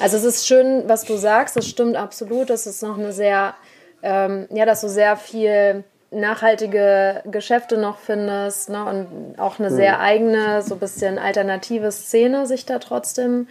Also 0.00 0.16
es 0.16 0.24
ist 0.24 0.46
schön, 0.46 0.84
was 0.86 1.04
du 1.04 1.16
sagst, 1.16 1.56
das 1.56 1.66
stimmt 1.66 1.96
absolut. 1.96 2.50
Das 2.50 2.66
ist 2.66 2.82
noch 2.82 2.98
eine 2.98 3.12
sehr, 3.12 3.54
ähm, 4.02 4.46
ja, 4.50 4.64
dass 4.64 4.80
du 4.80 4.88
sehr 4.88 5.16
viel 5.16 5.84
nachhaltige 6.10 7.22
Geschäfte 7.30 7.78
noch 7.78 7.98
findest 7.98 8.68
ne? 8.68 8.84
und 8.84 9.38
auch 9.38 9.58
eine 9.58 9.70
sehr 9.70 10.00
eigene, 10.00 10.62
so 10.62 10.74
ein 10.74 10.80
bisschen 10.80 11.18
alternative 11.18 11.92
Szene 11.92 12.46
sich 12.46 12.66
da 12.66 12.80
trotzdem 12.80 13.46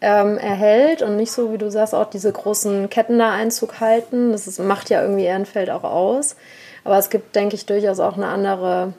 ähm, 0.00 0.36
erhält 0.36 1.02
und 1.02 1.16
nicht 1.16 1.30
so, 1.30 1.52
wie 1.52 1.58
du 1.58 1.70
sagst, 1.70 1.94
auch 1.94 2.10
diese 2.10 2.32
großen 2.32 2.90
Ketten 2.90 3.18
da 3.20 3.30
Einzug 3.30 3.80
halten. 3.80 4.32
Das 4.32 4.48
ist, 4.48 4.58
macht 4.58 4.90
ja 4.90 5.00
irgendwie 5.00 5.24
Ehrenfeld 5.24 5.70
auch 5.70 5.84
aus. 5.84 6.34
Aber 6.82 6.98
es 6.98 7.08
gibt, 7.08 7.36
denke 7.36 7.54
ich, 7.54 7.66
durchaus 7.66 8.00
auch 8.00 8.16
eine 8.16 8.26
andere, 8.26 8.94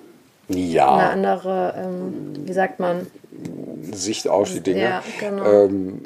ja, 0.47 0.95
eine 0.95 1.09
andere, 1.09 1.73
ähm, 1.77 2.33
wie 2.45 2.53
sagt 2.53 2.79
man? 2.79 3.07
Sicht 3.91 4.29
auf 4.29 4.49
die 4.49 4.61
Dinge. 4.61 4.79
Ja, 4.79 5.03
genau. 5.19 5.43
ähm, 5.45 6.03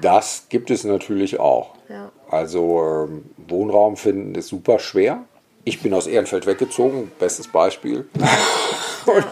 das 0.00 0.46
gibt 0.48 0.70
es 0.70 0.84
natürlich 0.84 1.40
auch. 1.40 1.74
Ja. 1.88 2.10
Also 2.28 3.06
ähm, 3.08 3.24
Wohnraum 3.48 3.96
finden 3.96 4.34
ist 4.34 4.48
super 4.48 4.78
schwer. 4.78 5.24
Ich 5.64 5.82
bin 5.82 5.92
aus 5.92 6.06
Ehrenfeld 6.06 6.46
weggezogen, 6.46 7.10
bestes 7.18 7.48
Beispiel. 7.48 8.08
und 9.06 9.26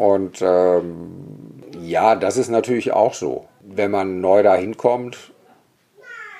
und 0.00 0.40
ähm, 0.40 1.60
ja, 1.82 2.14
das 2.14 2.38
ist 2.38 2.48
natürlich 2.48 2.90
auch 2.92 3.12
so. 3.12 3.48
Wenn 3.60 3.90
man 3.90 4.22
neu 4.22 4.42
dahin 4.42 4.78
kommt, 4.78 5.18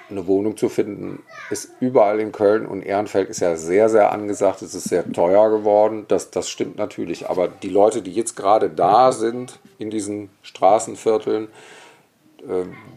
eine 0.08 0.26
Wohnung 0.26 0.56
zu 0.56 0.70
finden, 0.70 1.22
ist 1.50 1.68
überall 1.78 2.20
in 2.20 2.32
Köln 2.32 2.64
und 2.64 2.82
Ehrenfeld 2.82 3.28
ist 3.28 3.40
ja 3.40 3.56
sehr, 3.56 3.90
sehr 3.90 4.12
angesagt. 4.12 4.62
Es 4.62 4.74
ist 4.74 4.88
sehr 4.88 5.12
teuer 5.12 5.50
geworden. 5.50 6.06
Das, 6.08 6.30
das 6.30 6.48
stimmt 6.48 6.78
natürlich. 6.78 7.28
Aber 7.28 7.48
die 7.48 7.68
Leute, 7.68 8.00
die 8.00 8.12
jetzt 8.12 8.34
gerade 8.34 8.70
da 8.70 9.12
sind 9.12 9.58
in 9.78 9.90
diesen 9.90 10.30
Straßenvierteln, 10.40 11.48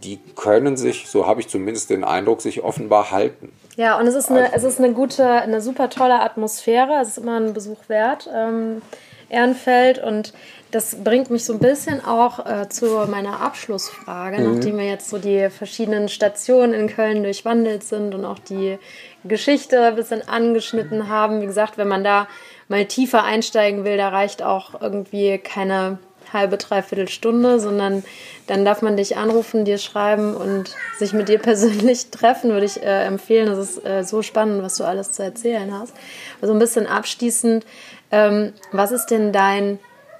die 0.03 0.19
können 0.35 0.77
sich, 0.77 1.07
so 1.07 1.27
habe 1.27 1.41
ich 1.41 1.47
zumindest 1.47 1.89
den 1.89 2.03
Eindruck, 2.03 2.41
sich 2.41 2.63
offenbar 2.63 3.11
halten. 3.11 3.51
Ja, 3.75 3.99
und 3.99 4.07
es 4.07 4.15
ist 4.15 4.29
eine, 4.29 4.53
es 4.53 4.63
ist 4.63 4.79
eine 4.79 4.93
gute, 4.93 5.27
eine 5.27 5.61
super 5.61 5.89
tolle 5.89 6.21
Atmosphäre. 6.21 6.99
Es 7.01 7.09
ist 7.09 7.17
immer 7.17 7.39
ein 7.39 7.53
Besuch 7.53 7.89
wert, 7.89 8.29
ähm, 8.33 8.81
Ehrenfeld. 9.29 10.01
Und 10.01 10.33
das 10.71 11.03
bringt 11.03 11.29
mich 11.29 11.45
so 11.45 11.53
ein 11.53 11.59
bisschen 11.59 12.03
auch 12.05 12.45
äh, 12.45 12.69
zu 12.69 12.85
meiner 13.09 13.41
Abschlussfrage, 13.41 14.41
nachdem 14.41 14.77
wir 14.77 14.85
jetzt 14.85 15.09
so 15.09 15.17
die 15.17 15.49
verschiedenen 15.49 16.07
Stationen 16.07 16.73
in 16.73 16.87
Köln 16.87 17.23
durchwandelt 17.23 17.83
sind 17.83 18.13
und 18.13 18.25
auch 18.25 18.39
die 18.39 18.77
Geschichte 19.23 19.81
ein 19.81 19.95
bisschen 19.95 20.27
angeschnitten 20.27 21.09
haben. 21.09 21.41
Wie 21.41 21.47
gesagt, 21.47 21.77
wenn 21.77 21.87
man 21.87 22.03
da 22.03 22.27
mal 22.67 22.85
tiefer 22.85 23.23
einsteigen 23.23 23.85
will, 23.85 23.97
da 23.97 24.09
reicht 24.09 24.43
auch 24.43 24.81
irgendwie 24.81 25.37
keine 25.37 25.97
halbe, 26.33 26.57
dreiviertel 26.57 27.07
Stunde, 27.07 27.59
sondern 27.59 28.03
dann 28.47 28.65
darf 28.65 28.81
man 28.81 28.97
dich 28.97 29.17
anrufen, 29.17 29.65
dir 29.65 29.77
schreiben 29.77 30.35
und 30.35 30.75
sich 30.97 31.13
mit 31.13 31.29
dir 31.29 31.39
persönlich 31.39 32.09
treffen, 32.11 32.51
würde 32.51 32.65
ich 32.65 32.81
äh, 32.81 33.05
empfehlen. 33.05 33.47
Das 33.47 33.57
ist 33.59 33.85
äh, 33.85 34.03
so 34.03 34.21
spannend, 34.21 34.63
was 34.63 34.75
du 34.75 34.83
alles 34.83 35.11
zu 35.11 35.23
erzählen 35.23 35.73
hast. 35.77 35.93
Also 36.41 36.53
ein 36.53 36.59
bisschen 36.59 36.87
abschließend, 36.87 37.65
ähm, 38.11 38.53
was 38.71 38.91
ist 38.91 39.07
denn 39.07 39.31
dein 39.31 39.79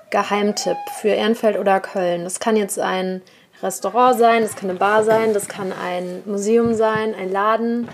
Geheimtipp 0.10 0.78
für 1.02 1.10
Ehrenfeld 1.10 1.58
oder 1.58 1.80
Köln? 1.80 2.24
Das 2.24 2.40
kann 2.40 2.56
jetzt 2.56 2.80
ein 2.80 3.22
Restaurant 3.62 4.18
sein, 4.18 4.42
das 4.44 4.56
kann 4.56 4.70
eine 4.70 4.80
Bar 4.80 5.04
sein, 5.04 5.34
das 5.34 5.48
kann 5.48 5.72
ein 5.72 6.22
Museum 6.26 6.74
sein, 6.74 7.16
ein 7.16 7.32
Laden. 7.32 7.88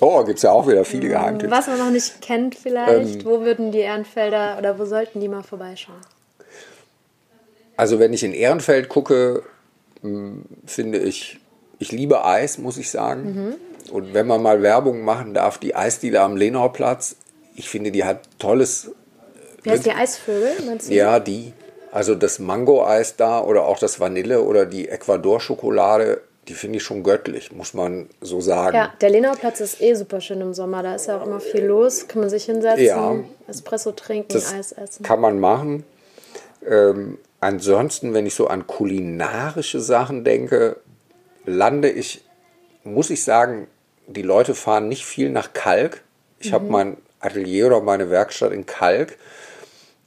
Oh, 0.00 0.24
gibt 0.24 0.38
es 0.38 0.42
ja 0.42 0.50
auch 0.50 0.66
wieder 0.66 0.84
viele 0.84 1.08
Geheimtipps. 1.08 1.52
Was 1.52 1.66
man 1.66 1.78
noch 1.78 1.90
nicht 1.90 2.20
kennt 2.22 2.54
Ähm. 2.54 2.60
vielleicht. 2.60 3.24
wo 3.24 3.42
würden 3.42 3.70
die 3.70 3.78
Ehrenfelder 3.80 4.56
oder 4.58 4.78
wo 4.78 4.84
sollten 4.84 5.20
die 5.20 5.28
mal 5.28 5.42
vorbeischauen? 5.42 6.00
Also 7.80 7.98
wenn 7.98 8.12
ich 8.12 8.22
in 8.22 8.32
Ehrenfeld 8.32 8.88
gucke, 8.88 9.42
mh, 10.02 10.42
finde 10.66 10.98
ich, 10.98 11.40
ich 11.78 11.92
liebe 11.92 12.24
Eis, 12.24 12.58
muss 12.58 12.76
ich 12.76 12.90
sagen. 12.90 13.56
Und 13.90 14.12
wenn 14.14 14.26
man 14.26 14.42
mal 14.42 14.60
Werbung 14.62 15.00
machen 15.02 15.32
darf, 15.34 15.58
die 15.58 15.74
Eisdiele 15.74 16.20
am 16.20 16.36
Lenauplatz, 16.36 17.16
ich 17.56 17.68
finde, 17.68 17.90
die 17.90 18.04
hat 18.04 18.20
tolles, 18.38 18.90
Wer 19.62 19.74
ist 19.74 19.84
die 19.86 19.90
Eisvögel? 19.92 20.52
Ja, 20.88 21.20
die, 21.20 21.52
also 21.92 22.14
das 22.14 22.38
Mango-Eis 22.38 23.16
da 23.16 23.42
oder 23.42 23.64
auch 23.64 23.78
das 23.78 23.98
Vanille 24.00 24.42
oder 24.42 24.64
die 24.66 24.88
Ecuador-Schokolade, 24.88 26.20
die 26.48 26.54
finde 26.54 26.78
ich 26.78 26.82
schon 26.82 27.02
göttlich, 27.02 27.52
muss 27.52 27.74
man 27.74 28.08
so 28.20 28.40
sagen. 28.40 28.76
Ja, 28.76 28.92
der 29.00 29.10
Lenauplatz 29.10 29.60
ist 29.60 29.80
eh 29.80 29.94
super 29.94 30.20
schön 30.20 30.40
im 30.40 30.54
Sommer. 30.54 30.82
Da 30.82 30.94
ist 30.94 31.06
ja 31.08 31.18
auch 31.20 31.26
immer 31.26 31.40
viel 31.40 31.64
los. 31.64 32.08
Kann 32.08 32.20
man 32.20 32.30
sich 32.30 32.44
hinsetzen, 32.44 32.84
Ja. 32.84 33.14
Espresso 33.48 33.92
trinken, 33.92 34.36
Eis 34.36 34.72
essen. 34.72 35.02
kann 35.02 35.20
man 35.20 35.38
machen. 35.38 35.84
Ähm, 36.66 37.18
ansonsten, 37.40 38.14
wenn 38.14 38.26
ich 38.26 38.34
so 38.34 38.46
an 38.48 38.66
kulinarische 38.66 39.80
Sachen 39.80 40.24
denke, 40.24 40.76
lande 41.44 41.90
ich, 41.90 42.22
muss 42.84 43.10
ich 43.10 43.24
sagen, 43.24 43.66
die 44.06 44.22
Leute 44.22 44.54
fahren 44.54 44.88
nicht 44.88 45.04
viel 45.04 45.30
nach 45.30 45.52
Kalk. 45.52 46.02
Ich 46.38 46.50
Mhm. 46.50 46.54
habe 46.54 46.64
mein 46.66 46.96
Atelier 47.20 47.66
oder 47.66 47.80
meine 47.80 48.10
Werkstatt 48.10 48.52
in 48.52 48.66
Kalk. 48.66 49.16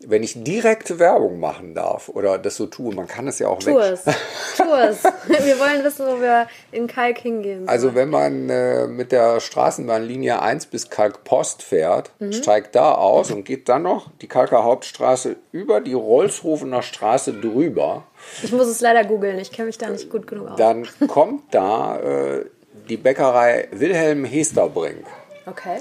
Wenn 0.05 0.21
ich 0.23 0.43
direkte 0.43 0.99
Werbung 0.99 1.39
machen 1.39 1.73
darf 1.75 2.09
oder 2.09 2.37
das 2.37 2.55
so 2.57 2.65
tue, 2.67 2.93
man 2.93 3.07
kann 3.07 3.27
es 3.27 3.39
ja 3.39 3.47
auch 3.47 3.59
Tu 3.59 3.77
es. 3.79 4.03
Tu 4.03 4.63
es. 4.63 5.03
Wir 5.45 5.59
wollen 5.59 5.83
wissen, 5.83 6.05
wo 6.07 6.19
wir 6.21 6.47
in 6.71 6.87
Kalk 6.87 7.19
hingehen. 7.19 7.67
Also 7.69 7.95
wenn 7.95 8.09
man 8.09 8.49
äh, 8.49 8.87
mit 8.87 9.11
der 9.11 9.39
Straßenbahnlinie 9.39 10.41
1 10.41 10.65
bis 10.67 10.89
Kalkpost 10.89 11.61
fährt, 11.63 12.11
Mhm. 12.19 12.33
steigt 12.33 12.75
da 12.75 12.93
aus 12.93 13.31
und 13.31 13.43
geht 13.45 13.69
dann 13.69 13.83
noch 13.83 14.09
die 14.21 14.27
Kalker 14.27 14.63
Hauptstraße 14.63 15.35
über 15.51 15.79
die 15.81 15.93
Rolfshofener 15.93 16.81
Straße 16.81 17.33
drüber, 17.33 18.03
ich 18.41 18.51
muss 18.51 18.67
es 18.67 18.79
leider 18.81 19.03
googeln. 19.03 19.37
Ich 19.39 19.51
kenne 19.51 19.67
mich 19.67 19.77
da 19.77 19.89
nicht 19.89 20.09
gut 20.09 20.27
genug 20.27 20.49
aus. 20.51 20.57
dann 20.57 20.87
kommt 21.07 21.53
da 21.53 21.97
äh, 21.99 22.45
die 22.89 22.97
Bäckerei 22.97 23.67
Wilhelm 23.71 24.25
Hesterbrink. 24.25 25.05
Okay. 25.45 25.77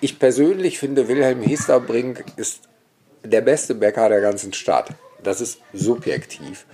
Ich 0.00 0.18
persönlich 0.18 0.78
finde, 0.78 1.08
Wilhelm 1.08 1.42
Hesterbrink 1.42 2.24
ist 2.36 2.62
der 3.24 3.40
beste 3.40 3.74
Bäcker 3.74 4.08
der 4.08 4.20
ganzen 4.20 4.52
Stadt. 4.52 4.88
Das 5.22 5.40
ist 5.40 5.60
subjektiv, 5.72 6.64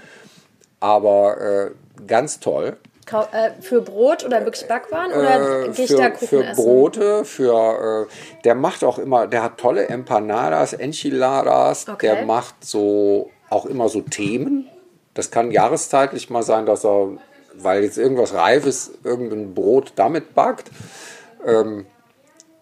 aber 0.81 1.41
äh, 1.41 1.71
ganz 2.07 2.41
toll. 2.41 2.77
Kau 3.07 3.23
äh, 3.33 3.53
für 3.61 3.81
Brot 3.83 4.25
oder 4.25 4.45
wirklich 4.45 4.67
Backwaren? 4.67 5.13
Oder 5.13 5.67
Äh, 5.67 5.69
gehe 5.71 5.85
ich 5.85 5.91
da 5.95 6.05
für, 6.05 6.11
Kuchen 6.11 6.29
für 6.29 6.45
essen? 6.45 6.65
Brote, 6.65 7.25
für 7.25 8.07
äh, 8.09 8.43
der 8.43 8.55
macht 8.57 8.83
auch 8.83 8.99
immer, 8.99 9.27
der 9.29 9.43
hat 9.45 9.59
tolle 9.59 9.87
Empanadas, 9.89 10.73
Enchiladas, 10.73 11.89
Okay. 11.89 12.07
der 12.07 12.25
macht 12.27 12.65
so 12.65 13.31
auch 13.49 13.65
immer 13.67 13.89
so 13.89 14.01
Themen. 14.01 14.69
Das 15.15 15.31
kann 15.31 15.53
jahreszeitlich 15.53 16.31
mal 16.31 16.43
sein, 16.43 16.67
dass 16.67 16.85
er, 16.85 17.11
weil 17.55 17.85
jetzt 17.85 17.97
irgendwas 17.97 18.35
reif 18.35 18.67
ist, 18.67 18.99
irgendein 19.05 19.55
Brot 19.55 19.93
damit 19.95 20.35
backt. 20.35 20.71
Ähm, 21.47 21.87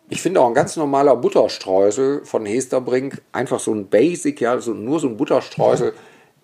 ich 0.09 0.21
finde 0.21 0.41
auch 0.41 0.49
ein 0.49 0.55
ganz 0.55 0.77
normaler 0.77 1.17
Butterstreusel 1.17 2.25
von 2.25 2.45
Hesterbrink, 2.47 3.23
einfach 3.33 3.59
so 3.61 3.73
ein 3.73 3.89
Basic, 3.89 4.41
ja, 4.41 4.59
so, 4.61 4.73
nur 4.73 5.01
so 5.01 5.09
ein 5.09 5.17
Butterstreusel, 5.17 5.95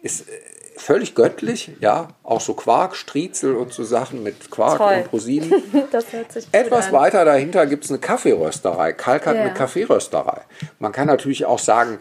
ist 0.02 0.28
äh, 0.28 0.32
völlig 0.76 1.14
göttlich, 1.14 1.70
ja, 1.80 2.08
auch 2.22 2.40
so 2.40 2.54
Quark, 2.54 2.96
Striezel 2.96 3.54
und 3.54 3.72
so 3.72 3.84
Sachen 3.84 4.22
mit 4.22 4.50
Quark 4.50 4.78
Toll. 4.78 4.94
und 5.04 5.12
Rosinen. 5.12 5.52
Etwas 6.52 6.90
weiter 6.90 7.24
dahinter 7.26 7.66
gibt 7.66 7.84
es 7.84 7.90
eine 7.90 7.98
Kaffeerösterei. 8.00 8.94
Kalk 8.94 9.26
hat 9.26 9.36
Ja. 9.36 9.42
eine 9.42 9.52
Kaffeerösterei. 9.54 10.40
Man 10.78 10.92
kann 10.92 11.06
natürlich 11.06 11.44
auch 11.44 11.58
sagen, 11.58 11.98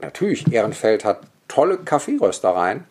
natürlich, 0.00 0.50
Ehrenfeld 0.50 1.04
hat 1.04 1.20
tolle 1.48 1.76
Kaffeeröstereien, 1.78 2.84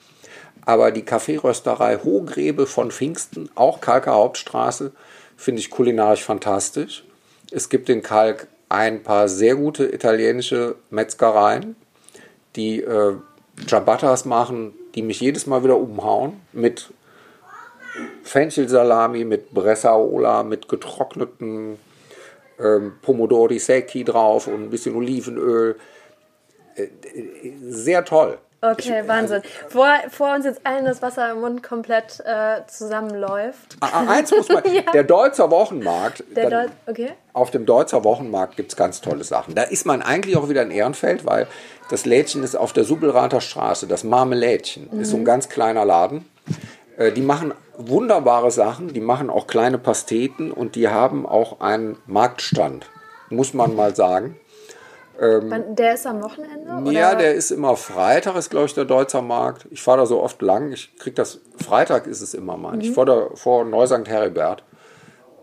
aber 0.65 0.91
die 0.91 1.03
Kaffeerösterei 1.03 1.97
Hohgräbe 2.03 2.67
von 2.67 2.91
Pfingsten, 2.91 3.49
auch 3.55 3.81
Kalker 3.81 4.13
Hauptstraße, 4.13 4.91
finde 5.35 5.61
ich 5.61 5.71
kulinarisch 5.71 6.23
fantastisch. 6.23 7.03
Es 7.51 7.69
gibt 7.69 7.89
in 7.89 8.01
Kalk 8.01 8.47
ein 8.69 9.03
paar 9.03 9.29
sehr 9.29 9.55
gute 9.55 9.85
italienische 9.93 10.75
Metzgereien, 10.89 11.75
die 12.55 12.81
äh, 12.81 13.15
Ciabattas 13.65 14.25
machen, 14.25 14.73
die 14.95 15.01
mich 15.01 15.21
jedes 15.21 15.47
Mal 15.47 15.63
wieder 15.63 15.77
umhauen 15.77 16.41
mit 16.51 16.91
Fenchelsalami, 18.23 19.23
mit 19.23 19.53
Bressaola, 19.53 20.43
mit 20.43 20.67
getrockneten 20.67 21.79
ähm, 22.59 22.93
Pomodori 23.01 23.59
Secchi 23.59 24.03
drauf 24.03 24.47
und 24.47 24.65
ein 24.65 24.69
bisschen 24.69 24.95
Olivenöl. 24.95 25.77
Äh, 26.75 26.83
äh, 26.83 27.53
Sehr 27.69 28.03
toll. 28.03 28.37
Okay, 28.71 29.03
Wahnsinn. 29.07 29.41
Vor, 29.69 29.87
vor 30.09 30.33
uns 30.35 30.45
jetzt 30.45 30.61
allen 30.65 30.85
das 30.85 31.01
Wasser 31.01 31.31
im 31.31 31.41
Mund 31.41 31.63
komplett 31.63 32.19
äh, 32.25 32.61
zusammenläuft. 32.67 33.77
Ah, 33.81 33.89
ah, 33.93 34.05
Eins 34.09 34.31
muss 34.31 34.49
man, 34.49 34.63
der 34.93 35.03
Deutzer 35.03 35.49
Wochenmarkt, 35.51 36.23
Der 36.35 36.49
dann- 36.49 36.67
Deut 36.67 36.71
okay. 36.87 37.09
auf 37.33 37.51
dem 37.51 37.65
Deutzer 37.65 38.03
Wochenmarkt 38.03 38.55
gibt 38.57 38.71
es 38.71 38.75
ganz 38.77 39.01
tolle 39.01 39.23
Sachen. 39.23 39.55
Da 39.55 39.63
ist 39.63 39.85
man 39.85 40.01
eigentlich 40.01 40.37
auch 40.37 40.49
wieder 40.49 40.61
in 40.63 40.71
Ehrenfeld, 40.71 41.25
weil 41.25 41.47
das 41.89 42.05
Lädchen 42.05 42.43
ist 42.43 42.55
auf 42.55 42.73
der 42.73 42.83
Subbelrather 42.83 43.41
Straße. 43.41 43.87
Das 43.87 44.03
Marmelädchen 44.03 44.89
ist 44.99 45.11
so 45.11 45.17
ein 45.17 45.25
ganz 45.25 45.47
kleiner 45.49 45.85
Laden. 45.85 46.25
Äh, 46.97 47.11
Die 47.11 47.21
machen 47.21 47.53
wunderbare 47.77 48.49
Sachen, 48.51 48.91
die 48.93 48.99
machen 48.99 49.29
auch 49.29 49.45
kleine 49.47 49.77
Pasteten 49.77 50.51
und 50.51 50.75
die 50.75 50.87
haben 50.89 51.25
auch 51.27 51.61
einen 51.61 51.97
Marktstand, 52.07 52.89
muss 53.29 53.53
man 53.53 53.75
mal 53.75 53.95
sagen. 53.95 54.35
Wann- 55.19 55.75
Der 55.75 55.93
ist 55.95 56.05
am 56.05 56.21
Wochenende? 56.23 56.69
Oder? 56.71 56.91
Ja, 56.91 57.15
der 57.15 57.33
ist 57.33 57.51
immer 57.51 57.75
Freitag, 57.75 58.35
ist 58.35 58.49
glaube 58.49 58.67
ich 58.67 58.73
der 58.73 58.85
Deutzer 58.85 59.21
Markt. 59.21 59.65
Ich 59.71 59.81
fahre 59.81 59.99
da 59.99 60.05
so 60.05 60.21
oft 60.21 60.41
lang. 60.41 60.71
Ich 60.71 60.95
krieg 60.97 61.15
das, 61.15 61.39
Freitag 61.63 62.07
ist 62.07 62.21
es 62.21 62.33
immer, 62.33 62.57
meine 62.57 62.83
ich, 62.83 62.91
vor, 62.91 63.05
der, 63.05 63.29
vor 63.35 63.65
Neu-St. 63.65 64.07
Heribert. 64.07 64.63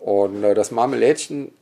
Und 0.00 0.44
äh, 0.44 0.54
das 0.54 0.70
Marmelädchen 0.70 1.52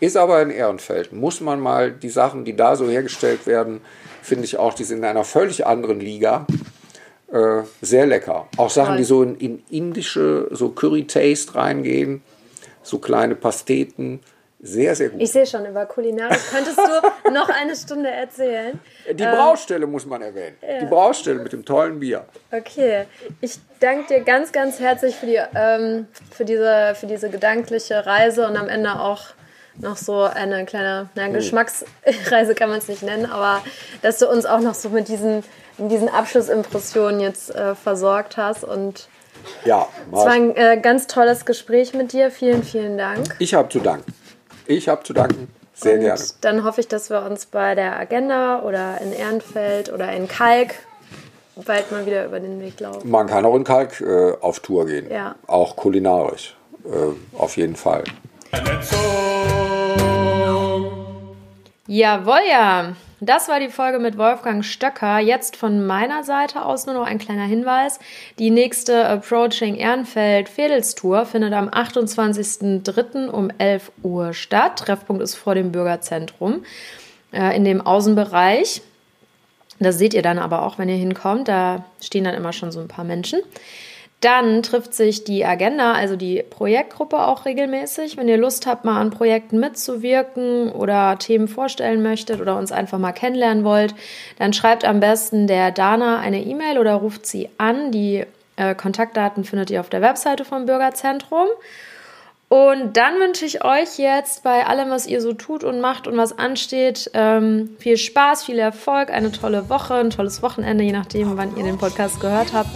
ist 0.00 0.16
aber 0.16 0.40
in 0.42 0.50
Ehrenfeld. 0.50 1.12
Muss 1.12 1.40
man 1.40 1.58
mal 1.60 1.90
die 1.90 2.10
Sachen, 2.10 2.44
die 2.44 2.54
da 2.54 2.76
so 2.76 2.88
hergestellt 2.88 3.46
werden, 3.46 3.80
finde 4.22 4.44
ich 4.44 4.56
auch, 4.58 4.74
die 4.74 4.84
sind 4.84 4.98
in 4.98 5.04
einer 5.04 5.24
völlig 5.24 5.66
anderen 5.66 5.98
Liga. 6.00 6.46
Äh, 7.32 7.62
sehr 7.82 8.06
lecker. 8.06 8.46
Auch 8.56 8.70
Sachen, 8.70 8.88
Toll. 8.90 8.96
die 8.98 9.04
so 9.04 9.22
in, 9.22 9.34
in 9.36 9.62
indische, 9.70 10.48
so 10.50 10.68
Curry-Taste 10.70 11.54
reingehen. 11.56 12.22
So 12.82 12.98
kleine 12.98 13.34
Pasteten. 13.34 14.20
Sehr, 14.60 14.96
sehr 14.96 15.10
gut. 15.10 15.22
Ich 15.22 15.30
sehe 15.30 15.46
schon, 15.46 15.64
über 15.66 15.86
Kulinarik 15.86 16.40
könntest 16.50 16.78
du 16.78 17.30
noch 17.30 17.48
eine 17.48 17.76
Stunde 17.76 18.10
erzählen. 18.10 18.78
Die 19.08 19.22
Braustelle 19.22 19.86
muss 19.86 20.04
man 20.04 20.20
erwähnen. 20.20 20.56
Die 20.80 20.86
Braustelle 20.86 21.38
mit 21.38 21.52
dem 21.52 21.64
tollen 21.64 22.00
Bier. 22.00 22.24
Okay, 22.50 23.04
ich 23.40 23.58
danke 23.78 24.14
dir 24.14 24.20
ganz, 24.24 24.50
ganz 24.50 24.80
herzlich 24.80 25.14
für, 25.14 25.26
die, 25.26 25.40
ähm, 25.54 26.08
für, 26.32 26.44
diese, 26.44 26.94
für 26.96 27.06
diese 27.06 27.30
gedankliche 27.30 28.04
Reise 28.04 28.48
und 28.48 28.56
am 28.56 28.68
Ende 28.68 28.98
auch 28.98 29.26
noch 29.80 29.96
so 29.96 30.22
eine 30.22 30.64
kleine 30.64 31.08
na, 31.14 31.28
Geschmacksreise 31.28 32.56
kann 32.56 32.68
man 32.68 32.78
es 32.78 32.88
nicht 32.88 33.04
nennen, 33.04 33.26
aber 33.26 33.62
dass 34.02 34.18
du 34.18 34.28
uns 34.28 34.44
auch 34.44 34.58
noch 34.58 34.74
so 34.74 34.88
mit 34.88 35.06
diesen, 35.06 35.44
mit 35.78 35.92
diesen 35.92 36.08
Abschlussimpressionen 36.08 37.20
jetzt 37.20 37.54
äh, 37.54 37.76
versorgt 37.76 38.36
hast 38.36 38.64
und 38.64 39.08
Ja, 39.64 39.86
es 40.10 40.18
war 40.18 40.32
ein 40.32 40.56
äh, 40.56 40.80
ganz 40.82 41.06
tolles 41.06 41.44
Gespräch 41.44 41.94
mit 41.94 42.12
dir. 42.12 42.32
Vielen, 42.32 42.64
vielen 42.64 42.98
Dank. 42.98 43.36
ich 43.38 43.54
habe 43.54 43.68
zu 43.68 43.78
danken. 43.78 44.12
Ich 44.68 44.88
habe 44.88 45.02
zu 45.02 45.14
danken. 45.14 45.48
Sehr 45.72 45.94
und 45.94 46.00
gerne. 46.00 46.22
dann 46.42 46.62
hoffe 46.62 46.80
ich, 46.80 46.88
dass 46.88 47.08
wir 47.08 47.22
uns 47.22 47.46
bei 47.46 47.74
der 47.74 47.98
Agenda 47.98 48.62
oder 48.62 49.00
in 49.00 49.12
Ehrenfeld 49.12 49.90
oder 49.92 50.12
in 50.12 50.28
Kalk 50.28 50.74
bald 51.56 51.90
mal 51.90 52.04
wieder 52.04 52.26
über 52.26 52.38
den 52.38 52.60
Weg 52.60 52.78
laufen. 52.78 53.10
Man 53.10 53.26
kann 53.26 53.44
auch 53.46 53.54
in 53.54 53.64
Kalk 53.64 54.00
äh, 54.00 54.34
auf 54.40 54.60
Tour 54.60 54.86
gehen. 54.86 55.10
Ja. 55.10 55.36
Auch 55.46 55.74
kulinarisch. 55.74 56.54
Äh, 56.84 57.38
auf 57.38 57.56
jeden 57.56 57.76
Fall. 57.76 58.04
Jawohl, 61.90 62.42
ja. 62.50 62.92
Das 63.18 63.48
war 63.48 63.60
die 63.60 63.70
Folge 63.70 63.98
mit 63.98 64.18
Wolfgang 64.18 64.62
Stöcker. 64.62 65.20
Jetzt 65.20 65.56
von 65.56 65.86
meiner 65.86 66.22
Seite 66.22 66.66
aus 66.66 66.84
nur 66.84 66.94
noch 66.94 67.06
ein 67.06 67.18
kleiner 67.18 67.46
Hinweis. 67.46 67.98
Die 68.38 68.50
nächste 68.50 69.08
Approaching 69.08 69.74
Ehrenfeld 69.74 70.50
Fedelstour 70.50 71.24
findet 71.24 71.54
am 71.54 71.70
28.03. 71.70 73.28
um 73.28 73.50
11 73.56 73.90
Uhr 74.02 74.34
statt. 74.34 74.80
Treffpunkt 74.80 75.22
ist 75.22 75.34
vor 75.34 75.54
dem 75.54 75.72
Bürgerzentrum 75.72 76.62
äh, 77.32 77.56
in 77.56 77.64
dem 77.64 77.80
Außenbereich. 77.80 78.82
Das 79.80 79.96
seht 79.96 80.12
ihr 80.12 80.22
dann 80.22 80.38
aber 80.38 80.62
auch, 80.62 80.78
wenn 80.78 80.90
ihr 80.90 80.96
hinkommt. 80.96 81.48
Da 81.48 81.86
stehen 82.02 82.24
dann 82.24 82.34
immer 82.34 82.52
schon 82.52 82.70
so 82.70 82.80
ein 82.80 82.88
paar 82.88 83.06
Menschen. 83.06 83.40
Dann 84.20 84.64
trifft 84.64 84.94
sich 84.94 85.22
die 85.22 85.44
Agenda, 85.44 85.92
also 85.92 86.16
die 86.16 86.42
Projektgruppe 86.42 87.24
auch 87.24 87.44
regelmäßig. 87.44 88.16
Wenn 88.16 88.26
ihr 88.26 88.36
Lust 88.36 88.66
habt, 88.66 88.84
mal 88.84 89.00
an 89.00 89.10
Projekten 89.10 89.60
mitzuwirken 89.60 90.72
oder 90.72 91.18
Themen 91.18 91.46
vorstellen 91.46 92.02
möchtet 92.02 92.40
oder 92.40 92.56
uns 92.56 92.72
einfach 92.72 92.98
mal 92.98 93.12
kennenlernen 93.12 93.62
wollt, 93.62 93.94
dann 94.38 94.52
schreibt 94.52 94.84
am 94.84 94.98
besten 94.98 95.46
der 95.46 95.70
Dana 95.70 96.18
eine 96.18 96.42
E-Mail 96.42 96.78
oder 96.78 96.94
ruft 96.94 97.26
sie 97.26 97.48
an. 97.58 97.92
Die 97.92 98.24
äh, 98.56 98.74
Kontaktdaten 98.74 99.44
findet 99.44 99.70
ihr 99.70 99.80
auf 99.80 99.88
der 99.88 100.02
Webseite 100.02 100.44
vom 100.44 100.66
Bürgerzentrum. 100.66 101.46
Und 102.48 102.96
dann 102.96 103.20
wünsche 103.20 103.44
ich 103.44 103.62
euch 103.62 103.98
jetzt 103.98 104.42
bei 104.42 104.66
allem, 104.66 104.88
was 104.88 105.06
ihr 105.06 105.20
so 105.20 105.34
tut 105.34 105.64
und 105.64 105.80
macht 105.80 106.06
und 106.06 106.16
was 106.16 106.38
ansteht, 106.38 107.10
ähm, 107.12 107.76
viel 107.78 107.98
Spaß, 107.98 108.44
viel 108.44 108.58
Erfolg, 108.58 109.10
eine 109.10 109.30
tolle 109.30 109.68
Woche, 109.68 109.94
ein 109.94 110.08
tolles 110.08 110.42
Wochenende, 110.42 110.82
je 110.82 110.92
nachdem, 110.92 111.36
wann 111.36 111.54
ihr 111.56 111.64
den 111.64 111.76
Podcast 111.76 112.20
gehört 112.20 112.54
habt. 112.54 112.70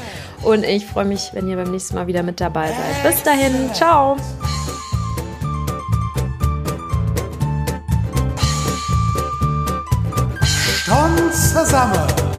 Und 0.44 0.64
ich 0.64 0.84
freue 0.84 1.06
mich, 1.06 1.30
wenn 1.32 1.48
ihr 1.48 1.56
beim 1.56 1.70
nächsten 1.70 1.94
Mal 1.94 2.06
wieder 2.06 2.22
mit 2.22 2.40
dabei 2.40 2.68
seid. 2.68 3.02
Bis 3.02 3.22
dahin, 3.22 3.72
ciao! 3.72 4.16
Stone 10.84 11.30
zusammen. 11.30 12.22